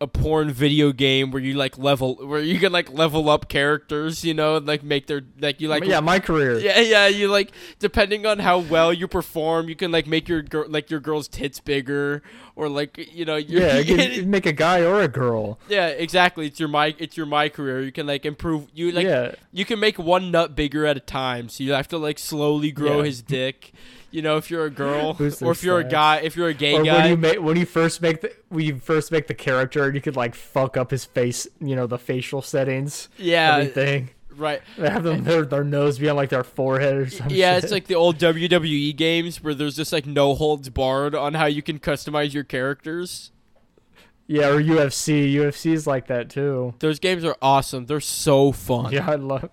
a 0.00 0.06
porn 0.08 0.50
video 0.50 0.92
game 0.92 1.30
where 1.30 1.40
you 1.40 1.54
like 1.54 1.78
level, 1.78 2.16
where 2.16 2.40
you 2.40 2.58
can 2.58 2.72
like 2.72 2.92
level 2.92 3.30
up 3.30 3.48
characters. 3.48 4.24
You 4.24 4.34
know, 4.34 4.56
and 4.56 4.66
like 4.66 4.82
make 4.82 5.06
their 5.06 5.22
like 5.40 5.60
you 5.62 5.68
like 5.68 5.84
yeah, 5.86 6.00
my 6.00 6.18
career. 6.18 6.58
yeah 6.58 6.80
yeah 6.80 7.06
you 7.06 7.28
like 7.28 7.52
depending 7.78 8.26
on 8.26 8.40
how 8.40 8.58
well 8.58 8.92
you 8.92 9.06
perform, 9.08 9.68
you 9.70 9.76
can 9.76 9.90
like 9.92 10.06
make 10.06 10.28
your 10.28 10.42
girl 10.42 10.66
like 10.68 10.90
your 10.90 11.00
girl's 11.00 11.28
tits 11.28 11.58
bigger 11.60 12.22
or 12.56 12.68
like 12.68 12.92
you 13.14 13.24
know 13.24 13.36
your, 13.36 13.62
Yeah, 13.62 13.78
you 13.78 13.96
can 13.96 14.30
make 14.36 14.46
a 14.46 14.52
guy 14.66 14.80
or 14.82 15.00
a 15.00 15.08
girl. 15.08 15.58
yeah 15.68 15.86
exactly. 15.88 16.44
It's 16.48 16.58
your 16.60 16.68
my 16.68 16.94
it's 16.98 17.16
your 17.16 17.26
my 17.26 17.48
career. 17.48 17.80
You 17.80 17.92
can 17.92 18.06
like 18.06 18.26
improve 18.26 18.66
you 18.74 18.90
like 18.92 19.06
yeah. 19.06 19.32
you 19.52 19.64
can 19.64 19.78
make 19.80 19.96
one 19.98 20.30
nut 20.30 20.54
bigger 20.54 20.84
at 20.90 20.96
a 20.98 21.00
time, 21.24 21.48
so 21.48 21.64
you 21.64 21.72
have 21.72 21.88
to 21.88 21.98
like 21.98 22.18
slowly 22.18 22.72
grow 22.72 22.98
Yeah. 22.98 23.04
his 23.10 23.22
dick. 23.22 23.72
You 24.14 24.22
know, 24.22 24.36
if 24.36 24.48
you're 24.48 24.64
a 24.64 24.70
girl, 24.70 25.12
Boost 25.18 25.42
or 25.42 25.50
if 25.50 25.64
you're 25.64 25.80
a 25.80 25.82
guy, 25.84 26.18
if 26.18 26.36
you're 26.36 26.46
a 26.46 26.54
gay 26.54 26.74
or 26.74 26.84
guy. 26.84 26.98
when 26.98 27.10
you 27.10 27.16
make 27.16 27.42
when 27.42 27.56
you 27.56 27.66
first 27.66 28.00
make 28.00 28.20
the 28.20 28.32
when 28.48 28.64
you 28.64 28.78
first 28.78 29.10
make 29.10 29.26
the 29.26 29.34
character, 29.34 29.92
you 29.92 30.00
could 30.00 30.14
like 30.14 30.36
fuck 30.36 30.76
up 30.76 30.92
his 30.92 31.04
face, 31.04 31.48
you 31.58 31.74
know, 31.74 31.88
the 31.88 31.98
facial 31.98 32.40
settings, 32.40 33.08
yeah, 33.18 33.56
everything. 33.56 34.10
right. 34.36 34.62
They 34.78 34.88
have 34.88 35.02
them 35.02 35.24
their, 35.24 35.44
their 35.44 35.64
nose 35.64 35.98
be 35.98 36.08
on 36.08 36.14
like 36.14 36.28
their 36.28 36.44
forehead 36.44 36.94
or 36.94 37.10
something. 37.10 37.36
Yeah, 37.36 37.56
it's 37.56 37.72
like 37.72 37.88
the 37.88 37.96
old 37.96 38.18
WWE 38.18 38.94
games 38.94 39.42
where 39.42 39.52
there's 39.52 39.74
just 39.74 39.92
like 39.92 40.06
no 40.06 40.36
holds 40.36 40.68
barred 40.68 41.16
on 41.16 41.34
how 41.34 41.46
you 41.46 41.60
can 41.60 41.80
customize 41.80 42.32
your 42.32 42.44
characters. 42.44 43.32
yeah, 44.28 44.46
or 44.46 44.62
UFC. 44.62 45.34
UFC 45.34 45.72
is 45.72 45.88
like 45.88 46.06
that 46.06 46.30
too. 46.30 46.74
Those 46.78 47.00
games 47.00 47.24
are 47.24 47.36
awesome. 47.42 47.86
They're 47.86 47.98
so 47.98 48.52
fun. 48.52 48.92
Yeah, 48.92 49.10
I 49.10 49.16
love. 49.16 49.50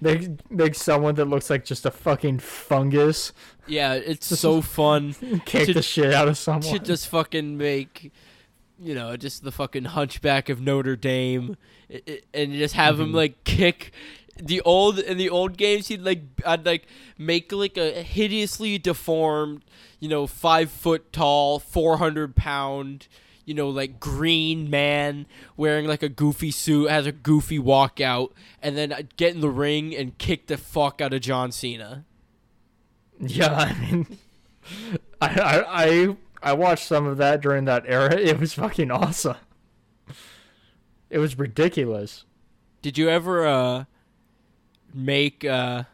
They 0.00 0.36
make 0.50 0.74
someone 0.74 1.14
that 1.16 1.26
looks 1.26 1.50
like 1.50 1.64
just 1.64 1.84
a 1.86 1.90
fucking 1.90 2.38
fungus 2.40 3.32
Yeah, 3.66 3.94
it's 3.94 4.26
so 4.26 4.60
fun 4.78 5.14
kick 5.44 5.66
To- 5.66 5.74
the 5.74 5.82
shit 5.82 6.12
out 6.14 6.28
of 6.28 6.34
to 6.36 6.40
someone. 6.40 6.84
just 6.84 7.08
fucking 7.08 7.56
make, 7.58 8.12
you 8.80 8.94
know, 8.94 9.16
just 9.16 9.44
the 9.44 9.52
fucking 9.52 9.84
Hunchback 9.86 10.48
of 10.48 10.60
Notre 10.60 10.96
Dame, 10.96 11.56
and 12.32 12.52
just 12.52 12.74
have 12.74 12.98
him 13.00 13.12
Mhm. 13.12 13.14
like 13.14 13.44
kick. 13.44 13.92
The 14.36 14.60
old 14.62 14.98
in 14.98 15.16
the 15.16 15.30
old 15.30 15.56
games, 15.56 15.88
he'd 15.88 16.00
like 16.02 16.22
I'd 16.44 16.66
like 16.66 16.86
make 17.16 17.52
like 17.52 17.76
a 17.76 18.02
hideously 18.02 18.78
deformed, 18.78 19.62
you 20.00 20.08
know, 20.08 20.26
five 20.26 20.70
foot 20.72 21.12
tall, 21.12 21.60
four 21.60 21.98
hundred 21.98 22.34
pound, 22.34 23.06
you 23.44 23.54
know, 23.54 23.68
like 23.68 24.00
green 24.00 24.70
man 24.70 25.26
wearing 25.56 25.86
like 25.86 26.02
a 26.02 26.08
goofy 26.08 26.50
suit, 26.50 26.90
has 26.90 27.06
a 27.06 27.12
goofy 27.12 27.58
walkout, 27.58 28.30
and 28.62 28.76
then 28.76 29.08
get 29.16 29.34
in 29.34 29.40
the 29.40 29.50
ring 29.50 29.94
and 29.94 30.16
kick 30.18 30.46
the 30.46 30.56
fuck 30.56 31.00
out 31.00 31.12
of 31.12 31.20
John 31.20 31.52
Cena. 31.52 32.04
Yeah, 33.20 33.52
I 33.54 33.74
mean, 33.78 34.18
I, 35.20 35.28
I 35.28 35.84
I 35.84 36.16
I 36.42 36.52
watched 36.52 36.86
some 36.86 37.06
of 37.06 37.16
that 37.18 37.40
during 37.40 37.64
that 37.66 37.84
era. 37.86 38.16
It 38.18 38.40
was 38.40 38.54
fucking 38.54 38.90
awesome. 38.90 39.36
It 41.10 41.18
was 41.18 41.38
ridiculous. 41.38 42.24
Did 42.82 42.98
you 42.98 43.08
ever 43.08 43.46
uh 43.46 43.84
make 44.92 45.44
uh 45.44 45.84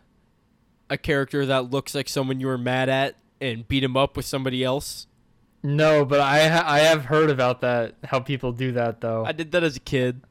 a 0.88 0.98
character 0.98 1.46
that 1.46 1.70
looks 1.70 1.94
like 1.94 2.08
someone 2.08 2.40
you 2.40 2.46
were 2.46 2.58
mad 2.58 2.88
at 2.88 3.16
and 3.40 3.66
beat 3.68 3.84
him 3.84 3.96
up 3.96 4.16
with 4.16 4.26
somebody 4.26 4.64
else? 4.64 5.06
No, 5.62 6.04
but 6.04 6.20
I 6.20 6.48
ha- 6.48 6.64
I 6.66 6.80
have 6.80 7.04
heard 7.04 7.28
about 7.30 7.60
that. 7.60 7.94
How 8.04 8.20
people 8.20 8.52
do 8.52 8.72
that 8.72 9.00
though. 9.00 9.24
I 9.26 9.32
did 9.32 9.52
that 9.52 9.62
as 9.62 9.76
a 9.76 9.80
kid. 9.80 10.22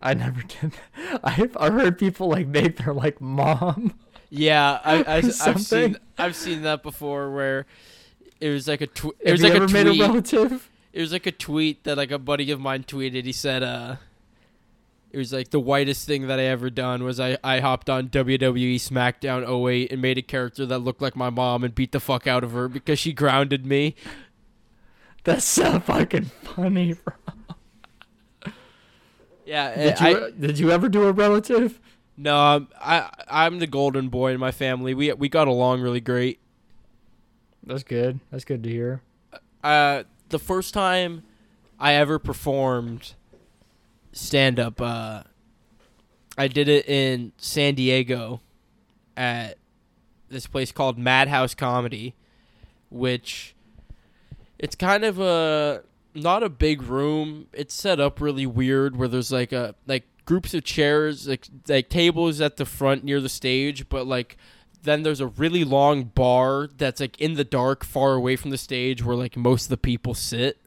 I 0.00 0.14
never 0.14 0.42
did. 0.42 0.72
That. 0.72 1.20
I've 1.24 1.56
I 1.58 1.70
heard 1.70 1.98
people 1.98 2.28
like 2.28 2.46
make 2.46 2.78
their 2.78 2.94
like 2.94 3.20
mom. 3.20 3.94
Yeah, 4.30 4.80
I, 4.84 5.02
I 5.06 5.16
I've 5.18 5.60
seen 5.60 5.96
I've 6.18 6.34
seen 6.36 6.62
that 6.62 6.82
before 6.82 7.30
where 7.32 7.66
it 8.40 8.48
was 8.50 8.66
like 8.66 8.80
a 8.80 8.86
tw- 8.86 9.14
it 9.20 9.26
Have 9.26 9.32
was 9.32 9.42
you 9.42 9.48
like 9.48 9.56
ever 9.56 9.64
a 9.66 9.68
made 9.70 9.86
a 9.86 9.90
tweet. 9.90 10.00
relative? 10.00 10.70
it 10.92 11.00
was 11.00 11.12
like 11.12 11.26
a 11.26 11.32
tweet 11.32 11.84
that 11.84 11.96
like 11.96 12.10
a 12.10 12.18
buddy 12.18 12.50
of 12.50 12.58
mine 12.60 12.84
tweeted. 12.84 13.24
He 13.26 13.32
said 13.32 13.62
uh 13.62 13.96
it 15.12 15.18
was 15.18 15.32
like 15.32 15.50
the 15.50 15.60
whitest 15.60 16.06
thing 16.08 16.26
that 16.26 16.40
I 16.40 16.44
ever 16.44 16.70
done 16.70 17.04
was 17.04 17.20
I, 17.20 17.38
I 17.44 17.60
hopped 17.60 17.88
on 17.88 18.08
WWE 18.08 18.74
SmackDown 18.76 19.46
08 19.70 19.92
and 19.92 20.02
made 20.02 20.18
a 20.18 20.22
character 20.22 20.66
that 20.66 20.80
looked 20.80 21.00
like 21.00 21.14
my 21.14 21.30
mom 21.30 21.62
and 21.62 21.72
beat 21.72 21.92
the 21.92 22.00
fuck 22.00 22.26
out 22.26 22.42
of 22.42 22.50
her 22.50 22.66
because 22.68 22.98
she 22.98 23.12
grounded 23.12 23.64
me. 23.64 23.94
That's 25.24 25.44
so 25.44 25.80
fucking 25.80 26.26
funny, 26.42 26.94
bro. 26.94 27.14
Yeah, 29.46 29.74
Did 29.76 29.96
I, 30.00 30.10
you 30.10 30.30
did 30.38 30.58
you 30.58 30.70
ever 30.70 30.88
do 30.88 31.04
a 31.04 31.12
relative? 31.12 31.80
No, 32.16 32.36
I'm, 32.36 32.68
I 32.80 33.10
I'm 33.28 33.58
the 33.58 33.66
golden 33.66 34.08
boy 34.08 34.32
in 34.32 34.40
my 34.40 34.52
family. 34.52 34.94
We 34.94 35.12
we 35.12 35.28
got 35.28 35.48
along 35.48 35.82
really 35.82 36.00
great. 36.00 36.40
That's 37.62 37.82
good. 37.82 38.20
That's 38.30 38.44
good 38.44 38.62
to 38.62 38.68
hear. 38.68 39.02
Uh, 39.62 40.04
the 40.28 40.38
first 40.38 40.74
time 40.74 41.24
I 41.78 41.94
ever 41.94 42.18
performed 42.18 43.14
stand 44.12 44.60
up, 44.60 44.80
uh, 44.80 45.22
I 46.36 46.48
did 46.48 46.68
it 46.68 46.88
in 46.88 47.32
San 47.36 47.74
Diego 47.74 48.40
at 49.16 49.58
this 50.28 50.46
place 50.46 50.72
called 50.72 50.98
Madhouse 50.98 51.54
Comedy, 51.54 52.14
which 52.90 53.54
it's 54.58 54.74
kind 54.76 55.04
of 55.04 55.18
a 55.20 55.82
not 56.14 56.42
a 56.42 56.48
big 56.48 56.82
room. 56.82 57.46
It's 57.52 57.74
set 57.74 57.98
up 58.00 58.20
really 58.20 58.46
weird 58.46 58.96
where 58.96 59.08
there's 59.08 59.32
like 59.32 59.52
a 59.52 59.74
like 59.86 60.04
groups 60.26 60.54
of 60.54 60.64
chairs, 60.64 61.26
like 61.28 61.48
like 61.68 61.88
tables 61.88 62.40
at 62.40 62.56
the 62.56 62.64
front 62.64 63.04
near 63.04 63.20
the 63.20 63.28
stage, 63.28 63.88
but 63.88 64.06
like 64.06 64.36
then 64.82 65.02
there's 65.02 65.20
a 65.20 65.26
really 65.28 65.64
long 65.64 66.04
bar 66.04 66.68
that's 66.76 67.00
like 67.00 67.18
in 67.20 67.34
the 67.34 67.44
dark, 67.44 67.84
far 67.84 68.12
away 68.14 68.36
from 68.36 68.50
the 68.50 68.58
stage, 68.58 69.02
where 69.02 69.16
like 69.16 69.36
most 69.36 69.64
of 69.64 69.68
the 69.70 69.76
people 69.78 70.14
sit. 70.14 70.58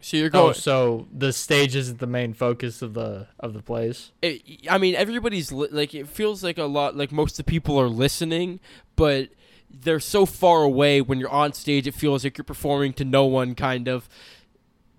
So 0.00 0.16
you're 0.16 0.28
Oh, 0.28 0.30
going. 0.30 0.54
so 0.54 1.08
the 1.12 1.32
stage 1.32 1.74
isn't 1.74 1.98
the 1.98 2.06
main 2.06 2.32
focus 2.32 2.82
of 2.82 2.94
the 2.94 3.26
of 3.40 3.52
the 3.52 3.60
place. 3.62 4.12
it, 4.22 4.42
I 4.70 4.78
mean, 4.78 4.94
everybody's 4.94 5.50
li- 5.50 5.68
like 5.72 5.92
it 5.94 6.08
feels 6.08 6.42
like 6.44 6.56
a 6.56 6.64
lot 6.64 6.96
like 6.96 7.10
most 7.10 7.32
of 7.38 7.44
the 7.44 7.50
people 7.50 7.78
are 7.80 7.88
listening, 7.88 8.60
but 8.96 9.28
they're 9.70 10.00
so 10.00 10.26
far 10.26 10.62
away. 10.62 11.00
When 11.00 11.18
you're 11.18 11.30
on 11.30 11.52
stage, 11.52 11.86
it 11.86 11.94
feels 11.94 12.24
like 12.24 12.36
you're 12.38 12.44
performing 12.44 12.92
to 12.94 13.04
no 13.04 13.24
one, 13.26 13.54
kind 13.54 13.86
of. 13.88 14.08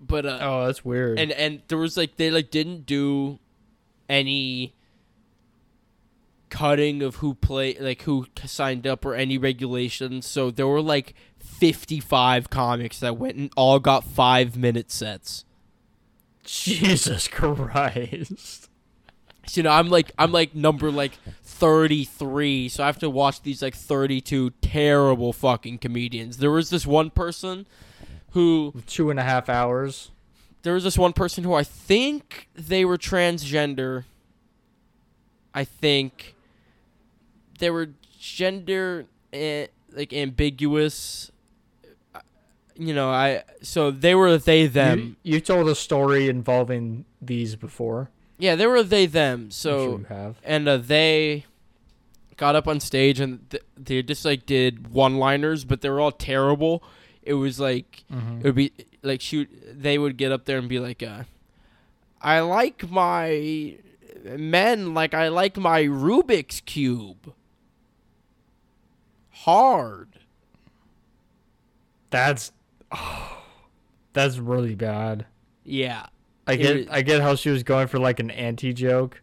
But 0.00 0.24
uh, 0.24 0.38
Oh, 0.40 0.66
that's 0.66 0.84
weird. 0.84 1.18
and 1.18 1.30
and 1.32 1.62
there 1.68 1.76
was 1.78 1.96
like 1.96 2.16
they 2.16 2.30
like 2.30 2.50
didn't 2.50 2.86
do 2.86 3.38
any 4.08 4.74
cutting 6.48 7.02
of 7.02 7.16
who 7.16 7.34
play 7.34 7.76
like 7.78 8.02
who 8.02 8.26
signed 8.44 8.84
up 8.86 9.04
or 9.04 9.14
any 9.14 9.38
regulations 9.38 10.26
so 10.26 10.50
there 10.50 10.66
were 10.66 10.80
like 10.82 11.14
55 11.38 12.50
comics 12.50 12.98
that 12.98 13.16
went 13.16 13.36
and 13.36 13.52
all 13.56 13.78
got 13.78 14.02
5 14.02 14.56
minute 14.56 14.90
sets 14.90 15.44
Jesus 16.44 17.28
Christ. 17.28 18.69
So, 19.46 19.60
you 19.60 19.62
know 19.62 19.70
i'm 19.70 19.88
like 19.88 20.12
i'm 20.18 20.32
like 20.32 20.54
number 20.54 20.90
like 20.90 21.12
33 21.42 22.68
so 22.68 22.82
i 22.82 22.86
have 22.86 22.98
to 22.98 23.10
watch 23.10 23.42
these 23.42 23.62
like 23.62 23.74
32 23.74 24.50
terrible 24.62 25.32
fucking 25.32 25.78
comedians 25.78 26.38
there 26.38 26.50
was 26.50 26.70
this 26.70 26.86
one 26.86 27.10
person 27.10 27.66
who 28.32 28.72
Two 28.86 29.10
and 29.10 29.18
a 29.18 29.24
half 29.24 29.48
hours. 29.48 30.10
there 30.62 30.74
was 30.74 30.84
this 30.84 30.96
one 30.96 31.12
person 31.12 31.42
who 31.42 31.52
I 31.52 31.64
think 31.64 32.48
they 32.54 32.84
were 32.84 32.96
transgender. 32.96 34.04
I 35.52 35.64
think 35.64 36.34
they 37.58 37.70
were 37.70 37.90
gender 38.20 39.06
eh, 39.32 39.66
like 39.92 40.12
ambiguous. 40.12 41.32
Uh, 42.14 42.20
You 42.76 42.94
know, 42.94 43.10
I 43.10 43.42
so 43.62 43.90
they 43.90 44.14
were 44.14 44.38
they 44.38 44.68
them. 44.68 45.16
You, 45.24 45.34
you 45.34 45.40
told 45.40 45.68
a 45.68 45.74
story 45.74 46.28
involving 46.28 47.04
these 47.20 47.56
before. 47.56 48.10
Yeah, 48.40 48.56
they 48.56 48.66
were 48.66 48.82
they 48.82 49.06
them. 49.06 49.50
So 49.50 50.04
and 50.42 50.68
uh, 50.68 50.76
they 50.78 51.44
got 52.36 52.56
up 52.56 52.66
on 52.66 52.80
stage 52.80 53.20
and 53.20 53.48
th- 53.50 53.62
they 53.76 54.02
just 54.02 54.24
like 54.24 54.46
did 54.46 54.88
one 54.92 55.16
liners, 55.18 55.64
but 55.64 55.80
they 55.82 55.90
were 55.90 56.00
all 56.00 56.12
terrible. 56.12 56.82
It 57.22 57.34
was 57.34 57.60
like 57.60 58.04
Mm-hmm. 58.12 58.38
it 58.38 58.44
would 58.44 58.54
be 58.54 58.72
like 59.02 59.20
shoot 59.20 59.48
they 59.72 59.96
would 59.98 60.16
get 60.16 60.32
up 60.32 60.44
there 60.46 60.58
and 60.58 60.68
be 60.68 60.78
like 60.78 61.02
uh 61.02 61.24
I 62.20 62.40
like 62.40 62.90
my 62.90 63.76
men 64.24 64.92
like 64.94 65.14
I 65.14 65.28
like 65.28 65.56
my 65.56 65.82
Rubik's 65.84 66.60
cube. 66.60 67.32
Hard. 69.30 70.08
That's 72.10 72.52
that's 74.12 74.38
really 74.38 74.74
bad. 74.74 75.26
Yeah. 75.64 76.06
I 76.50 76.56
get 76.56 76.76
was- 76.76 76.86
I 76.90 77.02
get 77.02 77.20
how 77.20 77.34
she 77.34 77.50
was 77.50 77.62
going 77.62 77.86
for 77.88 77.98
like 77.98 78.20
an 78.20 78.30
anti 78.30 78.72
joke, 78.72 79.20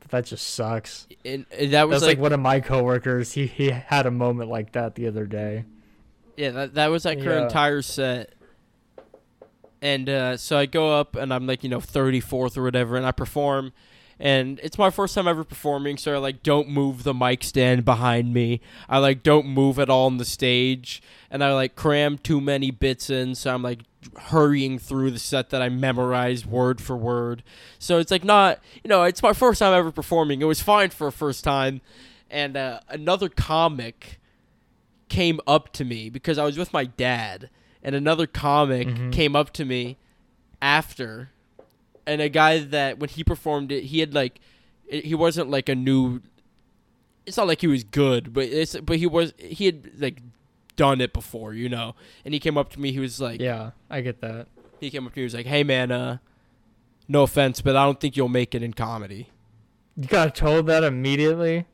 but 0.00 0.10
that 0.10 0.26
just 0.26 0.46
sucks. 0.54 1.06
And, 1.24 1.46
and 1.56 1.72
that 1.72 1.88
was 1.88 2.00
That's 2.00 2.08
like, 2.08 2.16
like, 2.18 2.22
one 2.22 2.32
of 2.32 2.40
my 2.40 2.60
coworkers. 2.60 3.32
He 3.32 3.46
he 3.46 3.70
had 3.70 4.06
a 4.06 4.10
moment 4.10 4.50
like 4.50 4.72
that 4.72 4.94
the 4.94 5.06
other 5.06 5.26
day. 5.26 5.64
yeah, 6.36 6.50
that 6.50 6.74
that 6.74 6.86
was 6.88 7.04
like 7.04 7.20
her 7.20 7.32
Yeah. 7.36 7.42
entire 7.44 7.82
set. 7.82 8.32
And 9.80 10.08
uh, 10.08 10.36
so 10.36 10.58
I 10.58 10.66
go 10.66 10.92
up 10.98 11.14
and 11.14 11.32
I'm 11.32 11.46
like, 11.46 11.62
you 11.62 11.70
know, 11.70 11.78
34th 11.78 12.56
or 12.56 12.62
whatever, 12.64 12.96
and 12.96 13.06
I 13.06 13.12
perform. 13.12 13.72
And 14.20 14.58
it's 14.64 14.76
my 14.78 14.90
first 14.90 15.14
time 15.14 15.28
ever 15.28 15.44
performing, 15.44 15.96
so 15.96 16.14
I 16.14 16.18
like 16.18 16.42
don't 16.42 16.68
move 16.68 17.04
the 17.04 17.14
mic 17.14 17.44
stand 17.44 17.84
behind 17.84 18.34
me. 18.34 18.60
I 18.88 18.98
like 18.98 19.22
don't 19.22 19.46
move 19.46 19.78
at 19.78 19.88
all 19.88 20.06
on 20.06 20.16
the 20.18 20.24
stage, 20.24 21.00
and 21.30 21.44
I 21.44 21.52
like 21.54 21.76
cram 21.76 22.18
too 22.18 22.40
many 22.40 22.70
bits 22.72 23.10
in, 23.10 23.34
so 23.36 23.54
I'm 23.54 23.62
like 23.62 23.80
hurrying 24.16 24.78
through 24.78 25.10
the 25.12 25.18
set 25.18 25.50
that 25.50 25.62
I 25.62 25.68
memorized 25.68 26.46
word 26.46 26.80
for 26.80 26.96
word. 26.96 27.42
So 27.78 27.98
it's 27.98 28.10
like 28.10 28.24
not, 28.24 28.58
you 28.82 28.88
know, 28.88 29.04
it's 29.04 29.22
my 29.22 29.32
first 29.32 29.60
time 29.60 29.72
ever 29.72 29.92
performing. 29.92 30.40
It 30.40 30.46
was 30.46 30.60
fine 30.60 30.90
for 30.90 31.06
a 31.06 31.12
first 31.12 31.44
time, 31.44 31.80
and 32.28 32.56
uh, 32.56 32.80
another 32.88 33.28
comic 33.28 34.18
came 35.08 35.40
up 35.46 35.72
to 35.74 35.84
me 35.84 36.10
because 36.10 36.38
I 36.38 36.44
was 36.44 36.58
with 36.58 36.72
my 36.72 36.84
dad, 36.86 37.50
and 37.84 37.94
another 37.94 38.26
comic 38.26 38.88
Mhm. 38.88 39.12
came 39.12 39.36
up 39.36 39.52
to 39.54 39.64
me 39.64 39.96
after, 40.60 41.30
and 42.08 42.20
a 42.20 42.28
guy 42.28 42.58
that 42.58 42.98
when 42.98 43.08
he 43.10 43.22
performed 43.22 43.70
it, 43.70 43.84
he 43.84 44.00
had 44.00 44.14
like, 44.14 44.40
he 44.90 45.14
wasn't 45.14 45.50
like 45.50 45.68
a 45.68 45.74
new. 45.74 46.20
It's 47.26 47.36
not 47.36 47.46
like 47.46 47.60
he 47.60 47.66
was 47.66 47.84
good, 47.84 48.32
but 48.32 48.44
it's 48.44 48.74
but 48.80 48.96
he 48.96 49.06
was 49.06 49.34
he 49.38 49.66
had 49.66 50.00
like 50.00 50.22
done 50.76 51.00
it 51.00 51.12
before, 51.12 51.52
you 51.54 51.68
know. 51.68 51.94
And 52.24 52.32
he 52.32 52.40
came 52.40 52.56
up 52.56 52.70
to 52.70 52.80
me. 52.80 52.90
He 52.92 52.98
was 53.00 53.20
like, 53.20 53.40
Yeah, 53.40 53.72
I 53.90 54.00
get 54.00 54.20
that. 54.22 54.46
he 54.80 54.90
came 54.90 55.06
up 55.06 55.12
to 55.12 55.18
me. 55.18 55.22
He 55.22 55.24
was 55.24 55.34
like, 55.34 55.46
"Hey 55.46 55.62
man, 55.62 55.90
uh, 55.92 56.18
no 57.06 57.22
offense, 57.24 57.60
but 57.60 57.76
I 57.76 57.84
don't 57.84 58.00
think 58.00 58.16
you'll 58.16 58.28
make 58.28 58.54
it 58.54 58.62
in 58.62 58.72
comedy." 58.72 59.28
You 59.96 60.06
got 60.08 60.34
told 60.34 60.66
that 60.68 60.84
immediately 60.84 61.66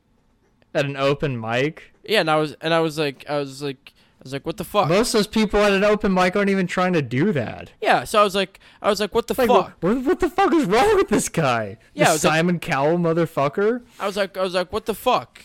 at 0.75 0.87
an 0.87 0.97
open 0.97 1.39
mic. 1.41 1.93
Yeah, 2.05 2.21
and 2.21 2.31
I 2.31 2.37
was 2.37 2.57
and 2.61 2.75
I 2.75 2.81
was 2.81 2.99
like, 2.99 3.25
I 3.29 3.39
was 3.39 3.63
like, 3.63 3.93
was 4.25 4.33
like, 4.33 4.45
"What 4.47 4.57
the 4.57 4.65
fuck?" 4.65 4.89
Most 4.89 5.15
of 5.15 5.19
those 5.19 5.27
people 5.29 5.61
at 5.61 5.73
an 5.73 5.85
open 5.85 6.13
mic 6.13 6.35
aren't 6.35 6.51
even 6.51 6.67
trying 6.67 6.93
to 6.95 7.03
do 7.03 7.31
that. 7.33 7.71
Yeah, 7.81 8.05
so 8.05 8.21
I 8.21 8.25
was 8.25 8.35
like, 8.35 8.59
I 8.83 8.89
was 8.91 8.99
like, 9.01 9.15
"What 9.15 9.27
the 9.29 9.35
like, 9.39 9.49
fuck?" 9.49 9.77
what, 9.81 10.03
what 10.05 10.21
the 10.21 10.29
fuck 10.31 10.53
is 10.55 10.65
wrong 10.65 10.97
with 10.97 11.09
this 11.09 11.29
guy? 11.29 11.79
Yeah, 11.95 12.05
This 12.07 12.15
was 12.15 12.25
like- 12.25 12.33
Simon 12.33 12.59
Cowell 12.59 12.99
motherfucker. 12.99 13.83
I 14.01 14.07
was 14.07 14.17
like, 14.17 14.37
I 14.37 14.43
was 14.43 14.55
like, 14.55 14.73
"What 14.73 14.87
the 14.87 14.95
fuck?" 14.95 15.43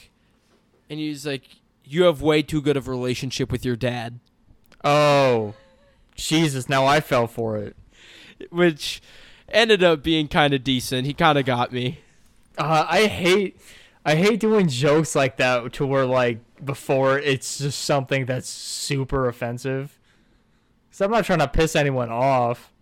And 0.89 0.99
he's 0.99 1.25
like, 1.27 1.43
"You 1.83 2.03
have 2.03 2.21
way 2.21 2.41
too 2.41 2.61
good 2.61 2.77
of 2.77 2.87
a 2.87 2.91
relationship 2.91 3.51
with 3.51 3.63
your 3.65 3.75
dad," 3.75 4.19
Oh, 4.83 5.53
Jesus! 6.15 6.69
Now 6.69 6.85
I 6.85 6.99
fell 7.01 7.27
for 7.27 7.57
it. 7.57 7.75
which 8.49 9.01
ended 9.49 9.83
up 9.83 10.01
being 10.01 10.27
kind 10.29 10.53
of 10.53 10.63
decent. 10.63 11.05
He 11.05 11.13
kind 11.13 11.37
of 11.37 11.43
got 11.45 11.73
me. 11.73 11.99
Uh, 12.57 12.85
I 12.89 13.05
hate, 13.07 13.59
I 14.09 14.15
hate 14.15 14.39
doing 14.39 14.67
jokes 14.67 15.13
like 15.15 15.37
that 15.37 15.71
to 15.73 15.85
where 15.85 16.05
like 16.05 16.39
before 16.65 17.19
it's 17.19 17.59
just 17.59 17.79
something 17.85 18.25
that's 18.25 18.49
super 18.49 19.27
offensive. 19.27 19.99
So 20.89 21.05
I'm 21.05 21.11
not 21.11 21.25
trying 21.25 21.39
to 21.39 21.47
piss 21.47 21.75
anyone 21.75 22.09
off, 22.09 22.73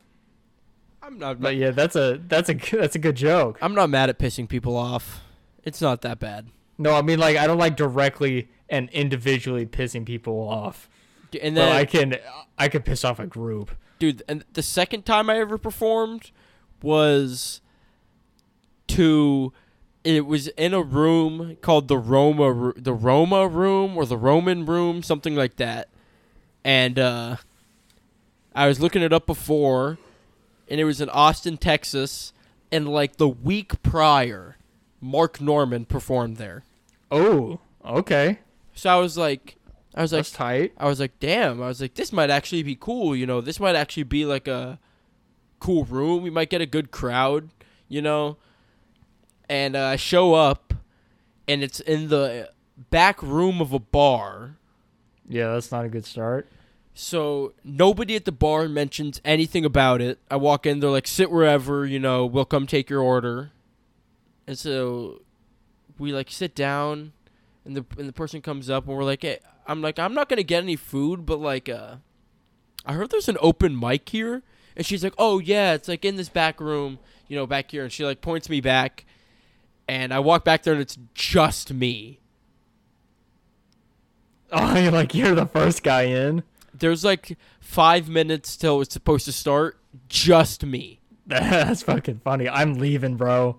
I'm 1.03 1.19
not, 1.19 1.39
but 1.41 1.55
yeah, 1.55 1.71
that's 1.71 1.95
a 1.95 2.21
that's 2.27 2.49
a 2.49 2.53
that's 2.53 2.95
a 2.95 2.99
good 2.99 3.15
joke. 3.15 3.57
I'm 3.61 3.75
not 3.75 3.89
mad 3.89 4.09
at 4.09 4.17
pissing 4.17 4.47
people 4.47 4.75
off. 4.77 5.21
It's 5.63 5.81
not 5.81 6.01
that 6.01 6.19
bad. 6.19 6.47
No, 6.77 6.93
I 6.93 7.01
mean 7.01 7.19
like 7.19 7.35
I 7.35 7.45
don't 7.45 7.57
like 7.57 7.75
directly 7.75 8.49
and 8.69 8.89
individually 8.91 9.65
pissing 9.65 10.05
people 10.05 10.47
off, 10.49 10.89
And 11.41 11.55
but 11.55 11.61
then, 11.61 11.75
I 11.75 11.85
can 11.85 12.15
I 12.57 12.69
can 12.69 12.83
piss 12.83 13.03
off 13.03 13.19
a 13.19 13.27
group. 13.27 13.71
dude, 13.99 14.23
and 14.29 14.45
the 14.53 14.63
second 14.63 15.05
time 15.05 15.29
I 15.29 15.39
ever 15.39 15.57
performed 15.57 16.31
was 16.81 17.61
to 18.87 19.51
it 20.15 20.25
was 20.25 20.47
in 20.49 20.73
a 20.73 20.81
room 20.81 21.57
called 21.61 21.87
the 21.87 21.97
Roma 21.97 22.73
the 22.75 22.93
Roma 22.93 23.47
room 23.47 23.97
or 23.97 24.05
the 24.05 24.17
Roman 24.17 24.65
room 24.65 25.03
something 25.03 25.35
like 25.35 25.57
that 25.57 25.89
and 26.63 26.97
uh 26.97 27.37
I 28.55 28.67
was 28.67 28.79
looking 28.79 29.01
it 29.01 29.13
up 29.13 29.25
before 29.25 29.97
and 30.69 30.79
it 30.79 30.85
was 30.85 31.01
in 31.01 31.09
Austin 31.09 31.57
Texas 31.57 32.33
and 32.71 32.87
like 32.87 33.17
the 33.17 33.27
week 33.27 33.81
prior 33.83 34.57
Mark 35.01 35.41
Normand 35.41 35.89
performed 35.89 36.37
there 36.37 36.63
Oh, 37.09 37.59
okay, 37.85 38.39
so 38.73 38.89
I 38.89 38.95
was 38.97 39.17
like 39.17 39.57
I 39.95 40.01
was 40.01 40.11
like 40.11 40.19
that's 40.19 40.31
tight. 40.31 40.73
I 40.77 40.87
was 40.87 40.99
like, 40.99 41.19
damn. 41.19 41.61
I 41.61 41.67
was 41.67 41.81
like, 41.81 41.95
this 41.95 42.13
might 42.13 42.29
actually 42.29 42.61
be 42.61 42.75
cool. 42.75 43.15
You 43.15 43.25
know, 43.25 43.41
this 43.41 43.59
might 43.59 43.75
actually 43.75 44.03
be 44.03 44.25
like 44.25 44.47
a 44.47 44.77
cool 45.59 45.85
room. 45.85 46.21
We 46.21 46.29
might 46.29 46.51
get 46.51 46.61
a 46.61 46.67
good 46.67 46.91
crowd. 46.91 47.49
You 47.87 48.03
know, 48.03 48.37
and 49.49 49.75
uh, 49.75 49.85
I 49.85 49.95
show 49.95 50.33
up, 50.33 50.73
and 51.47 51.63
it's 51.63 51.79
in 51.79 52.09
the 52.09 52.51
back 52.89 53.21
room 53.21 53.61
of 53.61 53.73
a 53.73 53.79
bar. 53.79 54.57
Yeah, 55.27 55.53
that's 55.53 55.71
not 55.71 55.85
a 55.85 55.89
good 55.89 56.05
start. 56.05 56.49
So 56.93 57.53
nobody 57.63 58.15
at 58.15 58.25
the 58.25 58.31
bar 58.31 58.67
mentions 58.67 59.21
anything 59.23 59.65
about 59.65 60.01
it. 60.01 60.19
I 60.31 60.35
walk 60.37 60.65
in, 60.65 60.79
they're 60.79 60.89
like, 60.89 61.05
sit 61.07 61.29
wherever. 61.29 61.85
You 61.85 61.99
know, 61.99 62.25
we'll 62.25 62.45
come 62.45 62.65
take 62.65 62.89
your 62.89 63.01
order. 63.01 63.51
And 64.47 64.57
so 64.57 65.21
we 65.99 66.11
like 66.11 66.31
sit 66.31 66.55
down, 66.55 67.11
and 67.65 67.75
the 67.75 67.85
and 67.97 68.07
the 68.07 68.13
person 68.13 68.41
comes 68.41 68.69
up, 68.69 68.87
and 68.87 68.97
we're 68.97 69.03
like, 69.03 69.21
hey, 69.21 69.39
I'm 69.67 69.81
like, 69.81 69.99
I'm 69.99 70.13
not 70.13 70.29
gonna 70.29 70.43
get 70.43 70.63
any 70.63 70.75
food, 70.75 71.25
but 71.25 71.39
like, 71.39 71.67
uh, 71.69 71.97
I 72.85 72.93
heard 72.93 73.09
there's 73.09 73.29
an 73.29 73.37
open 73.41 73.77
mic 73.77 74.07
here, 74.09 74.41
and 74.75 74.85
she's 74.85 75.03
like, 75.03 75.13
oh 75.17 75.39
yeah, 75.39 75.73
it's 75.73 75.87
like 75.89 76.05
in 76.05 76.15
this 76.15 76.29
back 76.29 76.61
room, 76.61 76.99
you 77.27 77.35
know, 77.35 77.45
back 77.45 77.71
here, 77.71 77.83
and 77.83 77.91
she 77.91 78.05
like 78.05 78.21
points 78.21 78.49
me 78.49 78.61
back, 78.61 79.05
and 79.87 80.13
I 80.13 80.19
walk 80.19 80.43
back 80.43 80.63
there, 80.63 80.73
and 80.73 80.81
it's 80.81 80.97
just 81.13 81.73
me. 81.73 82.19
Oh, 84.49 84.77
you're 84.79 84.93
like 84.93 85.13
you're 85.13 85.35
the 85.35 85.45
first 85.45 85.83
guy 85.83 86.03
in. 86.03 86.41
There's 86.73 87.03
like 87.03 87.37
five 87.59 88.07
minutes 88.07 88.55
till 88.55 88.79
it's 88.79 88.93
supposed 88.93 89.25
to 89.25 89.33
start, 89.33 89.77
just 90.07 90.65
me. 90.65 91.01
That's 91.27 91.83
fucking 91.83 92.21
funny. 92.23 92.47
I'm 92.47 92.75
leaving, 92.75 93.17
bro. 93.17 93.57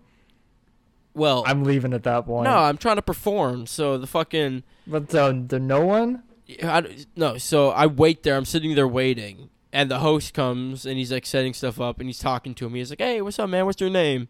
Well, 1.13 1.45
I'm 1.47 1.63
leaving 1.65 1.93
at 1.93 2.05
that 2.05 2.25
point. 2.25 2.45
no, 2.45 2.57
I'm 2.57 2.79
trying 2.79 2.97
to 2.97 3.03
perform, 3.03 3.67
so 3.67 3.99
the 3.99 4.07
fucking. 4.07 4.63
But 4.87 5.15
uh, 5.15 5.35
the 5.47 5.59
no 5.59 5.85
one? 5.85 6.23
I, 6.63 7.05
no, 7.15 7.37
so 7.37 7.69
I 7.69 7.85
wait 7.87 8.23
there. 8.23 8.37
I'm 8.37 8.47
sitting 8.47 8.75
there 8.75 8.89
waiting, 8.89 9.51
and 9.75 9.91
the 9.91 9.99
host 9.99 10.33
comes 10.33 10.87
and 10.87 10.97
he's 10.97 11.13
like 11.13 11.27
setting 11.27 11.53
stuff 11.53 11.79
up 11.79 12.01
and 12.01 12.09
he's 12.09 12.19
talking 12.19 12.55
to 12.55 12.65
him. 12.67 12.75
He's 12.75 12.89
like, 12.89 13.01
"Hey, 13.03 13.21
what's 13.21 13.39
up, 13.39 13.51
man? 13.51 13.67
What's 13.67 13.81
your 13.81 13.91
name?" 13.91 14.29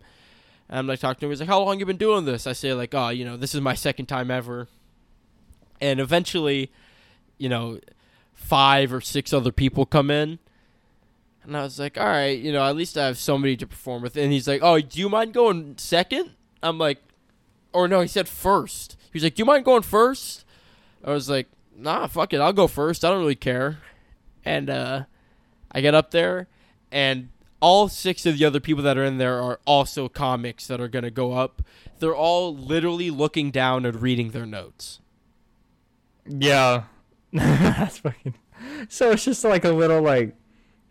And 0.71 0.87
like 0.87 1.01
talking 1.01 1.21
to 1.21 1.27
him. 1.27 1.31
He's 1.31 1.41
like, 1.41 1.49
"How 1.49 1.63
long 1.63 1.81
you 1.81 1.87
been 1.87 1.97
doing 1.97 2.25
this?" 2.25 2.47
I 2.47 2.53
say 2.53 2.75
like, 2.75 2.95
"Oh, 2.95 3.09
you 3.09 3.25
know, 3.25 3.37
this 3.37 3.55
is 3.55 3.61
my 3.61 3.75
second 3.75 4.07
time 4.07 4.31
ever." 4.31 4.69
And 5.81 6.01
eventually, 6.01 6.71
you 7.39 7.49
know, 7.49 7.81
five 8.35 8.93
or 8.93 9.01
six 9.01 9.33
other 9.33 9.53
people 9.53 9.87
come 9.87 10.11
in. 10.11 10.39
And 11.43 11.57
I 11.57 11.63
was 11.63 11.79
like, 11.79 11.99
all 11.99 12.07
right, 12.07 12.39
you 12.39 12.53
know, 12.53 12.63
at 12.63 12.77
least 12.77 12.99
I 12.99 13.07
have 13.07 13.17
somebody 13.19 13.57
to 13.57 13.67
perform 13.67 14.03
with. 14.03 14.17
And 14.17 14.33
he's 14.33 14.47
like, 14.47 14.61
oh, 14.63 14.81
do 14.81 14.99
you 14.99 15.09
mind 15.09 15.33
going 15.33 15.77
second? 15.79 16.33
I'm 16.63 16.79
like, 16.79 16.99
or 17.73 17.89
no, 17.89 18.01
he 18.01 18.09
said 18.09 18.29
first. 18.29 18.97
He 19.13 19.17
was 19.17 19.23
like, 19.23 19.35
do 19.35 19.41
you 19.41 19.45
mind 19.47 19.65
going 19.65 19.83
first? 19.83 20.45
I 21.03 21.11
was 21.11 21.31
like, 21.31 21.47
nah, 21.77 22.07
fuck 22.07 22.33
it, 22.33 22.41
I'll 22.41 22.53
go 22.53 22.67
first. 22.67 23.05
I 23.05 23.11
don't 23.11 23.21
really 23.21 23.35
care. 23.35 23.79
And 24.45 24.69
uh, 24.69 25.05
I 25.73 25.81
get 25.81 25.95
up 25.95 26.11
there, 26.11 26.49
and 26.91 27.29
all 27.61 27.89
six 27.89 28.27
of 28.27 28.39
the 28.39 28.45
other 28.45 28.61
people 28.61 28.83
that 28.85 28.97
are 28.97 29.05
in 29.05 29.19
there 29.19 29.41
are 29.41 29.61
also 29.65 30.09
comics 30.09 30.67
that 30.67 30.81
are 30.81 30.89
gonna 30.89 31.11
go 31.11 31.33
up. 31.33 31.63
They're 31.99 32.17
all 32.17 32.55
literally 32.55 33.11
looking 33.11 33.51
down 33.51 33.85
and 33.85 34.01
reading 34.01 34.31
their 34.31 34.47
notes. 34.47 35.01
Yeah. 36.27 36.85
That's 37.33 37.99
fucking. 37.99 38.35
So 38.89 39.13
it's 39.13 39.25
just 39.25 39.45
like 39.45 39.65
a 39.65 39.73
little 39.73 40.03
like, 40.03 40.35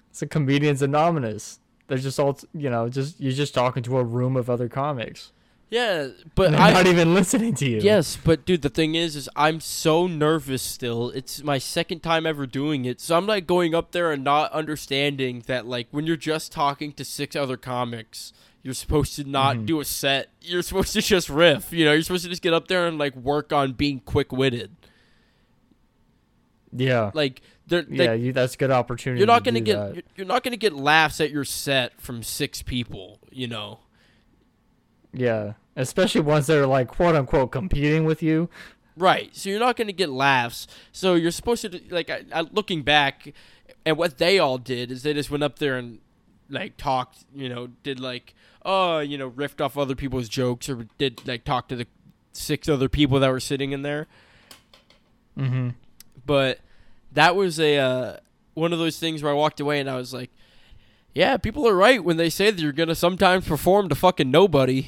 it's 0.09 0.21
a 0.21 0.27
comedians 0.27 0.81
anonymous. 0.81 1.59
They're 1.87 1.97
just 1.97 2.19
all 2.19 2.37
you 2.53 2.69
know, 2.69 2.89
just 2.89 3.19
you're 3.19 3.31
just 3.31 3.53
talking 3.53 3.83
to 3.83 3.97
a 3.97 4.03
room 4.03 4.35
of 4.35 4.49
other 4.49 4.67
comics. 4.67 5.31
Yeah, 5.69 6.09
but 6.35 6.53
I'm 6.55 6.73
not 6.73 6.87
even 6.87 7.13
listening 7.13 7.53
to 7.55 7.69
you. 7.69 7.79
Yes, 7.81 8.17
but 8.23 8.45
dude, 8.45 8.61
the 8.61 8.69
thing 8.69 8.95
is, 8.95 9.17
is 9.17 9.29
I'm 9.35 9.59
so 9.59 10.07
nervous 10.07 10.61
still. 10.61 11.09
It's 11.09 11.43
my 11.43 11.57
second 11.57 12.03
time 12.03 12.25
ever 12.25 12.45
doing 12.47 12.85
it, 12.85 13.01
so 13.01 13.17
I'm 13.17 13.27
like 13.27 13.45
going 13.45 13.75
up 13.75 13.91
there 13.91 14.13
and 14.13 14.23
not 14.23 14.51
understanding 14.53 15.43
that 15.47 15.65
like 15.67 15.87
when 15.91 16.05
you're 16.07 16.15
just 16.15 16.53
talking 16.53 16.93
to 16.93 17.03
six 17.03 17.35
other 17.35 17.57
comics, 17.57 18.31
you're 18.63 18.73
supposed 18.73 19.15
to 19.17 19.25
not 19.25 19.57
Mhm. 19.57 19.65
do 19.65 19.79
a 19.81 19.85
set. 19.85 20.29
You're 20.41 20.61
supposed 20.61 20.93
to 20.93 21.01
just 21.01 21.29
riff. 21.29 21.73
You 21.73 21.83
know, 21.83 21.91
you're 21.91 22.01
supposed 22.01 22.23
to 22.23 22.29
just 22.29 22.41
get 22.41 22.53
up 22.53 22.69
there 22.69 22.87
and 22.87 22.97
like 22.97 23.15
work 23.17 23.51
on 23.51 23.73
being 23.73 23.99
quick 23.99 24.31
witted. 24.31 24.71
Yeah. 26.71 27.11
Like 27.13 27.41
They're, 27.67 27.85
Yeah, 27.89 28.13
you, 28.13 28.31
that's 28.31 28.55
a 28.55 28.57
good 28.57 28.71
opportunity. 28.71 29.19
you're 29.19 29.27
not 29.27 29.43
to 29.43 29.51
gonna 29.51 29.59
get 29.59 29.95
that. 29.95 30.03
you're 30.15 30.25
not 30.27 30.43
gonna 30.43 30.55
get 30.55 30.71
laughs 30.71 31.19
at 31.19 31.31
your 31.31 31.43
set 31.43 31.99
from 31.99 32.23
six 32.23 32.61
people. 32.61 33.19
You 33.31 33.47
know. 33.47 33.79
Yeah, 35.17 35.53
especially 35.75 36.21
ones 36.21 36.47
that 36.47 36.57
are 36.57 36.67
like 36.67 36.87
quote 36.87 37.15
unquote 37.15 37.51
competing 37.51 38.05
with 38.05 38.21
you. 38.21 38.49
Right. 38.95 39.35
So 39.35 39.49
you're 39.49 39.59
not 39.59 39.75
going 39.75 39.87
to 39.87 39.93
get 39.93 40.09
laughs. 40.09 40.67
So 40.91 41.15
you're 41.15 41.31
supposed 41.31 41.61
to 41.63 41.81
like 41.89 42.09
I, 42.09 42.23
I, 42.33 42.41
looking 42.41 42.83
back 42.83 43.33
and 43.85 43.97
what 43.97 44.17
they 44.17 44.39
all 44.39 44.57
did 44.57 44.91
is 44.91 45.03
they 45.03 45.13
just 45.13 45.29
went 45.29 45.43
up 45.43 45.59
there 45.59 45.77
and 45.77 45.99
like 46.49 46.77
talked, 46.77 47.25
you 47.33 47.49
know, 47.49 47.67
did 47.83 47.99
like 47.99 48.33
oh, 48.63 48.99
you 48.99 49.17
know, 49.17 49.29
riffed 49.29 49.61
off 49.61 49.77
other 49.77 49.95
people's 49.95 50.27
jokes 50.27 50.67
or 50.69 50.87
did 50.97 51.25
like 51.27 51.43
talk 51.43 51.67
to 51.69 51.75
the 51.75 51.87
six 52.33 52.67
other 52.67 52.89
people 52.89 53.19
that 53.19 53.31
were 53.31 53.39
sitting 53.39 53.71
in 53.71 53.81
there. 53.81 54.07
Mm-hmm. 55.37 55.69
But 56.25 56.59
that 57.11 57.35
was 57.35 57.59
a 57.59 57.77
uh, 57.77 58.17
one 58.53 58.73
of 58.73 58.79
those 58.79 58.99
things 58.99 59.23
where 59.23 59.31
I 59.31 59.35
walked 59.35 59.59
away 59.59 59.79
and 59.79 59.89
I 59.89 59.95
was 59.95 60.13
like, 60.13 60.31
yeah, 61.13 61.37
people 61.37 61.67
are 61.67 61.75
right 61.75 62.03
when 62.03 62.17
they 62.17 62.29
say 62.29 62.51
that 62.51 62.61
you're 62.61 62.71
going 62.71 62.89
to 62.89 62.95
sometimes 62.95 63.47
perform 63.47 63.89
to 63.89 63.95
fucking 63.95 64.29
nobody. 64.29 64.87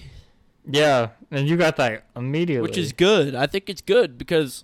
Yeah, 0.72 1.10
and 1.32 1.48
you 1.50 1.58
got 1.58 1.78
that 1.78 2.06
immediately. 2.16 2.62
Which 2.68 2.78
is 2.78 2.94
good. 2.94 3.36
I 3.36 3.48
think 3.48 3.70
it's 3.70 3.82
good 3.82 4.18
because 4.18 4.64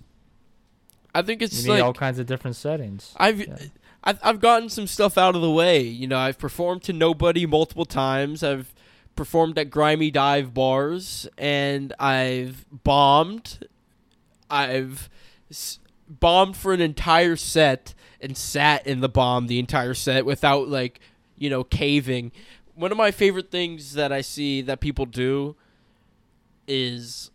I 1.14 1.22
think 1.22 1.42
it's 1.42 1.62
you 1.64 1.68
need 1.72 1.74
like 1.78 1.84
all 1.84 1.92
kinds 1.94 2.18
of 2.18 2.26
different 2.26 2.56
settings. 2.56 3.12
I've, 3.16 3.40
Yeah. 3.40 3.56
I've 4.04 4.18
I've 4.22 4.40
gotten 4.40 4.68
some 4.68 4.86
stuff 4.86 5.18
out 5.18 5.34
of 5.34 5.42
the 5.42 5.50
way. 5.50 5.80
You 5.80 6.06
know, 6.06 6.18
I've 6.18 6.38
performed 6.38 6.82
to 6.84 6.92
nobody 6.92 7.44
multiple 7.46 7.84
times. 7.86 8.42
I've 8.44 8.72
performed 9.16 9.58
at 9.58 9.70
grimy 9.70 10.10
dive 10.10 10.54
bars, 10.54 11.26
and 11.36 11.92
I've 11.98 12.66
bombed. 12.84 13.66
I've 14.50 15.08
s- 15.50 15.80
bombed 16.08 16.56
for 16.56 16.72
an 16.72 16.80
entire 16.80 17.34
set 17.36 17.94
and 18.20 18.36
sat 18.36 18.86
in 18.86 19.00
the 19.00 19.08
bomb 19.08 19.48
the 19.48 19.58
entire 19.58 19.94
set 19.94 20.24
without 20.24 20.68
like 20.68 21.00
you 21.36 21.50
know 21.50 21.64
caving. 21.64 22.30
One 22.74 22.92
of 22.92 22.98
my 22.98 23.10
favorite 23.10 23.50
things 23.50 23.94
that 23.94 24.12
I 24.12 24.20
see 24.20 24.60
that 24.62 24.80
people 24.80 25.06
do 25.06 25.56
is 26.66 27.30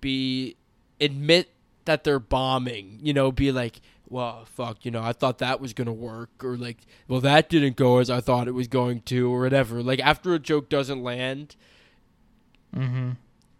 be 0.00 0.56
admit 1.00 1.50
that 1.84 2.04
they're 2.04 2.18
bombing. 2.18 2.98
You 3.02 3.12
know, 3.14 3.30
be 3.32 3.52
like, 3.52 3.80
well, 4.08 4.44
fuck, 4.46 4.84
you 4.84 4.90
know, 4.90 5.02
I 5.02 5.12
thought 5.12 5.38
that 5.38 5.60
was 5.60 5.72
gonna 5.72 5.92
work, 5.92 6.30
or 6.44 6.56
like, 6.56 6.78
well, 7.08 7.20
that 7.20 7.48
didn't 7.48 7.76
go 7.76 7.98
as 7.98 8.08
I 8.10 8.20
thought 8.20 8.48
it 8.48 8.52
was 8.54 8.68
going 8.68 9.00
to, 9.02 9.32
or 9.32 9.40
whatever. 9.40 9.82
Like 9.82 10.00
after 10.00 10.34
a 10.34 10.38
joke 10.38 10.68
doesn't 10.68 11.02
land, 11.02 11.56
Mm-hmm. 12.74 13.10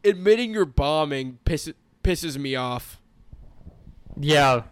admitting 0.04 0.52
you're 0.52 0.66
bombing 0.66 1.38
pisses 1.46 1.74
pisses 2.04 2.36
me 2.36 2.54
off. 2.54 3.00
Yeah, 4.18 4.64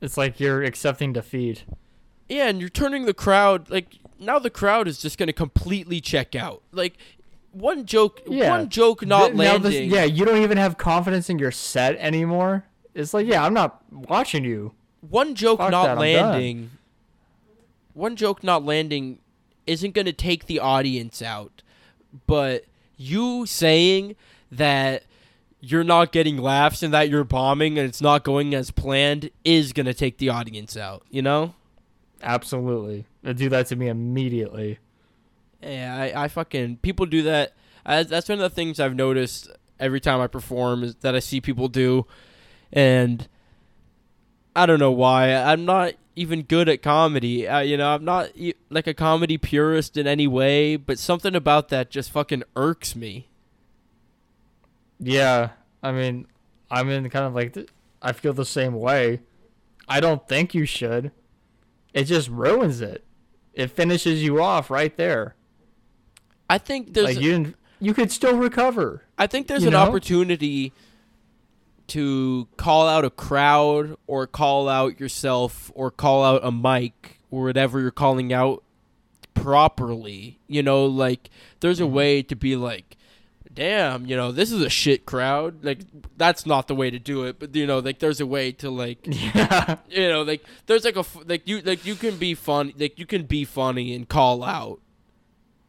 it's 0.00 0.16
like 0.16 0.38
you're 0.38 0.62
accepting 0.62 1.12
defeat. 1.12 1.64
Yeah, 2.28 2.46
and 2.48 2.60
you're 2.60 2.68
turning 2.68 3.06
the 3.06 3.14
crowd 3.14 3.70
like 3.70 3.96
now 4.20 4.38
the 4.38 4.50
crowd 4.50 4.86
is 4.86 4.98
just 4.98 5.18
gonna 5.18 5.32
completely 5.32 6.00
check 6.00 6.36
out. 6.36 6.62
Like 6.70 6.96
one 7.52 7.84
joke, 7.86 8.20
Yeah. 8.26 8.50
one 8.50 8.68
joke 8.68 9.04
not 9.06 9.26
Th- 9.28 9.36
now 9.36 9.58
this- 9.58 9.74
landing. 9.74 9.90
yeah, 9.90 10.04
you 10.04 10.24
don't 10.24 10.42
even 10.42 10.58
have 10.58 10.76
confidence 10.78 11.28
in 11.30 11.38
your 11.38 11.50
set 11.50 11.96
anymore. 11.96 12.64
It's 12.94 13.12
like, 13.14 13.26
yeah, 13.26 13.44
I'm 13.44 13.54
not 13.54 13.80
watching 13.90 14.44
you. 14.44 14.72
one 15.08 15.34
joke 15.34 15.58
Fuck 15.60 15.70
not 15.70 15.86
that, 15.86 15.98
landing 15.98 16.70
one 17.94 18.16
joke 18.16 18.44
not 18.44 18.64
landing 18.64 19.18
isn't 19.66 19.94
going 19.94 20.04
to 20.06 20.12
take 20.12 20.44
the 20.46 20.58
audience 20.58 21.22
out 21.22 21.62
but 22.26 22.64
you 22.98 23.46
saying 23.46 24.14
that 24.52 25.02
you're 25.60 25.82
not 25.84 26.12
getting 26.12 26.36
laughs 26.36 26.82
and 26.82 26.92
that 26.92 27.08
you're 27.08 27.24
bombing 27.24 27.78
and 27.78 27.88
it's 27.88 28.00
not 28.02 28.22
going 28.24 28.54
as 28.54 28.70
planned 28.70 29.30
is 29.44 29.72
going 29.72 29.86
to 29.86 29.94
take 29.94 30.18
the 30.18 30.28
audience 30.28 30.76
out 30.76 31.02
you 31.10 31.22
know 31.22 31.54
Absolutely, 32.22 33.06
do 33.34 33.48
that 33.48 33.66
to 33.68 33.76
me 33.76 33.88
immediately. 33.88 34.78
Yeah 35.62 35.96
i, 35.96 36.24
I 36.24 36.28
fucking 36.28 36.78
people 36.78 37.06
do 37.06 37.22
that 37.22 37.54
I, 37.84 38.02
that's 38.02 38.28
one 38.28 38.38
of 38.38 38.42
the 38.42 38.54
things 38.54 38.80
i've 38.80 38.94
noticed 38.94 39.50
every 39.78 40.00
time 40.00 40.20
i 40.20 40.26
perform 40.26 40.82
is 40.82 40.94
that 40.96 41.14
i 41.14 41.18
see 41.18 41.40
people 41.40 41.68
do 41.68 42.06
and 42.72 43.28
I 44.54 44.66
don't 44.66 44.78
know 44.78 44.90
why. 44.90 45.32
I'm 45.32 45.64
not 45.64 45.94
even 46.16 46.42
good 46.42 46.68
at 46.68 46.82
comedy. 46.82 47.46
Uh, 47.46 47.60
you 47.60 47.76
know, 47.76 47.94
I'm 47.94 48.04
not 48.04 48.30
like 48.68 48.86
a 48.86 48.94
comedy 48.94 49.38
purist 49.38 49.96
in 49.96 50.06
any 50.06 50.26
way, 50.26 50.76
but 50.76 50.98
something 50.98 51.34
about 51.34 51.68
that 51.68 51.90
just 51.90 52.10
fucking 52.10 52.42
irks 52.56 52.96
me. 52.96 53.28
Yeah, 54.98 55.50
I 55.82 55.92
mean, 55.92 56.26
I'm 56.70 56.90
in 56.90 57.08
kind 57.10 57.24
of 57.24 57.34
like, 57.34 57.54
th- 57.54 57.68
I 58.02 58.12
feel 58.12 58.32
the 58.32 58.44
same 58.44 58.74
way. 58.74 59.20
I 59.88 60.00
don't 60.00 60.28
think 60.28 60.54
you 60.54 60.66
should. 60.66 61.10
It 61.94 62.04
just 62.04 62.28
ruins 62.28 62.80
it. 62.80 63.04
It 63.54 63.70
finishes 63.70 64.22
you 64.22 64.42
off 64.42 64.70
right 64.70 64.96
there. 64.96 65.34
I 66.50 66.58
think 66.58 66.92
there's 66.94 67.14
like 67.16 67.20
you 67.20 67.32
didn't, 67.32 67.56
you 67.80 67.94
could 67.94 68.10
still 68.12 68.36
recover. 68.36 69.02
I 69.16 69.26
think 69.26 69.46
there's 69.46 69.64
an 69.64 69.72
know? 69.72 69.78
opportunity 69.78 70.72
to 71.88 72.46
call 72.56 72.86
out 72.88 73.04
a 73.04 73.10
crowd 73.10 73.96
or 74.06 74.26
call 74.26 74.68
out 74.68 75.00
yourself 75.00 75.72
or 75.74 75.90
call 75.90 76.22
out 76.24 76.40
a 76.44 76.52
mic 76.52 77.18
or 77.30 77.44
whatever 77.44 77.80
you're 77.80 77.90
calling 77.90 78.32
out 78.32 78.62
properly. 79.34 80.38
You 80.46 80.62
know, 80.62 80.86
like 80.86 81.30
there's 81.60 81.80
a 81.80 81.84
Mm-hmm. 81.84 81.94
way 81.94 82.22
to 82.22 82.36
be 82.36 82.56
like 82.56 82.96
damn, 83.52 84.06
you 84.06 84.16
know, 84.16 84.30
this 84.30 84.52
is 84.52 84.62
a 84.62 84.70
shit 84.70 85.04
crowd. 85.06 85.64
Like 85.64 85.80
that's 86.16 86.46
not 86.46 86.68
the 86.68 86.74
way 86.74 86.88
to 86.90 86.98
do 87.00 87.24
it, 87.24 87.40
but 87.40 87.54
you 87.56 87.66
know, 87.66 87.80
like 87.80 87.98
there's 87.98 88.20
a 88.20 88.26
way 88.26 88.52
to 88.52 88.70
like 88.70 88.98
Yeah, 89.06 89.78
you 89.88 90.08
know, 90.08 90.22
like 90.22 90.44
there's 90.66 90.84
like 90.84 90.96
a 90.96 91.04
like 91.26 91.48
you 91.48 91.60
like 91.62 91.84
you 91.84 91.94
can 91.96 92.16
be 92.16 92.34
fun 92.34 92.72
like 92.78 92.98
you 92.98 93.06
can 93.06 93.24
be 93.24 93.44
funny 93.44 93.94
and 93.94 94.08
call 94.08 94.44
out 94.44 94.80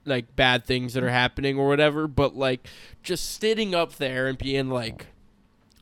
like 0.05 0.35
bad 0.35 0.65
things 0.65 0.93
that 0.93 1.03
are 1.03 1.09
happening 1.09 1.57
or 1.57 1.67
whatever, 1.67 2.07
but 2.07 2.35
like 2.35 2.67
just 3.03 3.39
sitting 3.39 3.75
up 3.75 3.95
there 3.95 4.27
and 4.27 4.37
being 4.37 4.69
like 4.69 5.07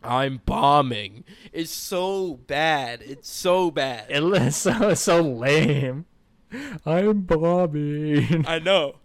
I'm 0.04 0.42
bombing 0.46 1.24
is 1.52 1.70
so 1.70 2.36
bad. 2.48 3.02
It's 3.02 3.30
so 3.30 3.72
bad. 3.72 4.06
it 4.10 4.24
is 4.24 4.56
so 4.56 4.94
so 4.94 5.22
lame. 5.22 6.06
I'm 6.86 7.22
bombing. 7.22 8.46
I 8.48 8.60
know. 8.60 8.96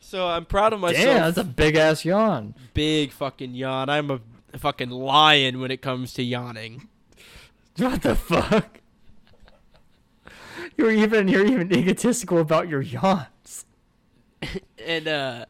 So 0.00 0.28
I'm 0.28 0.44
proud 0.44 0.72
of 0.72 0.80
myself. 0.80 1.04
Damn, 1.04 1.22
that's 1.22 1.38
a 1.38 1.44
big 1.44 1.76
ass 1.76 2.04
yawn. 2.04 2.54
big 2.74 3.10
fucking 3.10 3.54
yawn. 3.54 3.88
I'm 3.88 4.10
a 4.10 4.20
fucking 4.56 4.90
lion 4.90 5.60
when 5.60 5.70
it 5.70 5.82
comes 5.82 6.14
to 6.14 6.22
yawning. 6.22 6.88
What 7.78 8.00
the 8.00 8.14
fuck? 8.14 8.80
You're 10.76 10.90
even 10.92 11.28
you're 11.28 11.46
even 11.46 11.72
egotistical 11.72 12.38
about 12.38 12.68
your 12.68 12.82
yawns. 12.82 13.64
And 14.86 15.08
uh 15.08 15.46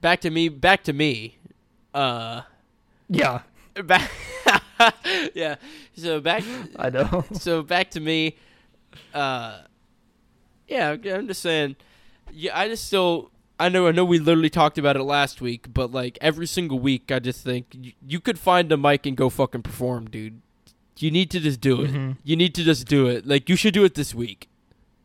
back 0.00 0.20
to 0.22 0.30
me, 0.30 0.48
back 0.48 0.82
to 0.84 0.92
me. 0.92 1.38
Uh 1.92 2.42
Yeah, 3.08 3.42
back 3.84 4.10
Yeah. 5.34 5.56
So 5.96 6.20
back 6.20 6.42
I 6.76 6.90
know. 6.90 7.24
so 7.32 7.62
back 7.62 7.90
to 7.92 8.00
me. 8.00 8.36
Uh 9.12 9.60
Yeah, 10.68 10.90
I'm 11.04 11.28
just 11.28 11.42
saying 11.42 11.76
yeah, 12.32 12.58
I 12.58 12.68
just 12.68 12.86
still 12.86 13.30
I 13.60 13.68
know 13.68 13.86
I 13.86 13.92
know 13.92 14.04
we 14.04 14.18
literally 14.18 14.50
talked 14.50 14.78
about 14.78 14.96
it 14.96 15.02
last 15.04 15.40
week, 15.40 15.72
but 15.72 15.92
like 15.92 16.18
every 16.20 16.46
single 16.46 16.78
week 16.80 17.12
I 17.12 17.18
just 17.20 17.44
think 17.44 17.66
you, 17.72 17.92
you 18.04 18.18
could 18.20 18.38
find 18.38 18.72
a 18.72 18.76
mic 18.76 19.06
and 19.06 19.16
go 19.16 19.28
fucking 19.30 19.62
perform, 19.62 20.10
dude. 20.10 20.40
You 20.98 21.10
need 21.10 21.30
to 21.32 21.40
just 21.40 21.60
do 21.60 21.82
it. 21.82 21.92
Mhm. 21.92 22.16
You 22.24 22.36
need 22.36 22.54
to 22.54 22.62
just 22.64 22.86
do 22.86 23.06
it. 23.08 23.26
Like 23.26 23.48
you 23.48 23.56
should 23.56 23.74
do 23.74 23.84
it 23.84 23.94
this 23.94 24.14
week. 24.14 24.48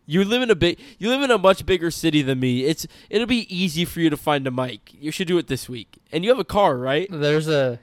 You 0.05 0.23
live 0.23 0.41
in 0.41 0.49
a 0.49 0.55
big 0.55 0.79
you 0.97 1.09
live 1.09 1.21
in 1.21 1.31
a 1.31 1.37
much 1.37 1.65
bigger 1.65 1.91
city 1.91 2.21
than 2.21 2.39
me. 2.39 2.65
It's 2.65 2.87
it'll 3.09 3.27
be 3.27 3.45
easy 3.55 3.85
for 3.85 3.99
you 3.99 4.09
to 4.09 4.17
find 4.17 4.45
a 4.47 4.51
mic. 4.51 4.91
You 4.99 5.11
should 5.11 5.27
do 5.27 5.37
it 5.37 5.47
this 5.47 5.67
week. 5.69 5.97
And 6.11 6.23
you 6.23 6.29
have 6.31 6.39
a 6.39 6.43
car, 6.43 6.77
right? 6.77 7.07
There's 7.11 7.47
a 7.47 7.79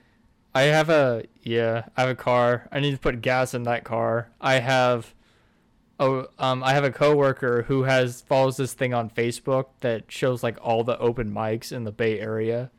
I 0.54 0.62
have 0.62 0.88
a 0.88 1.24
yeah, 1.42 1.84
I 1.96 2.00
have 2.02 2.10
a 2.10 2.14
car. 2.14 2.68
I 2.72 2.80
need 2.80 2.92
to 2.92 2.98
put 2.98 3.20
gas 3.22 3.54
in 3.54 3.62
that 3.64 3.84
car. 3.84 4.28
I 4.40 4.54
have 4.60 5.14
oh 6.00 6.26
um 6.38 6.62
I 6.64 6.72
have 6.74 6.84
a 6.84 6.90
coworker 6.92 7.62
who 7.68 7.84
has 7.84 8.22
follows 8.22 8.56
this 8.56 8.72
thing 8.72 8.92
on 8.94 9.08
Facebook 9.10 9.66
that 9.80 10.10
shows 10.10 10.42
like 10.42 10.58
all 10.62 10.82
the 10.84 10.98
open 10.98 11.32
mics 11.32 11.72
in 11.72 11.84
the 11.84 11.92
Bay 11.92 12.18
Area. 12.20 12.70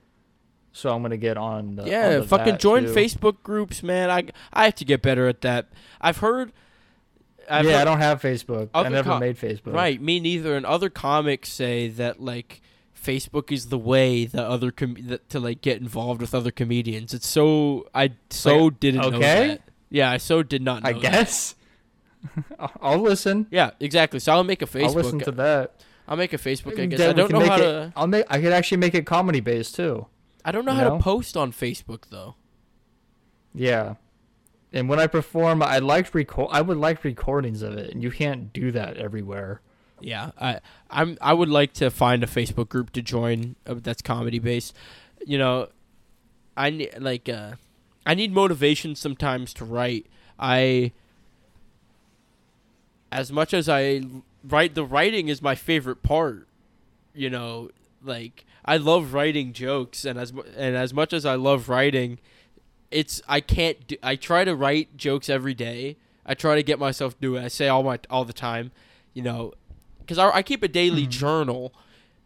So 0.72 0.94
I'm 0.94 1.02
gonna 1.02 1.18
get 1.18 1.38
on. 1.38 1.76
The, 1.78 1.90
Yeah, 1.90 2.16
onto 2.18 2.28
fucking 2.28 2.54
that, 2.54 2.60
join 2.60 2.84
too. 2.86 2.94
Facebook 2.94 3.42
groups, 3.44 3.82
man. 3.82 4.10
I 4.12 4.26
I 4.54 4.66
have 4.66 4.76
to 4.76 4.86
get 4.86 5.02
better 5.02 5.28
at 5.28 5.42
that. 5.42 5.68
I've 6.00 6.18
heard 6.18 6.52
I've 7.50 7.66
yeah, 7.66 7.72
heard- 7.72 7.82
I 7.82 7.86
don't 7.86 8.00
have 8.00 8.22
Facebook. 8.22 8.70
I 8.74 8.88
never 8.90 9.10
co- 9.12 9.20
made 9.20 9.38
Facebook. 9.38 9.74
Right, 9.74 10.02
me 10.02 10.20
neither. 10.20 10.56
And 10.56 10.66
other 10.66 10.90
comics 10.90 11.50
say 11.50 11.88
that 11.88 12.22
like 12.22 12.62
Facebook 13.02 13.52
is 13.52 13.68
the 13.70 13.78
way 13.78 14.26
that 14.26 14.46
other 14.46 14.70
com- 14.70 14.98
that, 15.08 15.30
to 15.30 15.40
like 15.40 15.62
get 15.62 15.80
involved 15.80 16.22
with 16.22 16.36
other 16.36 16.52
comedians. 16.52 17.14
It's 17.14 17.28
so 17.28 17.88
I 17.96 18.12
so 18.30 18.66
Like, 18.66 18.80
didn't 18.80 19.02
know 19.02 19.08
okay. 19.18 19.48
that. 19.48 19.62
Yeah, 19.90 20.12
I 20.12 20.18
so 20.18 20.44
did 20.44 20.62
not 20.62 20.84
know 20.84 20.90
I 20.90 20.94
guess. 20.94 21.56
I'll- 22.60 22.72
I'll 22.82 23.00
listen. 23.00 23.48
Yeah, 23.50 23.72
exactly. 23.80 24.20
So 24.20 24.34
I'll 24.34 24.44
make 24.44 24.62
a 24.62 24.66
Facebook. 24.68 24.84
I'll 24.88 24.94
listen 24.94 25.20
to 25.22 25.32
that. 25.32 25.76
I'll 26.08 26.18
make 26.18 26.34
a 26.34 26.38
Facebook. 26.38 26.80
I 26.80 26.86
guess 26.86 27.00
I 27.02 27.14
don't 27.14 27.32
know 27.32 27.40
how 27.40 27.56
it- 27.56 27.60
to. 27.60 27.94
I'll 27.96 28.08
make. 28.08 28.26
I 28.30 28.42
could 28.42 28.52
actually 28.54 28.78
make 28.78 28.94
it 28.94 29.06
comedy 29.06 29.40
based 29.40 29.74
too. 29.76 30.06
I 30.48 30.52
don't 30.54 30.64
know 30.64 30.72
how 30.72 30.86
know? 30.86 30.98
to 30.98 31.04
post 31.04 31.36
on 31.36 31.52
Facebook 31.52 32.06
though. 32.10 32.36
Yeah. 33.54 33.96
And 34.72 34.88
when 34.88 34.98
I 34.98 35.08
perform, 35.08 35.62
I 35.62 35.80
like 35.80 36.16
record. 36.16 36.48
I 36.54 36.62
would 36.62 36.78
like 36.78 37.04
recordings 37.04 37.62
of 37.62 37.74
it, 37.74 37.94
and 37.94 38.02
you 38.02 38.12
can't 38.12 38.54
do 38.54 38.72
that 38.72 38.96
everywhere. 38.96 39.60
Yeah, 40.00 40.32
I 40.40 40.62
I'm 40.90 41.18
I 41.20 41.34
would 41.34 41.50
like 41.50 41.74
to 41.74 41.90
find 41.90 42.24
a 42.24 42.28
Facebook 42.28 42.70
group 42.70 42.94
to 42.94 43.02
join 43.02 43.58
uh, 43.66 43.76
that's 43.78 44.02
comedy 44.02 44.40
based. 44.40 44.74
You 45.26 45.38
know, 45.38 45.68
I 46.56 46.70
need 46.70 46.98
like 46.98 47.28
uh, 47.28 47.54
I 48.06 48.14
need 48.14 48.32
motivation 48.32 48.96
sometimes 48.96 49.54
to 49.56 49.66
write. 49.66 50.06
I 50.40 50.94
as 53.12 53.34
much 53.34 53.54
as 53.54 53.68
I 53.68 54.02
write, 54.46 54.76
the 54.76 54.86
writing 54.86 55.28
is 55.28 55.42
my 55.42 55.56
favorite 55.56 56.04
part. 56.04 56.48
You 57.14 57.30
know, 57.30 57.72
like 58.02 58.46
I 58.68 58.78
love 58.78 59.14
writing 59.14 59.54
jokes, 59.54 60.04
and 60.06 60.20
as 60.20 60.32
and 60.58 60.76
as 60.76 60.94
much 60.94 61.14
as 61.14 61.26
I 61.26 61.36
love 61.36 61.70
writing, 61.70 62.20
it's 62.92 63.22
I 63.28 63.40
can't. 63.40 63.88
Do, 63.88 63.96
I 64.04 64.16
try 64.18 64.44
to 64.44 64.56
write 64.56 64.98
jokes 64.98 65.30
every 65.30 65.54
day. 65.54 65.98
I 66.26 66.34
try 66.34 66.56
to 66.56 66.64
get 66.64 66.78
myself 66.78 67.18
do 67.22 67.38
it. 67.38 67.44
I 67.44 67.48
say 67.48 67.70
all 67.70 67.84
my 67.84 68.00
all 68.10 68.26
the 68.26 68.34
time, 68.34 68.72
you 69.14 69.22
know, 69.24 69.54
because 70.02 70.18
I, 70.18 70.30
I 70.30 70.44
keep 70.44 70.64
a 70.64 70.68
daily 70.68 71.08
Mhm. 71.08 71.12
journal 71.12 71.74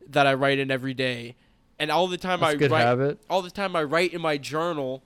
that 0.09 0.25
I 0.25 0.33
write 0.33 0.57
in 0.57 0.71
every 0.71 0.95
day, 0.95 1.35
and 1.77 1.91
all 1.91 2.07
the 2.07 2.17
time 2.17 2.39
That's 2.39 2.55
I 2.55 2.57
good 2.57 2.71
write 2.71 2.81
habit. 2.85 3.19
all 3.29 3.41
the 3.43 3.51
time 3.51 3.75
I 3.75 3.83
write 3.83 4.11
in 4.11 4.21
my 4.21 4.37
journal, 4.37 5.03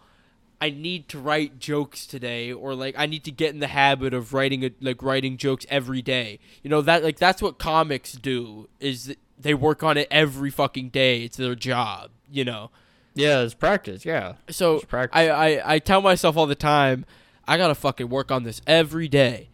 I 0.62 0.70
need 0.70 1.10
to 1.10 1.20
write 1.20 1.60
jokes 1.60 2.08
today, 2.08 2.54
or 2.54 2.74
like 2.74 2.96
I 2.98 3.06
need 3.08 3.26
to 3.26 3.32
get 3.32 3.54
in 3.54 3.60
the 3.60 3.68
habit 3.68 4.14
of 4.14 4.34
writing 4.34 4.64
a, 4.64 4.72
like 4.80 5.04
writing 5.04 5.36
jokes 5.36 5.66
every 5.70 6.02
day. 6.02 6.40
You 6.64 6.70
know 6.70 6.82
that 6.82 7.04
like 7.04 7.20
that's 7.20 7.42
what 7.42 7.58
comics 7.58 8.14
do 8.14 8.70
is 8.80 9.14
they 9.40 9.54
work 9.54 9.84
on 9.84 9.98
it 9.98 10.08
every 10.12 10.50
fucking 10.50 10.90
day. 10.90 11.24
It's 11.24 11.38
their 11.38 11.56
job. 11.56 12.12
You 12.32 12.46
know. 12.46 12.72
Yeah, 13.14 13.42
it's 13.42 13.54
practice. 13.54 14.04
Yeah, 14.04 14.34
So 14.50 14.80
practice. 14.80 15.18
I, 15.18 15.30
I 15.30 15.74
I 15.76 15.80
tell 15.80 16.02
myself 16.02 16.36
all 16.36 16.48
the 16.48 16.54
time, 16.56 17.06
I 17.48 17.56
gotta 17.58 17.76
fucking 17.76 18.10
work 18.10 18.30
on 18.30 18.44
this 18.44 18.62
every 18.68 19.08
day, 19.08 19.48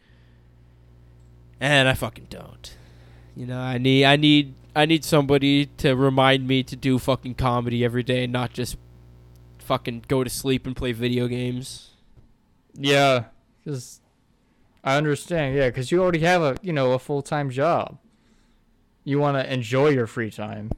and 1.59 1.87
I 1.87 1.93
fucking 1.93 2.27
don't. 2.29 2.75
You 3.35 3.45
know, 3.45 3.59
I 3.59 3.77
need 3.77 4.05
I 4.05 4.15
need 4.15 4.55
I 4.75 4.85
need 4.85 5.03
somebody 5.05 5.67
to 5.77 5.95
remind 5.95 6.47
me 6.47 6.63
to 6.63 6.75
do 6.75 6.97
fucking 6.97 7.35
comedy 7.35 7.85
every 7.85 8.03
day, 8.03 8.23
and 8.23 8.33
not 8.33 8.51
just 8.53 8.77
fucking 9.59 10.05
go 10.07 10.23
to 10.23 10.29
sleep 10.29 10.65
and 10.65 10.75
play 10.75 10.91
video 10.91 11.27
games. 11.27 11.91
yeah, 12.73 13.25
because 13.63 14.01
I 14.83 14.97
understand. 14.97 15.55
Yeah, 15.55 15.67
because 15.69 15.91
you 15.91 16.01
already 16.01 16.19
have 16.19 16.41
a 16.41 16.57
you 16.63 16.73
know 16.73 16.93
a 16.93 16.99
full 16.99 17.21
time 17.21 17.49
job. 17.51 17.97
You 19.03 19.19
want 19.19 19.37
to 19.37 19.51
enjoy 19.53 19.89
your 19.89 20.07
free 20.07 20.29
time, 20.31 20.71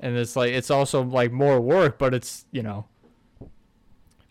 and 0.00 0.16
it's 0.16 0.36
like 0.36 0.52
it's 0.52 0.70
also 0.70 1.02
like 1.02 1.32
more 1.32 1.60
work, 1.60 1.98
but 1.98 2.14
it's 2.14 2.44
you 2.52 2.62
know, 2.62 2.86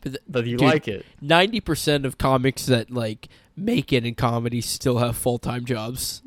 But 0.02 0.10
th- 0.14 0.24
but 0.28 0.46
you 0.46 0.58
Dude. 0.58 0.68
like 0.68 0.88
it. 0.88 1.06
Ninety 1.22 1.60
percent 1.60 2.06
of 2.06 2.18
comics 2.18 2.66
that 2.68 2.90
like 2.92 3.28
make 3.56 3.92
it 3.92 4.06
in 4.06 4.16
comedy 4.16 4.62
still 4.62 5.00
have 5.00 5.18
full 5.18 5.40
time 5.40 5.66
jobs. 5.66 6.22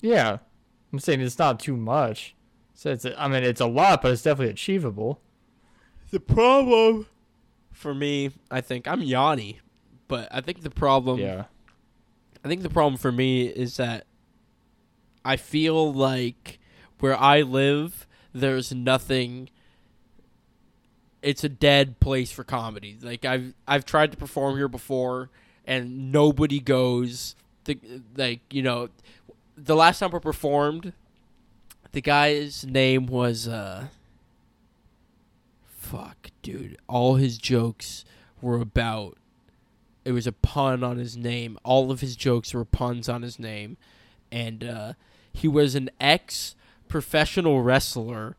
Yeah, 0.00 0.38
I'm 0.92 0.98
saying 1.00 1.20
it's 1.20 1.38
not 1.38 1.58
too 1.60 1.76
much. 1.76 2.34
So 2.74 2.90
it's 2.90 3.04
I 3.04 3.28
mean 3.28 3.42
it's 3.44 3.60
a 3.60 3.66
lot, 3.66 4.00
but 4.02 4.12
it's 4.12 4.22
definitely 4.22 4.52
achievable. 4.52 5.20
The 6.10 6.20
problem 6.20 7.06
for 7.72 7.94
me, 7.94 8.30
I 8.50 8.60
think 8.60 8.86
I'm 8.88 9.02
Yanni, 9.02 9.60
but 10.08 10.28
I 10.30 10.40
think 10.40 10.62
the 10.62 10.70
problem 10.70 11.18
yeah. 11.18 11.44
I 12.44 12.48
think 12.48 12.62
the 12.62 12.70
problem 12.70 12.96
for 12.96 13.12
me 13.12 13.46
is 13.46 13.76
that 13.76 14.06
I 15.24 15.36
feel 15.36 15.92
like 15.92 16.58
where 16.98 17.16
I 17.16 17.42
live, 17.42 18.06
there's 18.32 18.72
nothing. 18.72 19.50
It's 21.22 21.44
a 21.44 21.48
dead 21.48 22.00
place 22.00 22.32
for 22.32 22.44
comedy. 22.44 22.96
Like 23.00 23.24
I've 23.24 23.54
I've 23.66 23.84
tried 23.84 24.12
to 24.12 24.16
perform 24.16 24.56
here 24.56 24.68
before, 24.68 25.30
and 25.66 26.12
nobody 26.12 26.60
goes. 26.60 27.34
The 27.64 27.78
like 28.16 28.40
you 28.50 28.62
know, 28.62 28.88
the 29.56 29.76
last 29.76 29.98
time 29.98 30.14
I 30.14 30.18
performed, 30.18 30.92
the 31.92 32.00
guy's 32.00 32.64
name 32.64 33.06
was 33.06 33.48
uh. 33.48 33.88
Fuck, 35.78 36.30
dude! 36.42 36.78
All 36.86 37.16
his 37.16 37.36
jokes 37.36 38.04
were 38.40 38.60
about 38.60 39.18
it 40.04 40.12
was 40.12 40.26
a 40.26 40.32
pun 40.32 40.82
on 40.82 40.98
his 40.98 41.16
name. 41.16 41.58
All 41.62 41.90
of 41.90 42.00
his 42.00 42.16
jokes 42.16 42.54
were 42.54 42.64
puns 42.64 43.08
on 43.08 43.22
his 43.22 43.38
name, 43.38 43.76
and 44.32 44.64
uh, 44.64 44.92
he 45.32 45.48
was 45.48 45.74
an 45.74 45.90
ex 46.00 46.54
professional 46.88 47.62
wrestler, 47.62 48.36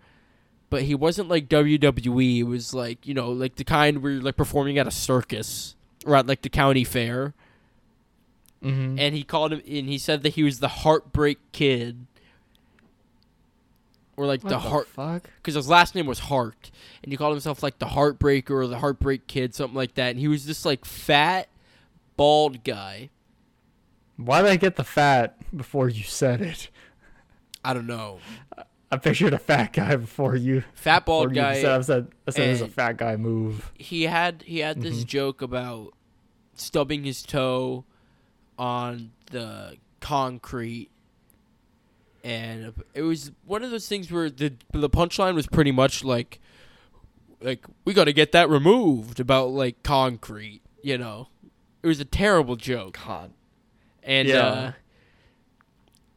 but 0.70 0.84
he 0.84 0.96
wasn't 0.96 1.30
like 1.30 1.50
WWE. 1.50 2.40
It 2.40 2.44
was 2.44 2.74
like 2.74 3.06
you 3.08 3.14
know, 3.14 3.32
like 3.32 3.56
the 3.56 3.64
kind 3.64 4.02
where 4.02 4.14
you're 4.14 4.22
like 4.22 4.38
performing 4.38 4.78
at 4.78 4.88
a 4.88 4.92
circus 4.92 5.76
or 6.06 6.16
at 6.16 6.28
like 6.28 6.42
the 6.42 6.50
county 6.50 6.84
fair. 6.84 7.34
Mm-hmm. 8.64 9.00
And 9.00 9.16
he 9.16 9.24
called 9.24 9.54
him, 9.54 9.62
and 9.68 9.90
he 9.90 9.98
said 9.98 10.22
that 10.24 10.36
he 10.36 10.44
was 10.44 10.60
the 10.60 10.68
Heartbreak 10.68 11.40
Kid, 11.52 12.06
or 14.16 14.28
like 14.28 14.42
the 14.42 14.60
heart 14.60 14.88
fuck. 14.88 15.24
because 15.38 15.56
his 15.56 15.68
last 15.68 15.96
name 15.96 16.06
was 16.06 16.20
Hart, 16.20 16.70
and 17.04 17.12
he 17.12 17.18
called 17.18 17.34
himself 17.34 17.64
like 17.64 17.80
the 17.80 17.88
Heartbreaker 17.88 18.52
or 18.52 18.68
the 18.68 18.78
Heartbreak 18.78 19.26
Kid, 19.26 19.56
something 19.56 19.76
like 19.76 19.96
that. 19.96 20.12
And 20.12 20.20
he 20.20 20.28
was 20.28 20.46
this 20.46 20.64
like 20.64 20.86
fat, 20.86 21.48
bald 22.18 22.64
guy. 22.64 23.10
Why 24.26 24.42
did 24.42 24.52
I 24.52 24.56
get 24.58 24.76
the 24.76 24.84
fat 24.84 25.38
before 25.56 25.90
you 25.90 26.04
said 26.04 26.42
it? 26.42 26.70
I 27.64 27.74
don't 27.74 27.88
know, 27.88 28.20
I 28.92 28.98
pictured 28.98 29.34
a 29.34 29.38
fat 29.40 29.74
guy 29.74 29.96
before 29.96 30.36
you. 30.36 30.64
fat 30.74 31.06
before 31.06 31.26
bald 31.28 31.36
guy. 31.36 31.62
Said, 31.62 31.72
I 31.72 31.82
said, 31.82 32.08
I 32.28 32.32
said 32.32 32.48
it 32.48 32.52
was 32.52 32.62
a 32.62 32.68
fat 32.68 32.98
guy 32.98 33.16
move. 33.18 33.72
He 33.78 34.04
had 34.04 34.44
he 34.46 34.60
had 34.60 34.82
this 34.82 35.04
Mhm. 35.04 35.08
joke 35.08 35.42
about 35.42 35.94
stubbing 36.56 37.04
his 37.04 37.22
toe 37.24 37.86
on 38.58 39.12
the 39.32 39.78
concrete, 40.00 40.90
and 42.24 42.74
it 42.94 43.02
was 43.02 43.32
one 43.46 43.64
of 43.64 43.72
those 43.72 43.88
things 43.88 44.12
where 44.12 44.30
the 44.30 44.54
the 44.72 44.90
punchline 44.90 45.36
was 45.36 45.48
pretty 45.48 45.72
much 45.72 46.04
like, 46.04 46.40
like 47.42 47.66
we 47.86 47.94
got 47.94 48.06
to 48.06 48.14
get 48.14 48.32
that 48.34 48.50
removed 48.50 49.20
about 49.20 49.50
like 49.52 49.82
concrete, 49.84 50.62
you 50.84 50.98
know. 50.98 51.30
It 51.84 51.88
was 51.88 52.00
a 52.00 52.06
terrible 52.06 52.56
joke. 52.56 53.00
God. 53.06 53.32
And 54.04 54.28
Yeah. 54.28 54.44
uh, 54.46 54.72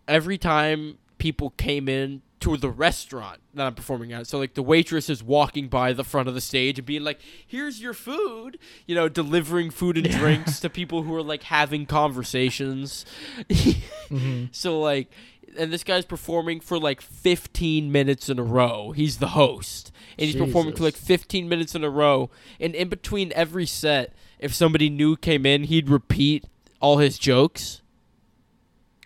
every 0.07 0.39
time 0.39 0.99
people 1.19 1.51
came 1.51 1.89
in 1.89 2.23
to 2.41 2.57
the 2.59 2.69
restaurant 2.69 3.41
that 3.55 3.67
I'm 3.67 3.75
performing 3.75 4.13
at, 4.13 4.27
so 4.27 4.39
like 4.39 4.53
the 4.55 4.63
waitress 4.63 5.09
is 5.09 5.23
walking 5.23 5.69
by 5.69 5.95
the 5.95 6.05
front 6.05 6.29
of 6.29 6.35
the 6.35 6.41
stage 6.43 6.79
and 6.79 6.85
being 6.87 7.03
like, 7.03 7.21
"Here's 7.47 7.81
your 7.81 7.95
food," 7.95 8.59
you 8.87 8.95
know, 8.95 9.09
delivering 9.09 9.71
food 9.71 9.97
and 9.97 10.07
Yeah. 10.07 10.19
drinks 10.19 10.61
to 10.61 10.69
people 10.69 11.03
who 11.05 11.15
are 11.15 11.23
like 11.23 11.45
having 11.45 11.87
conversations. 11.87 13.07
hmm 14.09 14.45
so 14.53 14.79
like, 14.79 15.11
and 15.59 15.73
this 15.73 15.85
guy's 15.85 16.05
performing 16.05 16.61
for 16.61 16.79
like 16.79 17.01
15 17.01 17.91
minutes 17.91 18.29
in 18.29 18.39
a 18.39 18.43
row. 18.43 18.91
He's 18.93 19.19
the 19.19 19.29
host, 19.29 19.91
and 20.19 20.27
he's 20.27 20.37
performing 20.37 20.75
for 20.75 20.83
like 20.85 20.97
15 20.97 21.49
minutes 21.49 21.75
in 21.75 21.83
a 21.83 21.91
row. 21.91 22.29
And 22.61 22.75
in 22.75 22.89
between 22.91 23.33
every 23.35 23.65
set, 23.67 24.13
if 24.39 24.53
somebody 24.53 24.91
new 24.91 25.17
came 25.17 25.47
in, 25.47 25.65
he'd 25.65 25.89
repeat 25.89 26.45
all 26.85 26.99
his 26.99 27.19
jokes. 27.19 27.81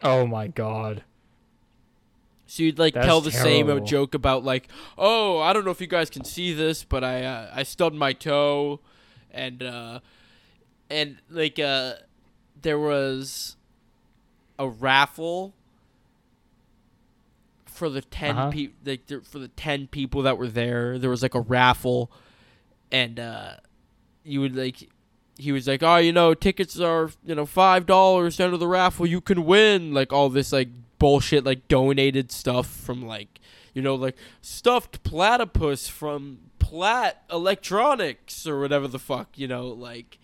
Oh 0.03 0.26
my 0.26 0.49
god. 0.49 1.05
So 2.47 2.62
you'd 2.64 2.79
like 2.79 2.95
That's 2.95 3.07
tell 3.07 3.20
the 3.20 3.31
same 3.31 3.85
joke 3.85 4.14
about 4.14 4.43
like, 4.43 4.68
oh, 4.97 5.39
I 5.39 5.53
don't 5.53 5.64
know 5.64 5.70
if 5.70 5.81
you 5.81 5.87
guys 5.87 6.11
can 6.11 6.24
see 6.24 6.53
this, 6.53 6.83
but 6.83 7.05
I 7.05 7.22
uh, 7.24 7.51
I 7.55 7.62
stubbed 7.62 7.95
my 7.95 8.12
toe, 8.12 8.81
and 9.31 9.62
uh, 9.62 10.01
and 10.91 11.18
like 11.31 11.59
uh, 11.59 11.95
there 12.61 12.79
was 12.79 13.57
a 14.59 14.68
raffle 14.68 15.55
for 17.66 17.89
the 17.89 18.01
10 18.01 18.37
Uh-huh. 18.37 18.51
people 18.51 18.76
like 18.85 19.07
for 19.24 19.39
the 19.39 19.49
ten 19.49 19.87
people 19.87 20.22
that 20.22 20.37
were 20.39 20.49
there. 20.49 20.99
There 20.99 21.11
was 21.11 21.22
like 21.22 21.35
a 21.37 21.41
raffle, 21.41 22.11
and 22.91 23.20
uh, 23.20 23.57
you 24.24 24.41
would 24.41 24.57
like. 24.57 24.89
He 25.39 25.53
was 25.53 25.66
like, 25.66 25.82
"Oh, 25.82 25.97
you 25.97 26.12
know, 26.12 26.34
tickets 26.34 26.78
are 26.78 27.11
you 27.24 27.34
know 27.34 27.47
five 27.47 27.86
dollars. 27.86 28.39
under 28.41 28.57
the 28.57 28.66
raffle, 28.68 29.07
you 29.07 29.20
can 29.20 29.47
win." 29.47 29.95
Like 29.95 30.12
all 30.12 30.28
this 30.28 30.53
like 30.53 30.68
bullshit, 30.99 31.45
like 31.45 31.68
donated 31.68 32.30
stuff 32.32 32.66
from 32.66 33.07
like 33.07 33.41
you 33.72 33.82
know 33.82 33.95
like 33.95 34.16
stuffed 34.41 35.03
platypus 35.05 35.89
from 35.89 36.39
Plat 36.59 37.22
Electronics 37.30 38.47
or 38.47 38.61
whatever 38.61 38.89
the 38.89 38.99
fuck 38.99 39.39
you 39.39 39.47
know 39.49 39.68
like, 39.68 40.18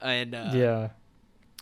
and 0.00 0.34
uh, 0.34 0.50
yeah. 0.54 0.88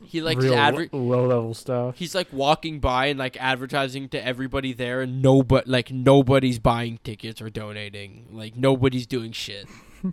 he 0.04 0.22
like 0.22 0.38
Real 0.38 0.54
adver- 0.54 0.88
low 0.92 1.26
level 1.26 1.52
stuff. 1.52 1.96
he's 1.98 2.14
like 2.14 2.28
walking 2.32 2.78
by 2.78 3.06
and 3.06 3.18
like 3.18 3.36
advertising 3.40 4.08
to 4.10 4.24
everybody 4.24 4.72
there 4.72 5.00
and 5.02 5.20
nobody 5.20 5.68
like 5.68 5.90
nobody's 5.90 6.58
buying 6.60 6.98
tickets 7.02 7.42
or 7.42 7.50
donating 7.50 8.26
like 8.30 8.56
nobody's 8.56 9.06
doing 9.06 9.32
shit 9.32 9.66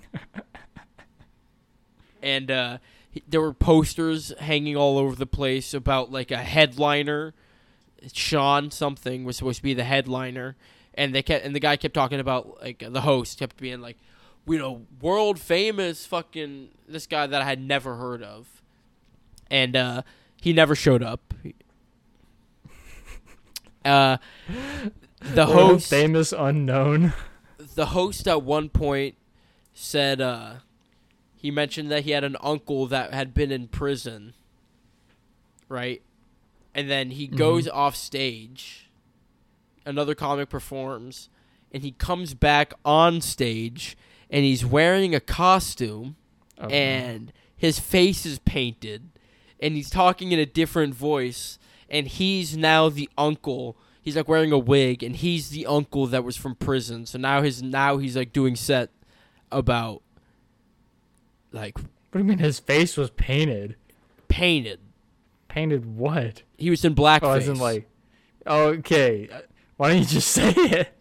and 2.24 2.50
uh 2.50 2.78
there 3.28 3.42
were 3.42 3.54
posters 3.54 4.34
hanging 4.40 4.76
all 4.76 4.98
over 4.98 5.16
the 5.16 5.28
place 5.28 5.74
about 5.74 6.12
like 6.12 6.32
a 6.32 6.38
headliner 6.38 7.34
sean 8.12 8.72
something 8.72 9.24
was 9.24 9.38
supposed 9.38 9.58
to 9.58 9.64
be 9.64 9.74
the 9.74 9.84
headliner 9.84 10.56
and 10.96 11.14
they 11.14 11.22
kept 11.22 11.46
and 11.46 11.56
the 11.56 11.60
guy 11.60 11.76
kept 11.78 11.94
talking 11.94 12.20
about 12.20 12.60
like 12.62 12.84
the 12.90 13.02
host 13.02 13.38
kept 13.38 13.58
being 13.58 13.82
like 13.82 13.98
you 14.48 14.58
know 14.58 14.82
world 15.02 15.40
famous 15.40 16.06
fucking 16.06 16.70
this 16.88 17.06
guy 17.06 17.28
that 17.28 17.42
i 17.42 17.46
had 17.46 17.62
never 17.62 17.96
heard 17.98 18.24
of 18.24 18.64
and 19.54 19.76
uh, 19.76 20.02
he 20.42 20.52
never 20.52 20.76
showed 20.76 21.04
up. 21.04 21.34
Uh, 23.86 24.16
the 25.20 25.46
World 25.46 25.52
host, 25.52 25.90
famous 25.90 26.32
unknown. 26.32 27.12
the 27.76 27.88
host 27.88 28.30
at 28.30 28.42
one 28.42 28.70
point 28.70 29.16
said 29.74 30.22
uh, 30.22 30.54
he 31.44 31.52
mentioned 31.52 31.92
that 31.92 32.06
he 32.06 32.12
had 32.12 32.24
an 32.24 32.38
uncle 32.40 32.88
that 32.88 33.14
had 33.14 33.34
been 33.34 33.52
in 33.52 33.68
prison, 33.68 34.34
right? 35.68 36.02
And 36.74 36.90
then 36.90 37.12
he 37.12 37.28
mm-hmm. 37.28 37.36
goes 37.36 37.68
off 37.68 37.98
stage. 37.98 38.90
Another 39.86 40.16
comic 40.16 40.48
performs, 40.48 41.28
and 41.74 41.84
he 41.84 41.92
comes 41.92 42.34
back 42.34 42.74
on 42.86 43.20
stage, 43.20 43.98
and 44.30 44.46
he's 44.46 44.66
wearing 44.66 45.14
a 45.14 45.20
costume, 45.20 46.16
Okay. 46.62 46.74
and 46.74 47.34
his 47.58 47.78
face 47.78 48.26
is 48.26 48.40
painted, 48.40 49.10
and 49.60 49.76
he's 49.76 49.90
talking 49.90 50.32
in 50.32 50.40
a 50.40 50.46
different 50.46 50.96
voice, 50.96 51.60
and 51.90 52.08
he's 52.08 52.56
now 52.56 52.88
the 52.88 53.10
uncle. 53.18 53.76
He's 54.02 54.16
like 54.16 54.30
wearing 54.30 54.54
a 54.54 54.58
wig, 54.58 55.04
and 55.04 55.18
he's 55.18 55.50
the 55.50 55.66
uncle 55.66 56.08
that 56.08 56.24
was 56.24 56.38
from 56.38 56.56
prison. 56.56 57.06
So 57.06 57.18
now 57.18 57.42
his 57.42 57.62
now 57.62 57.98
he's 57.98 58.16
like 58.16 58.32
doing 58.32 58.56
set 58.56 58.92
about 59.52 60.03
like 61.54 61.78
what 61.78 61.88
do 62.14 62.20
you 62.20 62.26
mean 62.26 62.40
his 62.40 62.60
face 62.60 62.98
was 62.98 63.10
painted? 63.12 63.76
painted. 64.28 64.80
Painted 65.48 65.86
what? 65.96 66.42
He 66.58 66.72
was 66.72 66.84
in 66.84 66.96
blackface. 66.96 67.22
Oh, 67.24 67.36
isn't 67.36 67.60
like. 67.60 67.88
Oh, 68.48 68.64
okay. 68.70 69.30
Uh, 69.32 69.42
Why 69.78 69.90
don't 69.90 70.00
you 70.00 70.06
just 70.06 70.28
say 70.32 70.50
it? 70.50 70.94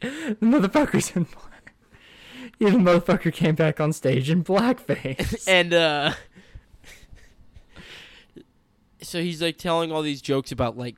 The 0.00 0.36
motherfucker's 0.40 1.10
in 1.16 1.24
black. 1.24 1.74
Yeah, 2.60 2.70
the 2.70 2.78
motherfucker 2.78 3.32
came 3.32 3.56
back 3.56 3.80
on 3.80 3.92
stage 3.92 4.30
in 4.30 4.44
blackface. 4.44 5.44
and 5.48 5.74
uh 5.74 6.12
so 9.00 9.20
he's 9.22 9.40
like 9.42 9.58
telling 9.58 9.92
all 9.92 10.02
these 10.02 10.20
jokes 10.20 10.50
about 10.52 10.76
like 10.76 10.96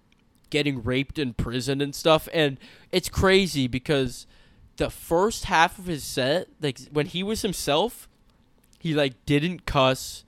getting 0.48 0.82
raped 0.82 1.18
in 1.18 1.32
prison 1.32 1.80
and 1.80 1.94
stuff 1.94 2.28
and 2.32 2.58
it's 2.90 3.08
crazy 3.08 3.66
because 3.68 4.26
the 4.76 4.90
first 4.90 5.44
half 5.44 5.78
of 5.78 5.86
his 5.86 6.02
set 6.02 6.48
like 6.60 6.80
when 6.90 7.06
he 7.06 7.22
was 7.22 7.42
himself 7.42 8.08
he 8.80 8.92
like 8.94 9.14
didn't 9.26 9.64
cuss 9.66 10.24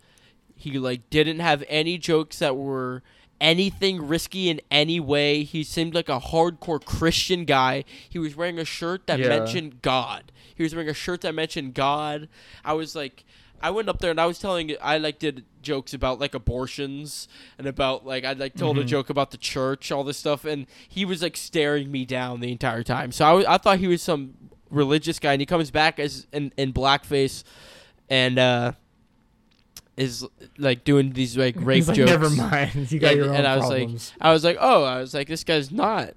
he 0.54 0.78
like 0.78 1.08
didn't 1.10 1.40
have 1.40 1.64
any 1.68 1.98
jokes 1.98 2.38
that 2.38 2.56
were 2.56 3.02
anything 3.40 4.06
risky 4.06 4.48
in 4.48 4.60
any 4.70 5.00
way 5.00 5.42
he 5.42 5.64
seemed 5.64 5.94
like 5.94 6.08
a 6.08 6.20
hardcore 6.20 6.82
christian 6.84 7.44
guy 7.44 7.82
he 8.08 8.18
was 8.18 8.36
wearing 8.36 8.58
a 8.60 8.64
shirt 8.64 9.06
that 9.08 9.18
Yeah. 9.18 9.28
mentioned 9.28 9.82
god 9.82 10.30
he 10.54 10.62
was 10.62 10.72
wearing 10.74 10.88
a 10.90 10.94
shirt 10.94 11.22
that 11.22 11.34
mentioned 11.34 11.74
god 11.74 12.28
i 12.64 12.72
was 12.72 12.94
like 12.94 13.24
I 13.64 13.70
went 13.70 13.88
up 13.88 14.00
there 14.00 14.10
and 14.10 14.20
I 14.20 14.26
was 14.26 14.40
telling 14.40 14.74
I 14.82 14.98
like 14.98 15.20
did 15.20 15.44
jokes 15.62 15.94
about 15.94 16.18
like 16.18 16.34
abortions 16.34 17.28
and 17.58 17.68
about 17.68 18.04
like 18.04 18.24
I 18.24 18.32
like 18.32 18.56
told 18.56 18.76
a 18.76 18.82
Mhm. 18.82 18.88
joke 18.88 19.08
about 19.08 19.30
the 19.30 19.36
church, 19.36 19.92
all 19.92 20.02
this 20.02 20.18
stuff, 20.18 20.44
and 20.44 20.66
he 20.88 21.04
was 21.04 21.22
like 21.22 21.36
staring 21.36 21.92
me 21.92 22.04
down 22.04 22.40
the 22.40 22.50
entire 22.50 22.82
time. 22.82 23.12
So 23.12 23.24
I, 23.24 23.54
I 23.54 23.58
thought 23.58 23.78
he 23.78 23.86
was 23.86 24.02
some 24.02 24.34
religious 24.68 25.20
guy, 25.20 25.34
and 25.34 25.40
he 25.40 25.46
comes 25.46 25.70
back 25.70 26.00
as 26.00 26.26
in, 26.32 26.52
in 26.56 26.72
blackface, 26.72 27.44
and 28.08 28.38
uh, 28.38 28.72
is 29.96 30.26
like 30.58 30.84
doing 30.84 31.12
these 31.12 31.36
like 31.36 31.54
rape 31.58 31.86
like, 31.86 31.96
jokes. 31.96 32.10
Never 32.10 32.30
mind. 32.30 32.90
You 32.92 32.98
got 32.98 33.08
And- 33.12 33.16
your 33.18 33.28
own 33.30 33.36
and 33.36 33.46
I 33.46 33.56
was 33.56 33.68
like- 33.68 33.88
I 34.20 34.32
was 34.32 34.44
like, 34.44 34.56
oh, 34.60 34.84
I 34.84 35.00
was 35.00 35.14
like, 35.14 35.28
this 35.28 35.44
guy's 35.44 35.70
not. 35.70 36.10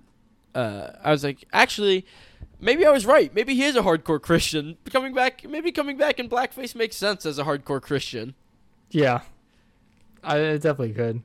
Uh, 0.54 0.92
I 1.04 1.12
was 1.12 1.24
like, 1.24 1.44
actually, 1.52 2.06
maybe 2.62 2.86
I 2.86 2.92
was 2.92 3.06
right. 3.06 3.34
Maybe 3.34 3.54
he 3.56 3.64
is 3.64 3.76
a 3.76 3.82
hardcore 3.82 4.22
Christian. 4.22 4.78
Coming 4.90 5.14
back, 5.14 5.48
maybe 5.48 5.72
coming 5.72 5.98
back 5.98 6.18
in 6.20 6.30
blackface 6.30 6.74
makes 6.76 6.96
sense 6.96 7.26
as 7.26 7.38
a 7.38 7.44
hardcore 7.44 7.82
Christian. 7.82 8.36
yeah. 8.92 9.22
I 10.24 10.38
it 10.40 10.62
definitely 10.64 10.94
could. 10.96 11.22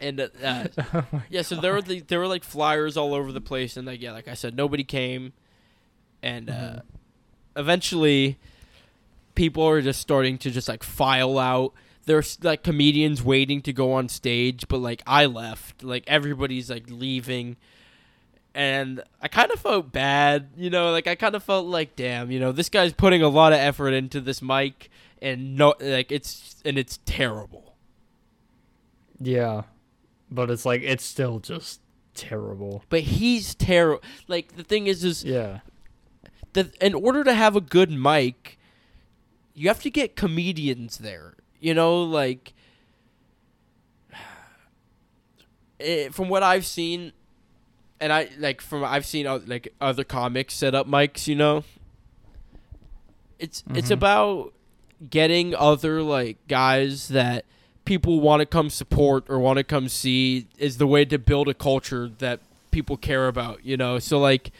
And 0.00 0.20
uh, 0.20 0.28
uh, 0.42 0.66
Oh 0.94 1.22
yeah, 1.30 1.42
so 1.42 1.54
there 1.60 1.72
were 1.74 1.82
the, 1.82 2.00
there 2.00 2.18
were 2.18 2.26
like 2.26 2.42
flyers 2.42 2.96
all 2.96 3.14
over 3.14 3.30
the 3.30 3.40
place, 3.40 3.76
and 3.76 3.86
like 3.86 4.00
yeah, 4.02 4.10
like 4.10 4.26
I 4.26 4.34
said, 4.34 4.56
nobody 4.56 4.82
came, 4.82 5.32
and 6.24 6.50
uh, 6.50 6.52
Mhm. 6.54 6.82
eventually, 7.56 8.38
people 9.34 9.64
are 9.66 9.80
just 9.82 10.00
starting 10.00 10.38
to 10.38 10.50
just 10.50 10.68
like 10.68 10.82
file 10.82 11.38
out. 11.38 11.72
There's 12.04 12.38
like 12.42 12.62
comedians 12.64 13.22
waiting 13.22 13.60
to 13.62 13.72
go 13.72 13.92
on 13.92 14.08
stage, 14.08 14.66
but 14.68 14.78
like 14.78 15.02
I 15.06 15.26
left, 15.26 15.84
like 15.84 16.04
everybody's 16.06 16.68
like 16.68 16.84
leaving, 16.88 17.56
and 18.54 19.02
I 19.20 19.28
kind 19.28 19.52
of 19.52 19.60
felt 19.60 19.92
bad, 19.92 20.48
you 20.56 20.68
know, 20.68 20.90
like 20.90 21.06
I 21.06 21.14
kind 21.14 21.34
of 21.36 21.42
felt 21.44 21.66
like, 21.66 21.94
damn, 21.94 22.30
you 22.30 22.40
know, 22.40 22.50
this 22.52 22.68
guy's 22.68 22.92
putting 22.92 23.22
a 23.22 23.28
lot 23.28 23.52
of 23.52 23.58
effort 23.60 23.90
into 23.92 24.20
this 24.20 24.42
mic, 24.42 24.90
and 25.20 25.56
no, 25.56 25.74
like 25.80 26.10
it's 26.10 26.56
and 26.64 26.76
it's 26.76 26.98
terrible. 27.06 27.76
Yeah. 29.20 29.62
But 30.30 30.50
it's 30.50 30.64
like 30.66 30.82
it's 30.82 31.04
still 31.04 31.38
just 31.38 31.80
terrible. 32.14 32.82
But 32.88 33.00
he's 33.02 33.54
terrible. 33.54 34.02
Like 34.26 34.56
the 34.56 34.64
thing 34.64 34.86
is, 34.88 35.04
is 35.04 35.22
Yeah. 35.24 35.60
that 36.54 36.74
in 36.82 36.94
order 36.94 37.22
to 37.22 37.34
have 37.34 37.54
a 37.54 37.60
good 37.60 37.90
mic, 37.90 38.58
you 39.54 39.68
have 39.68 39.82
to 39.82 39.90
get 39.90 40.16
comedians 40.16 40.98
there. 40.98 41.34
You 41.60 41.74
know, 41.74 42.02
like 42.02 42.52
eh, 45.80 46.08
from 46.10 46.28
what 46.28 46.42
I've 46.42 46.66
seen, 46.66 47.12
and 48.00 48.12
I 48.12 48.28
like 48.38 48.60
from 48.60 48.84
I've 48.84 49.06
seen 49.06 49.26
uh, 49.26 49.40
like 49.46 49.72
other 49.80 50.04
comics 50.04 50.54
set 50.54 50.74
up 50.74 50.86
mics. 50.88 51.26
You 51.28 51.36
know, 51.36 51.64
it's 53.38 53.62
it's 53.74 53.88
Mhm. 53.88 53.92
about 53.92 54.52
getting 55.10 55.54
other 55.54 56.02
like 56.02 56.38
guys 56.48 57.08
that 57.08 57.44
people 57.84 58.20
want 58.20 58.40
to 58.40 58.46
come 58.46 58.70
support 58.70 59.24
or 59.28 59.38
want 59.40 59.56
to 59.58 59.64
come 59.64 59.88
see 59.88 60.46
is 60.58 60.78
the 60.78 60.86
way 60.86 61.04
to 61.04 61.18
build 61.18 61.48
a 61.48 61.54
culture 61.54 62.08
that 62.18 62.40
people 62.70 62.96
care 62.96 63.26
about. 63.28 63.64
You 63.64 63.76
know, 63.76 63.98
so 63.98 64.18
like 64.18 64.50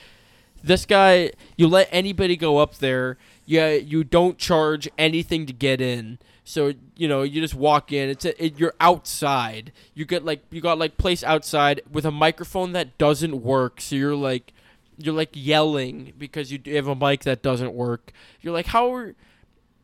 this 0.65 0.85
guy 0.85 1.31
you 1.57 1.67
let 1.67 1.89
anybody 1.91 2.37
go 2.37 2.59
up 2.59 2.77
there 2.77 3.17
yeah 3.45 3.73
you 3.73 4.05
don't 4.05 4.39
charge 4.39 4.89
anything 4.99 5.47
to 5.47 5.53
get 5.53 5.81
in. 5.81 6.19
So 6.45 6.73
you 6.97 7.09
know 7.09 7.23
you 7.23 7.41
just 7.41 7.55
walk 7.55 7.93
in. 7.93 8.09
It's 8.09 8.25
a, 8.25 8.45
it, 8.45 8.59
you're 8.59 8.75
outside. 8.81 9.73
You 9.95 10.05
get 10.05 10.25
like 10.25 10.45
you 10.51 10.61
got 10.61 10.79
like 10.79 10.97
place 10.97 11.23
outside 11.23 11.83
with 11.91 12.05
a 12.05 12.11
microphone 12.11 12.73
that 12.73 12.99
doesn't 12.99 13.43
work. 13.43 13.81
So 13.81 13.97
you're 13.97 14.17
like 14.17 14.53
you're 14.99 15.15
like 15.15 15.31
yelling 15.33 16.13
because 16.19 16.53
you 16.53 16.61
have 16.75 16.87
a 16.87 16.95
mic 16.95 17.23
that 17.23 17.43
doesn't 17.43 17.75
work. 17.75 18.13
You're 18.41 18.53
like 18.53 18.67
how 18.67 18.95
are 18.95 19.15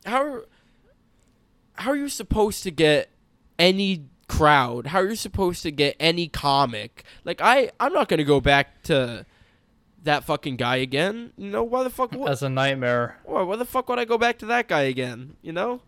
how 0.04 0.42
how 1.74 1.90
are 1.90 1.96
you 1.96 2.08
supposed 2.08 2.62
to 2.64 2.70
get 2.70 3.10
any 3.58 4.06
crowd? 4.26 4.88
How 4.88 5.00
are 5.00 5.08
you 5.08 5.16
supposed 5.16 5.62
to 5.62 5.70
get 5.70 5.96
any 6.00 6.28
comic? 6.28 7.04
Like 7.24 7.40
i 7.40 7.70
i'm 7.80 7.92
not 7.92 8.08
gonna 8.08 8.24
go 8.24 8.40
back 8.40 8.82
to 8.84 9.24
that 10.04 10.24
fucking 10.24 10.56
guy 10.56 10.76
again. 10.76 11.32
You 11.36 11.50
know 11.50 11.62
why 11.64 11.82
the 11.84 11.90
fuck? 11.90 12.12
What, 12.12 12.26
That's 12.28 12.42
a 12.42 12.48
nightmare. 12.48 13.18
why, 13.24 13.42
why 13.42 13.56
the 13.56 13.64
fuck 13.64 13.88
would 13.88 13.98
I 13.98 14.04
go 14.04 14.18
back 14.18 14.38
to 14.38 14.46
that 14.46 14.68
guy 14.68 14.82
again? 14.82 15.36
You 15.42 15.52
know, 15.52 15.80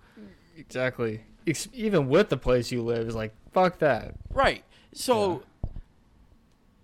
Exactly. 0.59 1.23
Ex- 1.47 1.69
even 1.73 2.09
with 2.09 2.29
the 2.29 2.37
place 2.37 2.71
you 2.71 2.83
live, 2.83 3.07
it's 3.07 3.17
like 3.17 3.33
fuck 3.53 3.79
that. 3.79 4.15
right? 4.33 4.63
So 4.93 5.43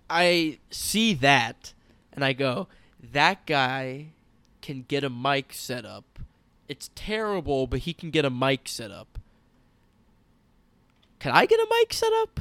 I 0.09 0.59
see 0.71 1.13
that, 1.15 1.73
and 2.13 2.23
I 2.25 2.33
go, 2.33 2.67
that 3.11 3.45
guy 3.45 4.07
can 4.61 4.85
get 4.87 5.03
a 5.03 5.09
mic 5.09 5.53
set 5.53 5.85
up. 5.85 6.19
It's 6.67 6.89
terrible, 6.95 7.67
but 7.67 7.79
he 7.79 7.93
can 7.93 8.09
get 8.09 8.25
a 8.25 8.29
mic 8.29 8.67
set 8.67 8.89
up. 8.91 9.19
Can 11.19 11.31
I 11.33 11.45
get 11.45 11.59
a 11.59 11.67
mic 11.69 11.93
set 11.93 12.11
up? 12.13 12.39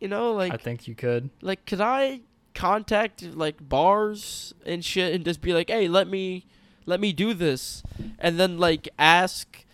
You 0.00 0.08
know, 0.08 0.32
like 0.32 0.52
I 0.52 0.56
think 0.56 0.86
you 0.86 0.94
could. 0.94 1.30
like 1.42 1.64
could 1.66 1.80
I 1.80 2.20
contact 2.54 3.22
like 3.22 3.56
bars 3.60 4.54
and 4.66 4.84
shit 4.84 5.14
and 5.14 5.24
just 5.24 5.40
be 5.40 5.52
like, 5.52 5.70
"Hey, 5.70 5.88
let 5.88 6.08
me 6.08 6.46
let 6.86 7.00
me 7.00 7.12
do 7.12 7.34
this." 7.34 7.82
And 8.18 8.38
then 8.38 8.58
like 8.58 8.88
ask 8.98 9.64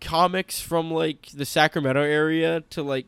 comics 0.00 0.60
from 0.60 0.90
like 0.90 1.28
the 1.34 1.44
Sacramento 1.44 2.02
area 2.02 2.62
to 2.70 2.82
like 2.82 3.06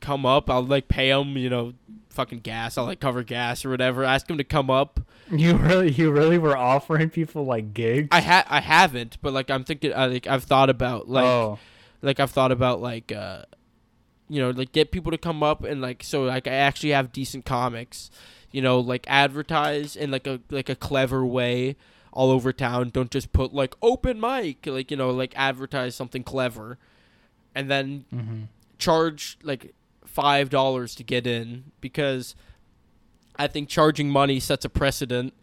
come 0.00 0.26
up. 0.26 0.50
I'll 0.50 0.62
like 0.64 0.88
pay 0.88 1.10
them, 1.10 1.36
you 1.36 1.48
know, 1.50 1.72
fucking 2.10 2.40
gas. 2.40 2.76
I'll 2.76 2.84
like 2.84 3.00
cover 3.00 3.22
gas 3.22 3.64
or 3.64 3.70
whatever. 3.70 4.04
Ask 4.04 4.26
them 4.26 4.38
to 4.38 4.44
come 4.44 4.70
up. 4.70 5.00
You 5.32 5.54
really, 5.54 5.92
you 5.92 6.10
really 6.10 6.38
were 6.38 6.56
offering 6.56 7.08
people 7.08 7.44
like 7.44 7.72
gigs. 7.72 8.08
I 8.10 8.20
ha- 8.20 8.46
I 8.48 8.60
haven't, 8.60 9.16
but 9.22 9.32
like 9.32 9.48
I'm 9.48 9.62
thinking 9.62 9.94
I 9.94 10.06
like 10.06 10.26
I've 10.26 10.42
thought 10.42 10.68
about 10.68 11.08
like 11.08 11.24
oh, 11.24 11.60
like 12.02 12.18
I've 12.18 12.32
thought 12.32 12.50
about 12.50 12.82
like 12.82 13.12
uh 13.12 13.42
you 14.30 14.40
know 14.40 14.50
like 14.50 14.72
get 14.72 14.90
people 14.92 15.10
to 15.10 15.18
come 15.18 15.42
up 15.42 15.64
and 15.64 15.82
like 15.82 16.02
so 16.02 16.22
like 16.22 16.46
I 16.46 16.52
actually 16.52 16.90
have 16.90 17.12
decent 17.12 17.44
comics 17.44 18.10
you 18.52 18.62
know 18.62 18.78
like 18.80 19.04
advertise 19.08 19.96
in 19.96 20.10
like 20.10 20.26
a 20.26 20.40
like 20.50 20.68
a 20.70 20.76
clever 20.76 21.26
way 21.26 21.76
all 22.12 22.30
over 22.30 22.52
town. 22.52 22.90
Don't 22.90 23.10
just 23.10 23.32
put 23.32 23.52
like 23.52 23.74
open 23.82 24.20
mic 24.20 24.66
like 24.66 24.90
you 24.90 24.96
know 24.96 25.10
like 25.10 25.32
advertise 25.36 25.94
something 25.94 26.22
clever. 26.22 26.78
And 27.54 27.70
then 27.70 28.04
hmm 28.10 28.42
charge 28.78 29.36
like 29.42 29.74
five 30.06 30.48
dollars 30.48 30.94
to 30.94 31.02
get 31.04 31.26
in 31.26 31.64
because 31.80 32.34
I 33.36 33.46
think 33.46 33.68
charging 33.68 34.10
money 34.10 34.40
sets 34.40 34.64
a 34.64 34.68
precedent. 34.68 35.34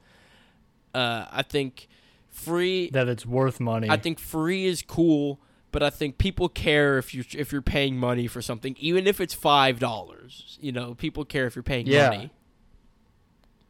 Uh 0.93 1.25
I 1.31 1.43
think 1.43 1.87
free 2.29 2.89
that 2.91 3.07
it's 3.07 3.25
worth 3.25 3.59
money. 3.59 3.89
I 3.89 3.97
think 3.97 4.19
free 4.19 4.65
is 4.65 4.81
cool, 4.81 5.39
but 5.71 5.83
I 5.83 5.89
think 5.89 6.17
people 6.17 6.49
care 6.49 6.97
if 6.97 7.13
you 7.13 7.23
if 7.37 7.51
you're 7.51 7.61
paying 7.61 7.97
money 7.97 8.27
for 8.27 8.41
something, 8.41 8.75
even 8.79 9.07
if 9.07 9.19
it's 9.21 9.33
five 9.33 9.79
dollars. 9.79 10.57
You 10.61 10.71
know, 10.71 10.93
people 10.95 11.25
care 11.25 11.45
if 11.47 11.55
you're 11.55 11.63
paying 11.63 11.87
Yeah. 11.87 12.09
money. 12.09 12.31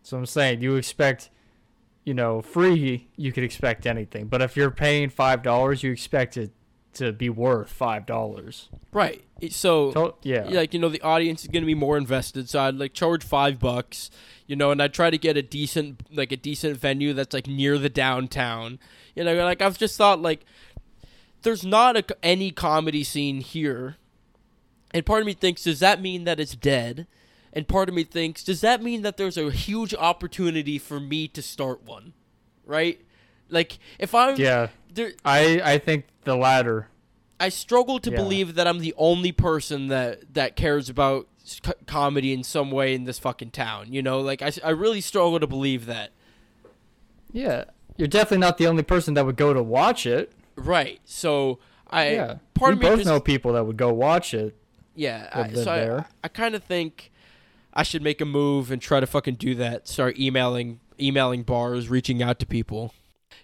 So 0.03 0.17
I'm 0.17 0.25
saying 0.25 0.61
you 0.61 0.75
expect, 0.75 1.29
you 2.05 2.13
know, 2.13 2.41
free. 2.41 3.07
You 3.17 3.31
could 3.33 3.43
expect 3.43 3.85
anything, 3.85 4.27
but 4.27 4.41
if 4.41 4.55
you're 4.55 4.71
paying 4.71 5.09
five 5.09 5.43
dollars, 5.43 5.83
you 5.83 5.91
expect 5.91 6.37
it 6.37 6.51
to 6.93 7.11
be 7.11 7.29
worth 7.29 7.69
five 7.69 8.05
dollars. 8.05 8.69
Right. 8.91 9.23
So 9.51 10.15
yeah, 10.23 10.45
like 10.45 10.73
you 10.73 10.79
know 10.79 10.89
the 10.89 11.01
audience 11.01 11.41
is 11.43 11.47
going 11.49 11.61
to 11.61 11.67
be 11.67 11.75
more 11.75 11.95
invested 11.95 12.49
so 12.49 12.59
i'd 12.61 12.73
like 12.73 12.93
charge 12.93 13.23
five 13.23 13.59
bucks 13.59 14.09
you 14.47 14.55
know 14.55 14.71
and 14.71 14.81
i 14.81 14.87
try 14.87 15.11
to 15.11 15.17
get 15.19 15.37
a 15.37 15.43
decent 15.43 16.01
like 16.11 16.31
a 16.31 16.35
decent 16.35 16.75
venue 16.75 17.13
that's 17.13 17.35
like 17.35 17.45
near 17.45 17.77
the 17.77 17.87
downtown 17.89 18.79
you 19.13 19.23
know 19.23 19.35
like 19.45 19.61
i've 19.61 19.77
just 19.77 19.95
thought 19.95 20.19
like 20.23 20.43
there's 21.43 21.65
not 21.65 21.95
a, 21.97 22.03
any 22.23 22.51
comedy 22.51 23.03
scene 23.03 23.41
here 23.41 23.95
and 24.91 25.05
part 25.05 25.21
of 25.21 25.25
me 25.25 25.33
thinks 25.33 25.63
does 25.63 25.79
that 25.79 26.01
mean 26.01 26.23
that 26.23 26.39
it's 26.39 26.55
dead 26.55 27.07
and 27.53 27.67
part 27.67 27.89
of 27.89 27.95
me 27.95 28.03
thinks 28.03 28.43
does 28.43 28.61
that 28.61 28.81
mean 28.81 29.01
that 29.01 29.17
there's 29.17 29.37
a 29.37 29.51
huge 29.51 29.93
opportunity 29.95 30.77
for 30.77 30.99
me 30.99 31.27
to 31.27 31.41
start 31.41 31.83
one 31.83 32.13
right 32.65 33.01
like 33.49 33.79
if 33.99 34.13
i'm 34.13 34.35
yeah. 34.37 34.67
there 34.93 35.11
I 35.23 35.61
I 35.63 35.77
think 35.77 36.05
the 36.23 36.35
latter. 36.35 36.87
I 37.39 37.49
struggle 37.49 37.99
to 37.99 38.09
Yeah. 38.09 38.17
believe 38.17 38.55
that 38.55 38.67
I'm 38.67 38.79
the 38.79 38.93
only 38.97 39.31
person 39.31 39.87
that 39.87 40.33
that 40.33 40.55
cares 40.55 40.89
about 40.89 41.27
co- 41.63 41.73
comedy 41.85 42.33
in 42.33 42.43
some 42.43 42.71
way 42.71 42.95
in 42.95 43.03
this 43.05 43.19
fucking 43.19 43.51
town. 43.51 43.93
You 43.93 44.01
know, 44.01 44.19
like 44.19 44.41
I 44.41 44.51
I 44.63 44.71
really 44.71 45.01
struggle 45.01 45.39
to 45.39 45.47
believe 45.47 45.85
that. 45.85 46.11
Yeah, 47.31 47.65
you're 47.95 48.07
definitely 48.07 48.39
not 48.39 48.57
the 48.57 48.67
only 48.67 48.83
person 48.83 49.13
that 49.13 49.25
would 49.25 49.35
go 49.37 49.53
to 49.53 49.61
watch 49.61 50.05
it. 50.05 50.31
Right. 50.57 50.99
So 51.05 51.59
I 51.89 52.09
yeah, 52.09 52.35
part 52.53 52.71
we 52.71 52.73
of 52.73 52.79
me 52.79 52.89
both 52.89 52.99
just, 52.99 53.07
know 53.07 53.19
people 53.21 53.53
that 53.53 53.65
would 53.65 53.77
go 53.77 53.93
watch 53.93 54.33
it. 54.33 54.57
yeah. 54.95 55.29
I, 55.31 55.53
so 55.53 55.71
I, 55.71 55.79
there. 55.79 56.07
I 56.23 56.27
kind 56.27 56.55
of 56.55 56.63
think 56.63 57.11
I 57.73 57.83
should 57.83 58.01
make 58.01 58.19
a 58.19 58.25
move 58.25 58.71
and 58.71 58.81
try 58.81 58.99
to 58.99 59.07
fucking 59.07 59.35
do 59.35 59.55
that. 59.55 59.87
Start 59.87 60.19
emailing 60.19 60.79
emailing 60.99 61.43
bars, 61.43 61.87
reaching 61.89 62.21
out 62.21 62.39
to 62.39 62.45
people. 62.45 62.93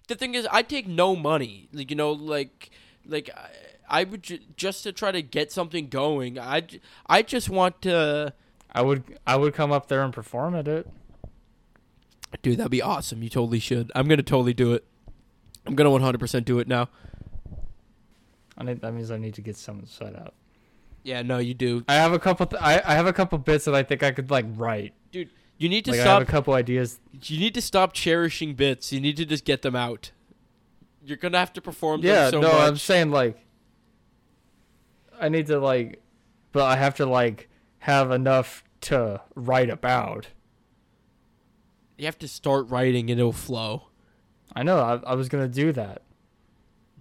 The 0.08 0.16
thing 0.16 0.34
is, 0.36 0.48
I 0.52 0.64
take 0.64 0.88
no 0.88 1.16
money. 1.16 1.70
Like 1.72 1.90
you 1.90 1.96
know, 1.96 2.12
like 2.12 2.72
like. 3.06 3.30
I, 3.36 3.50
I 3.90 4.06
would 4.06 4.24
ju- 4.24 4.40
just 4.56 4.84
to 4.84 4.92
try 4.92 5.12
to 5.12 5.22
get 5.22 5.52
something 5.52 5.88
going. 5.90 6.40
I 6.40 6.64
I 7.06 7.22
just 7.22 7.50
want 7.50 7.82
to 7.84 8.34
I 8.72 8.82
would 8.82 9.04
I 9.28 9.36
would 9.36 9.54
come 9.54 9.72
up 9.72 9.88
there 9.88 10.02
and 10.02 10.12
perform 10.12 10.56
at 10.56 10.68
it. 10.68 10.90
Dude, 12.42 12.58
that'd 12.58 12.72
be 12.72 12.82
awesome. 12.82 13.22
You 13.22 13.30
totally 13.30 13.60
should. 13.60 13.92
I'm 13.94 14.08
gonna 14.08 14.24
totally 14.24 14.54
do 14.54 14.74
it. 14.74 14.86
I'm 15.66 15.76
gonna 15.76 15.90
100% 15.90 16.46
do 16.46 16.60
it 16.60 16.68
now. 16.68 16.90
I 18.58 18.64
need, 18.64 18.82
that 18.82 18.94
means 18.94 19.10
I 19.12 19.18
need 19.18 19.34
to 19.36 19.42
get 19.42 19.56
something 19.58 19.88
set 19.88 20.16
up. 20.16 20.36
Yeah, 21.04 21.22
no, 21.22 21.38
you 21.40 21.54
do. 21.54 21.84
I 21.88 21.96
have 21.96 22.14
a 22.14 22.20
couple. 22.20 22.46
Th- 22.46 22.62
I 22.62 22.82
I 22.86 22.94
have 22.96 23.08
a 23.08 23.14
couple 23.14 23.38
bits 23.38 23.66
that 23.66 23.76
I 23.76 23.84
think 23.84 24.04
I 24.04 24.12
could 24.12 24.30
like 24.32 24.46
write. 24.56 24.94
Dude. 25.12 25.30
You 25.58 25.70
need 25.70 25.86
to 25.86 25.92
Like 25.92 26.00
I 26.02 26.04
stop. 26.04 26.20
have 26.22 26.28
a 26.28 26.32
couple 26.32 26.54
ideas. 26.54 27.00
you 27.24 27.40
need 27.40 27.54
to 27.56 27.62
stop 27.62 27.94
cherishing 27.94 28.54
bits. 28.56 28.92
You 28.94 29.00
need 29.02 29.18
to 29.18 29.26
just 29.26 29.44
get 29.46 29.62
them 29.64 29.76
out. 29.76 30.12
You're 31.06 31.18
gonna 31.18 31.38
have 31.40 31.52
to 31.54 31.62
perform 31.62 32.02
Yeah, 32.04 32.24
them 32.30 32.32
so 32.32 32.42
no, 32.42 32.48
much. 32.54 32.68
I'm 32.70 32.78
saying 32.78 33.12
like 33.12 33.38
I 35.20 35.30
need 35.30 35.48
to 35.48 35.60
like, 35.60 36.02
but 36.52 36.64
I 36.64 36.76
have 36.78 36.96
to 36.96 37.06
like 37.06 37.50
have 37.80 38.12
enough 38.12 38.64
to 38.82 39.22
write 39.36 39.70
about. 39.70 40.28
you 41.98 42.06
have 42.06 42.20
to 42.20 42.28
start 42.28 42.70
writing 42.70 43.10
and 43.10 43.20
it'll 43.20 43.32
flow. 43.32 43.88
I 44.56 44.64
know. 44.64 44.80
I, 44.80 45.12
I 45.12 45.16
was 45.16 45.30
gonna 45.30 45.48
do 45.48 45.72
that. 45.74 46.02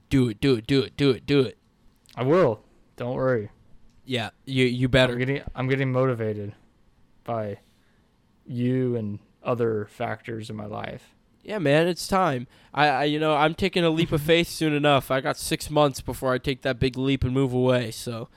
Do 0.09 0.29
it. 0.29 0.41
Do 0.41 0.55
it. 0.55 0.67
Do 0.67 0.83
it. 0.83 0.97
Do 0.97 1.11
it. 1.11 1.27
Do 1.27 1.41
it. 1.41 1.59
I 2.17 2.23
will. 2.23 2.61
Don't 2.97 3.15
worry. 3.15 3.51
Yeah, 4.05 4.31
you 4.45 4.65
you 4.65 4.87
I'm 4.87 4.91
better. 4.91 5.17
getting 5.17 5.43
I'm 5.55 5.69
getting 5.69 5.93
motivated 5.93 6.55
by 7.25 7.59
you 8.47 8.97
and 8.97 9.21
other 9.43 9.87
factors 9.87 10.51
in 10.51 10.57
my 10.57 10.67
life. 10.67 11.15
Yeah, 11.43 11.59
man, 11.59 11.89
it's 11.89 12.07
time. 12.07 12.47
I, 12.73 12.89
I 12.89 13.05
you 13.05 13.19
know 13.19 13.35
I'm 13.35 13.55
taking 13.55 13.85
a 13.85 13.91
leap 13.91 14.13
of 14.13 14.21
faith 14.23 14.49
soon 14.61 14.73
enough. 14.73 15.11
I 15.11 15.21
got 15.21 15.37
six 15.37 15.71
months 15.71 16.01
before 16.01 16.33
I 16.33 16.39
take 16.39 16.63
that 16.63 16.79
big 16.79 16.97
leap 16.97 17.25
and 17.25 17.33
move 17.33 17.53
away. 17.53 17.91
So, 17.91 18.29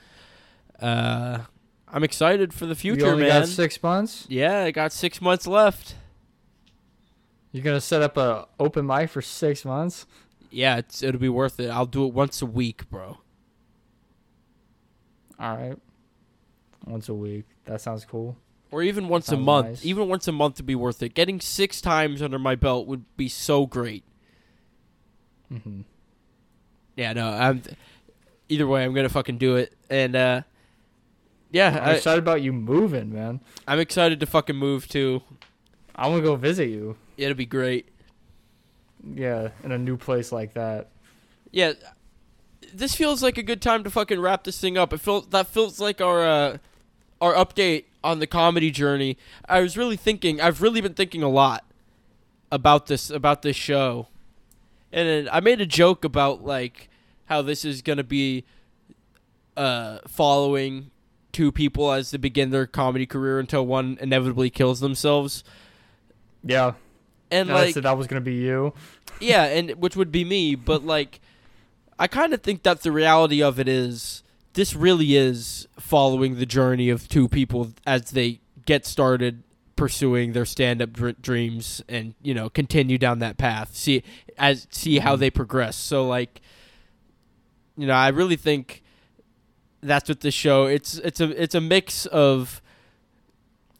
uh, 0.82 1.40
I'm 1.88 2.04
excited 2.04 2.54
for 2.54 2.66
the 2.66 2.76
future, 2.76 3.16
man. 3.16 3.42
got 3.42 3.48
six 3.48 3.82
months. 3.82 4.26
Yeah, 4.30 4.64
I 4.64 4.72
got 4.72 4.92
six 4.92 5.22
months 5.22 5.48
left. 5.48 5.96
You're 7.56 7.64
gonna 7.64 7.80
set 7.80 8.02
up 8.02 8.18
a 8.18 8.50
open 8.60 8.86
mic 8.86 9.10
for 9.10 9.22
six 9.22 9.64
months. 9.64 10.06
Yeah, 10.52 10.76
it's, 10.76 11.02
it'll 11.02 11.22
be 11.22 11.30
worth 11.30 11.58
it. 11.58 11.70
I'll 11.70 11.86
do 11.86 12.06
it 12.06 12.14
once 12.14 12.42
a 12.42 12.46
week, 12.46 12.90
bro. 12.90 13.20
All 15.40 15.56
right. 15.56 15.78
Once 16.86 17.08
a 17.08 17.14
week. 17.14 17.46
That 17.64 17.80
sounds 17.80 18.04
cool. 18.04 18.36
Or 18.72 18.84
even 18.84 19.08
once 19.08 19.32
a 19.32 19.38
month. 19.38 19.68
nice. 19.68 19.86
Even 19.86 20.10
once 20.10 20.28
a 20.28 20.34
month 20.34 20.58
would 20.58 20.66
be 20.66 20.76
worth 20.76 21.02
it. 21.02 21.14
Getting 21.14 21.40
six 21.40 21.80
times 21.80 22.22
under 22.22 22.38
my 22.38 22.56
belt 22.56 22.88
would 22.88 23.06
be 23.16 23.30
so 23.30 23.66
great. 23.66 24.04
Mm-hmm. 25.50 25.84
Yeah, 26.98 27.14
no, 27.14 27.30
I'm. 27.30 27.62
Either 28.50 28.68
way, 28.68 28.84
I'm 28.84 28.94
gonna 28.94 29.08
fucking 29.08 29.38
do 29.38 29.56
it, 29.56 29.72
and 29.90 30.14
uh, 30.14 30.42
yeah, 31.52 31.70
I'm 31.70 31.90
I, 31.92 31.94
excited 31.94 32.20
about 32.20 32.42
you 32.42 32.52
moving, 32.52 33.14
man. 33.14 33.40
I'm 33.66 33.80
excited 33.80 34.20
to 34.20 34.26
fucking 34.26 34.58
move 34.58 34.90
too. 34.90 35.22
I 35.96 36.10
want 36.10 36.20
to 36.20 36.24
go 36.24 36.36
visit 36.36 36.68
you. 36.68 36.98
It'll 37.18 37.36
be 37.36 37.46
great. 37.46 37.90
Yeah, 39.14 39.50
in 39.64 39.72
a 39.72 39.78
new 39.78 39.98
place 39.98 40.32
like 40.32 40.54
that. 40.54 40.90
Yeah, 41.52 41.74
this 42.74 42.96
feels 42.96 43.22
like 43.22 43.38
a 43.38 43.44
good 43.44 43.62
time 43.62 43.84
to 43.84 43.90
fucking 43.90 44.20
wrap 44.20 44.44
this 44.44 44.60
thing 44.60 44.78
up. 44.78 44.94
It 44.94 45.00
feels 45.00 45.28
that 45.28 45.48
feels 45.48 45.80
like 45.80 46.02
our 46.02 46.26
uh, 46.26 46.58
our 47.22 47.34
update 47.34 47.86
on 48.04 48.20
the 48.20 48.28
comedy 48.28 48.72
journey. 48.72 49.18
I 49.48 49.62
was 49.62 49.78
really 49.78 49.98
thinking. 49.98 50.42
I've 50.42 50.62
really 50.62 50.82
been 50.82 50.94
thinking 50.94 51.24
a 51.24 51.30
lot 51.30 51.64
about 52.52 52.88
this 52.88 53.10
about 53.10 53.42
this 53.42 53.56
show, 53.56 54.08
and 54.92 55.30
I 55.30 55.40
made 55.40 55.62
a 55.62 55.66
joke 55.66 56.04
about 56.04 56.44
like 56.44 56.90
how 57.26 57.42
this 57.42 57.64
is 57.64 57.82
gonna 57.82 58.04
be 58.04 58.44
uh, 59.56 60.00
following 60.08 60.92
two 61.32 61.52
people 61.52 61.92
as 61.92 62.12
they 62.12 62.18
begin 62.18 62.50
their 62.52 62.66
comedy 62.66 63.06
career 63.06 63.40
until 63.40 63.66
one 63.66 63.98
inevitably 64.00 64.50
kills 64.50 64.80
themselves. 64.80 65.44
Yeah, 66.44 66.74
And 67.32 67.50
and 67.50 67.58
I 67.58 67.64
like 67.66 67.74
said 67.74 67.84
that 67.84 67.98
was 67.98 68.08
gonna 68.08 68.22
be 68.22 68.36
you. 68.36 68.74
yeah, 69.20 69.46
and 69.46 69.72
which 69.72 69.96
would 69.96 70.12
be 70.12 70.24
me, 70.24 70.56
but 70.56 70.86
like 70.86 71.20
I 71.98 72.08
kind 72.08 72.34
of 72.34 72.42
think 72.42 72.64
that 72.64 72.82
the 72.84 72.92
reality 72.92 73.42
of 73.42 73.60
it 73.60 73.68
is 73.68 74.22
this 74.54 74.76
really 74.76 75.16
is 75.16 75.68
following 75.80 76.36
the 76.38 76.46
journey 76.46 76.90
of 76.90 77.08
two 77.10 77.28
people 77.28 77.72
as 77.86 78.12
they 78.12 78.40
get 78.66 78.86
started 78.86 79.44
pursuing 79.76 80.32
their 80.32 80.46
stand-up 80.46 80.94
dr- 80.94 81.22
dreams 81.22 81.84
and 81.90 82.16
you 82.22 82.34
know 82.34 82.50
continue 82.50 82.98
down 82.98 83.20
that 83.20 83.38
path 83.38 83.76
see 83.76 84.02
as 84.38 84.66
see 84.72 85.00
how 85.00 85.18
Mhm. 85.18 85.20
they 85.20 85.30
progress 85.30 85.76
so 85.76 86.08
like 86.08 86.40
you 87.78 87.86
know 87.86 87.94
i 87.94 88.08
really 88.08 88.38
think 88.38 88.82
that's 89.82 90.08
what 90.08 90.22
this 90.22 90.34
show 90.34 90.66
it's 90.66 90.98
it's 91.00 91.20
a 91.20 91.42
it's 91.44 91.54
a 91.56 91.60
mix 91.60 92.06
of 92.06 92.62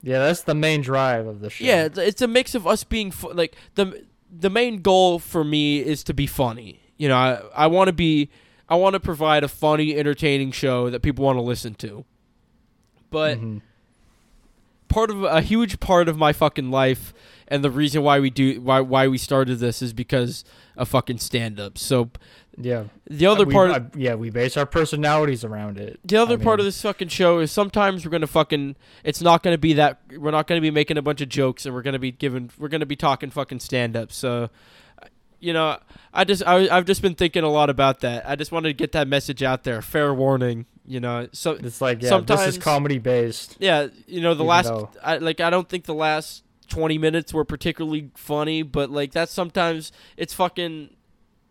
Yeah, 0.06 0.20
that's 0.20 0.44
the 0.44 0.54
main 0.56 0.82
drive 0.82 1.26
of 1.26 1.40
the 1.42 1.50
show. 1.50 1.66
yeah, 1.66 1.86
it's, 1.86 1.98
it's 1.98 2.22
a 2.22 2.28
mix 2.28 2.54
of 2.56 2.66
us 2.68 2.84
being 2.84 3.10
fu- 3.12 3.34
like 3.34 3.56
the 3.74 4.04
the 4.32 4.50
main 4.50 4.82
goal 4.82 5.18
for 5.20 5.44
me 5.44 5.80
is 5.80 6.04
to 6.06 6.14
be 6.14 6.28
funny. 6.28 6.80
You 6.98 7.10
know, 7.10 7.16
I 7.18 7.42
I 7.56 7.68
want 7.68 7.88
to 7.88 7.94
be 7.94 8.30
I 8.70 8.76
want 8.76 8.94
to 8.94 9.00
provide 9.00 9.44
a 9.44 9.48
funny, 9.48 9.96
entertaining 9.96 10.52
show 10.52 10.90
that 10.92 11.02
people 11.02 11.26
want 11.26 11.38
to 11.38 11.42
listen 11.42 11.74
to. 11.76 12.06
But 13.10 13.40
Mhm. 13.40 13.62
part 14.90 15.10
of 15.10 15.24
a 15.24 15.42
huge 15.42 15.80
part 15.80 16.08
of 16.08 16.18
my 16.18 16.34
fucking 16.34 16.70
life 16.72 17.14
and 17.48 17.64
the 17.64 17.70
reason 17.72 18.02
why 18.04 18.20
we 18.20 18.30
do 18.30 18.62
why 18.62 18.80
why 18.82 19.08
we 19.08 19.18
started 19.18 19.56
this 19.60 19.82
is 19.82 19.94
because 19.94 20.44
of 20.78 20.88
fucking 20.90 21.18
stand 21.20 21.60
up. 21.60 21.78
So 21.78 22.10
yeah, 22.58 22.86
the 23.10 23.26
other 23.26 23.46
we, 23.46 23.54
part 23.54 23.72
of, 23.72 23.76
I- 23.76 23.90
yeah, 23.98 24.16
we 24.16 24.30
base 24.30 24.56
our 24.58 24.66
personalities 24.66 25.44
around 25.44 25.78
it. 25.78 26.00
The 26.06 26.18
other 26.18 26.36
I 26.36 26.44
part 26.44 26.60
of 26.60 26.66
this 26.66 26.82
fucking 26.82 27.10
show 27.10 27.40
is 27.40 27.52
sometimes 27.52 28.06
we're 28.06 28.12
gonna 28.12 28.28
fucking. 28.28 28.76
It's 29.04 29.22
not 29.22 29.44
gonna 29.44 29.58
be 29.58 29.74
that. 29.74 30.00
We're 30.18 30.32
not 30.32 30.48
gonna 30.48 30.62
be 30.62 30.72
making 30.72 30.98
a 30.98 31.02
bunch 31.02 31.22
of 31.22 31.30
jokes, 31.30 31.66
and 31.66 31.76
we're 31.76 31.82
gonna 31.82 32.00
be 32.00 32.12
giving. 32.12 32.50
We're 32.58 32.70
gonna 32.70 32.86
be 32.86 32.96
talking 32.96 33.30
fucking 33.30 33.60
stand 33.60 33.96
up. 33.98 34.12
So, 34.12 34.50
you 35.40 35.54
know, 35.54 35.78
I 36.14 36.24
just 36.24 36.44
I, 36.48 36.70
I've 36.70 36.86
just 36.86 37.02
been 37.02 37.16
thinking 37.16 37.44
a 37.44 37.50
lot 37.50 37.70
about 37.70 38.00
that. 38.02 38.28
I 38.28 38.36
just 38.36 38.52
wanted 38.52 38.70
to 38.70 38.74
get 38.74 38.94
that 38.94 39.08
message 39.08 39.44
out 39.44 39.64
there. 39.64 39.82
Fair 39.82 40.14
warning. 40.14 40.66
You 40.88 41.00
know, 41.00 41.28
so 41.32 41.52
it's 41.54 41.82
like 41.82 42.04
yeah, 42.04 42.10
sometimes- 42.10 42.42
this 42.42 42.58
is 42.58 42.64
comedy 42.64 43.00
based. 43.00 43.58
yeah, 43.60 43.88
you 44.08 44.22
know, 44.22 44.34
the 44.34 44.44
last. 44.44 44.72
I 45.04 45.18
like. 45.18 45.40
I 45.40 45.50
don't 45.50 45.68
think 45.68 45.86
the 45.86 45.96
last 45.96 46.44
twenty 46.70 46.98
minutes 47.00 47.34
were 47.34 47.44
particularly 47.44 48.12
funny, 48.16 48.62
but 48.62 48.92
like 48.92 49.12
that's 49.12 49.32
sometimes 49.34 49.92
it's 50.16 50.34
fucking. 50.34 50.92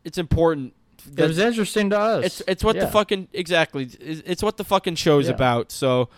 It's 0.05 0.19
important. 0.19 0.75
It 1.17 1.21
was 1.27 1.39
interesting 1.39 1.91
to 1.91 1.99
us. 1.99 2.25
it's 2.25 2.43
it's 2.49 2.65
what 2.65 2.79
the 2.79 2.87
fucking 2.89 3.29
exactly. 3.33 3.85
It's, 3.85 4.23
it's 4.27 4.43
what 4.43 4.57
the 4.57 4.65
fucking 4.65 4.95
show's 4.97 5.27
Yeah. 5.29 5.35
about. 5.35 5.71
So, 5.73 6.09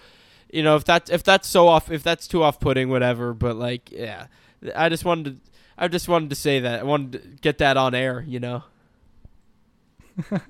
you 0.52 0.62
know, 0.62 0.76
if 0.76 0.84
that's 0.84 1.10
if 1.10 1.22
that's 1.22 1.48
so 1.48 1.68
off, 1.68 1.90
if 1.90 2.02
that's 2.02 2.26
too 2.28 2.42
off 2.42 2.60
putting, 2.60 2.88
whatever. 2.88 3.34
But 3.34 3.56
like, 3.56 3.90
yeah, 3.90 4.26
I 4.74 4.88
just 4.88 5.04
wanted 5.04 5.36
to, 5.44 5.50
I 5.78 5.88
just 5.88 6.08
wanted 6.08 6.30
to 6.30 6.36
say 6.36 6.60
that. 6.60 6.80
I 6.80 6.82
wanted 6.84 7.12
to 7.12 7.18
get 7.40 7.58
that 7.58 7.76
on 7.76 7.94
air. 7.94 8.24
You 8.26 8.40
know. 8.40 8.64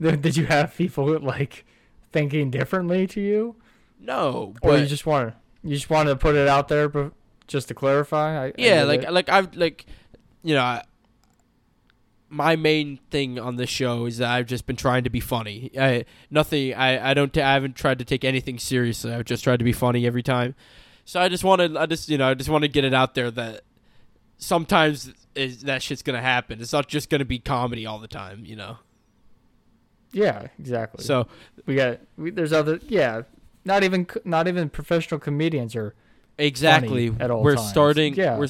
Did 0.00 0.36
you 0.36 0.46
have 0.46 0.74
people 0.76 1.18
like 1.20 1.64
thinking 2.12 2.50
differently 2.50 3.06
to 3.08 3.20
you, 3.20 3.56
No, 4.00 4.54
or 4.62 4.78
you 4.78 4.86
just 4.86 5.06
want 5.06 5.30
to 5.30 5.36
you 5.68 5.74
just 5.74 5.90
wanted 5.90 6.10
to 6.10 6.16
put 6.16 6.34
it 6.36 6.48
out 6.48 6.68
there, 6.68 6.88
but 6.88 7.12
just 7.46 7.68
to 7.68 7.74
clarify? 7.74 8.36
I, 8.38 8.46
I 8.46 8.52
yeah, 8.56 8.76
get 8.80 8.86
like 8.88 9.02
it. 9.04 9.12
like 9.12 9.28
I've 9.28 9.54
like, 9.56 9.86
you 10.42 10.54
know, 10.54 10.62
I, 10.62 10.84
my 12.30 12.56
main 12.56 12.98
thing 13.10 13.38
on 13.38 13.56
this 13.56 13.70
show 13.70 14.06
is 14.06 14.18
that 14.18 14.30
I've 14.30 14.46
just 14.46 14.66
been 14.66 14.76
trying 14.76 15.04
to 15.04 15.10
be 15.10 15.20
funny. 15.20 15.70
I 15.78 16.04
nothing. 16.30 16.74
I 16.74 17.10
I 17.10 17.14
don't. 17.14 17.36
I 17.36 17.54
haven't 17.54 17.76
tried 17.76 17.98
to 18.00 18.04
take 18.04 18.24
anything 18.24 18.58
seriously. 18.58 19.12
I've 19.12 19.24
just 19.24 19.44
tried 19.44 19.58
to 19.58 19.64
be 19.64 19.72
funny 19.72 20.06
every 20.06 20.22
time. 20.22 20.54
So 21.04 21.20
I 21.20 21.28
just 21.28 21.44
wanted. 21.44 21.76
I 21.76 21.86
just 21.86 22.08
you 22.08 22.18
know. 22.18 22.28
I 22.28 22.34
just 22.34 22.50
want 22.50 22.62
to 22.62 22.68
get 22.68 22.84
it 22.84 22.92
out 22.94 23.14
there 23.14 23.30
that 23.30 23.62
sometimes 24.36 25.12
is 25.34 25.62
that 25.62 25.82
shit's 25.82 26.02
gonna 26.02 26.20
happen. 26.20 26.60
It's 26.60 26.72
not 26.72 26.88
just 26.88 27.08
gonna 27.10 27.24
be 27.24 27.38
comedy 27.38 27.86
all 27.86 27.98
the 27.98 28.08
time. 28.08 28.44
You 28.44 28.56
know. 28.56 28.76
yeah, 30.12 30.48
exactly. 30.58 31.04
So 31.04 31.26
we 31.66 31.74
got 31.76 32.00
we, 32.16 32.30
there's 32.30 32.52
other 32.52 32.80
yeah, 32.88 33.22
not 33.64 33.84
even 33.84 34.06
not 34.24 34.48
even 34.48 34.68
professional 34.68 35.18
comedians 35.20 35.74
are 35.74 35.94
exactly 36.36 37.14
at 37.18 37.30
all 37.30 37.42
we're 37.42 37.56
times. 37.56 37.68
starting. 37.70 38.14
Yeah. 38.14 38.38
We're 38.38 38.48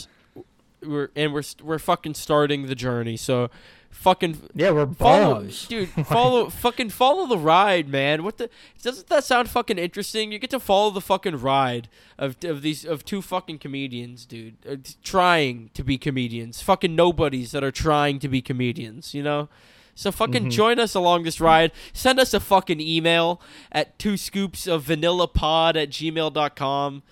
we're 0.85 1.11
and 1.16 1.33
we're 1.33 1.43
we're 1.62 1.79
fucking 1.79 2.14
starting 2.14 2.66
the 2.66 2.74
journey. 2.74 3.16
So 3.16 3.51
fucking 3.91 4.51
yeah 4.55 4.70
we're 4.70 4.87
Follow, 4.87 5.35
bums. 5.41 5.66
dude. 5.68 5.89
Follow, 6.07 6.51
fucking 6.51 6.91
follow 6.91 7.26
the 7.26 7.39
ride, 7.39 7.89
man. 7.89 8.22
What 8.22 8.39
the? 8.39 8.49
Doesn't 8.83 9.09
that 9.09 9.24
sound 9.24 9.49
fucking 9.51 9.79
interesting? 9.79 10.31
You 10.33 10.39
get 10.39 10.51
to 10.51 10.61
follow 10.61 10.91
the 10.91 11.01
fucking 11.01 11.41
ride 11.41 11.89
of 12.18 12.37
of 12.45 12.62
these 12.62 12.85
of 12.85 13.05
two 13.05 13.22
fucking 13.22 13.59
comedians, 13.59 14.24
dude, 14.26 14.57
uh, 14.68 14.76
trying 15.03 15.70
to 15.74 15.83
be 15.83 15.99
comedians. 15.99 16.62
Fucking 16.62 16.95
nobodies 16.95 17.51
that 17.53 17.64
are 17.64 17.72
trying 17.72 18.18
to 18.20 18.29
be 18.29 18.41
comedians. 18.43 19.14
You 19.14 19.22
know. 19.22 19.49
So 19.95 20.12
fucking 20.12 20.45
Mhm. 20.45 20.51
join 20.53 20.79
us 20.79 20.95
along 20.95 21.24
this 21.24 21.41
ride. 21.41 21.72
Send 21.93 22.20
us 22.20 22.33
a 22.33 22.39
fucking 22.39 22.81
email 22.81 23.41
at 23.72 23.99
two 23.99 24.16
scoops 24.16 24.68
of 24.68 24.85
vanilla 24.85 25.26
pod 25.26 25.76
at 25.76 25.91
gmail.com. 25.91 27.03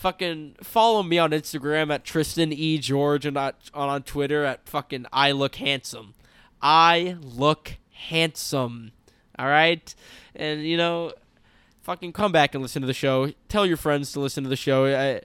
Fucking 0.00 0.56
follow 0.62 1.02
me 1.02 1.18
on 1.18 1.32
Instagram 1.32 1.92
at 1.92 2.04
Tristan 2.04 2.54
E 2.54 2.78
George 2.78 3.26
and 3.26 3.36
on, 3.36 3.52
on 3.74 4.02
Twitter 4.02 4.46
at 4.46 4.66
fucking 4.66 5.04
I 5.12 5.32
look 5.32 5.56
handsome. 5.56 6.14
I 6.62 7.18
look 7.20 7.76
handsome. 7.92 8.92
All 9.38 9.44
right? 9.44 9.94
And, 10.34 10.62
you 10.62 10.78
know, 10.78 11.12
fucking 11.82 12.14
come 12.14 12.32
back 12.32 12.54
and 12.54 12.62
listen 12.62 12.80
to 12.80 12.86
the 12.86 12.94
show. 12.94 13.34
Tell 13.50 13.66
your 13.66 13.76
friends 13.76 14.10
to 14.12 14.20
listen 14.20 14.42
to 14.42 14.48
the 14.48 14.56
show. 14.56 14.86
I, 14.86 15.20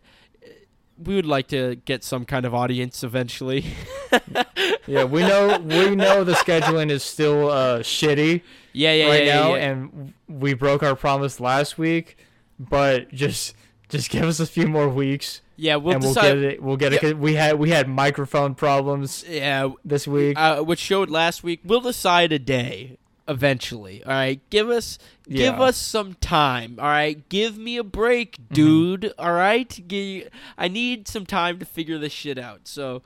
we 1.01 1.15
would 1.15 1.25
like 1.25 1.47
to 1.47 1.75
get 1.85 2.03
some 2.03 2.25
kind 2.25 2.45
of 2.45 2.53
audience 2.53 3.01
eventually. 3.01 3.63
yeah 4.87 5.05
we 5.05 5.21
know 5.21 5.57
we 5.59 5.95
know 5.95 6.25
the 6.25 6.33
scheduling 6.33 6.89
is 6.89 7.01
still 7.01 7.49
uh 7.49 7.79
shitty 7.79 8.41
yeah, 8.73 8.93
yeah, 8.93 9.07
right 9.07 9.25
yeah, 9.25 9.33
now 9.35 9.49
yeah, 9.49 9.55
yeah. 9.55 9.69
and 9.71 10.13
we 10.27 10.53
broke 10.53 10.83
our 10.83 10.95
promise 10.95 11.39
last 11.39 11.77
week 11.77 12.17
but 12.59 13.11
just 13.11 13.55
just 13.95 14.09
give 14.09 14.23
us 14.23 14.39
a 14.39 14.45
few 14.47 14.67
more 14.67 14.89
weeks 14.89 15.41
yeah, 15.57 15.77
we'll 15.77 15.95
and 15.95 16.03
we'll 16.03 16.13
decide. 16.13 16.33
get 16.33 16.37
it 16.43 16.61
we'll 16.63 16.77
get 16.77 16.93
it 16.93 17.17
we 17.17 17.35
had 17.35 17.57
we 17.57 17.69
had 17.69 17.87
microphone 17.87 18.55
problems 18.55 19.23
Yeah, 19.27 19.69
this 19.85 20.07
week 20.07 20.37
uh, 20.37 20.61
which 20.61 20.79
showed 20.79 21.09
last 21.09 21.43
week. 21.43 21.61
We'll 21.63 21.81
decide 21.81 22.31
a 22.33 22.39
day 22.39 22.97
eventually. 23.27 24.03
All 24.03 24.11
right, 24.11 24.39
give 24.49 24.69
us 24.69 24.99
give 25.27 25.37
Yeah. 25.39 25.51
Mm-hmm. 25.53 25.61
us 25.61 25.77
some 25.77 26.13
time. 26.15 26.75
All 26.79 26.85
right, 26.87 27.27
give 27.29 27.57
me 27.57 27.77
a 27.77 27.83
break, 27.83 28.37
dude. 28.51 29.13
All 29.17 29.33
right, 29.33 29.79
I 30.57 30.67
need 30.67 31.07
some 31.07 31.25
time 31.25 31.57
to 31.59 31.65
figure 31.65 31.97
this 31.97 32.13
shit 32.13 32.37
out. 32.37 32.61
So 32.67 33.01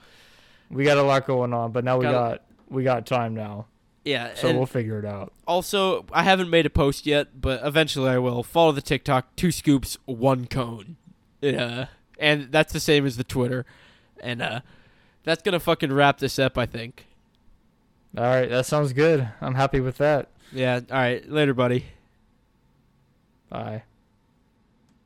we 0.69 0.83
got 0.83 0.97
a 0.97 1.03
lot 1.03 1.25
going 1.25 1.53
on 1.53 1.71
but 1.71 1.83
now 1.83 1.97
we 1.97 2.03
Got 2.03 2.11
got 2.11 2.41
we 2.69 2.83
got 2.83 3.05
time 3.05 3.33
now 3.33 3.65
yeah, 4.09 4.33
so 4.35 4.53
we'll 4.55 4.65
figure 4.65 4.97
it 4.99 5.05
out 5.05 5.31
also 5.47 6.05
I 6.11 6.23
haven't 6.23 6.49
made 6.49 6.65
a 6.65 6.69
post 6.69 7.05
yet, 7.05 7.41
but 7.41 7.59
eventually 7.63 8.09
I 8.09 8.17
will. 8.17 8.43
Follow 8.43 8.71
the 8.71 8.81
TikTok, 8.81 9.35
two 9.35 9.51
scoops, 9.51 9.97
one 10.05 10.45
cone. 10.47 10.95
Yeah, 11.41 11.87
and 12.17 12.51
that's 12.51 12.73
the 12.73 12.79
same 12.79 13.05
as 13.05 13.17
the 13.17 13.23
Twitter, 13.23 13.65
and 14.19 14.41
uh, 14.41 14.59
that's 15.23 15.41
gonna 15.43 15.59
fucking 15.59 15.91
wrap 15.93 16.17
this 16.19 16.39
up. 16.39 16.57
I 16.57 16.65
think. 16.65 17.05
all 18.17 18.23
right 18.23 18.49
that 18.49 18.65
sounds 18.65 18.91
good 18.93 19.29
i'm 19.39 19.53
happy 19.53 19.79
with 19.79 19.97
that 19.97 20.29
Yeah. 20.51 20.79
All 20.89 20.97
right. 20.97 21.21
Later, 21.29 21.53
buddy. 21.53 21.85
bye 23.49 23.83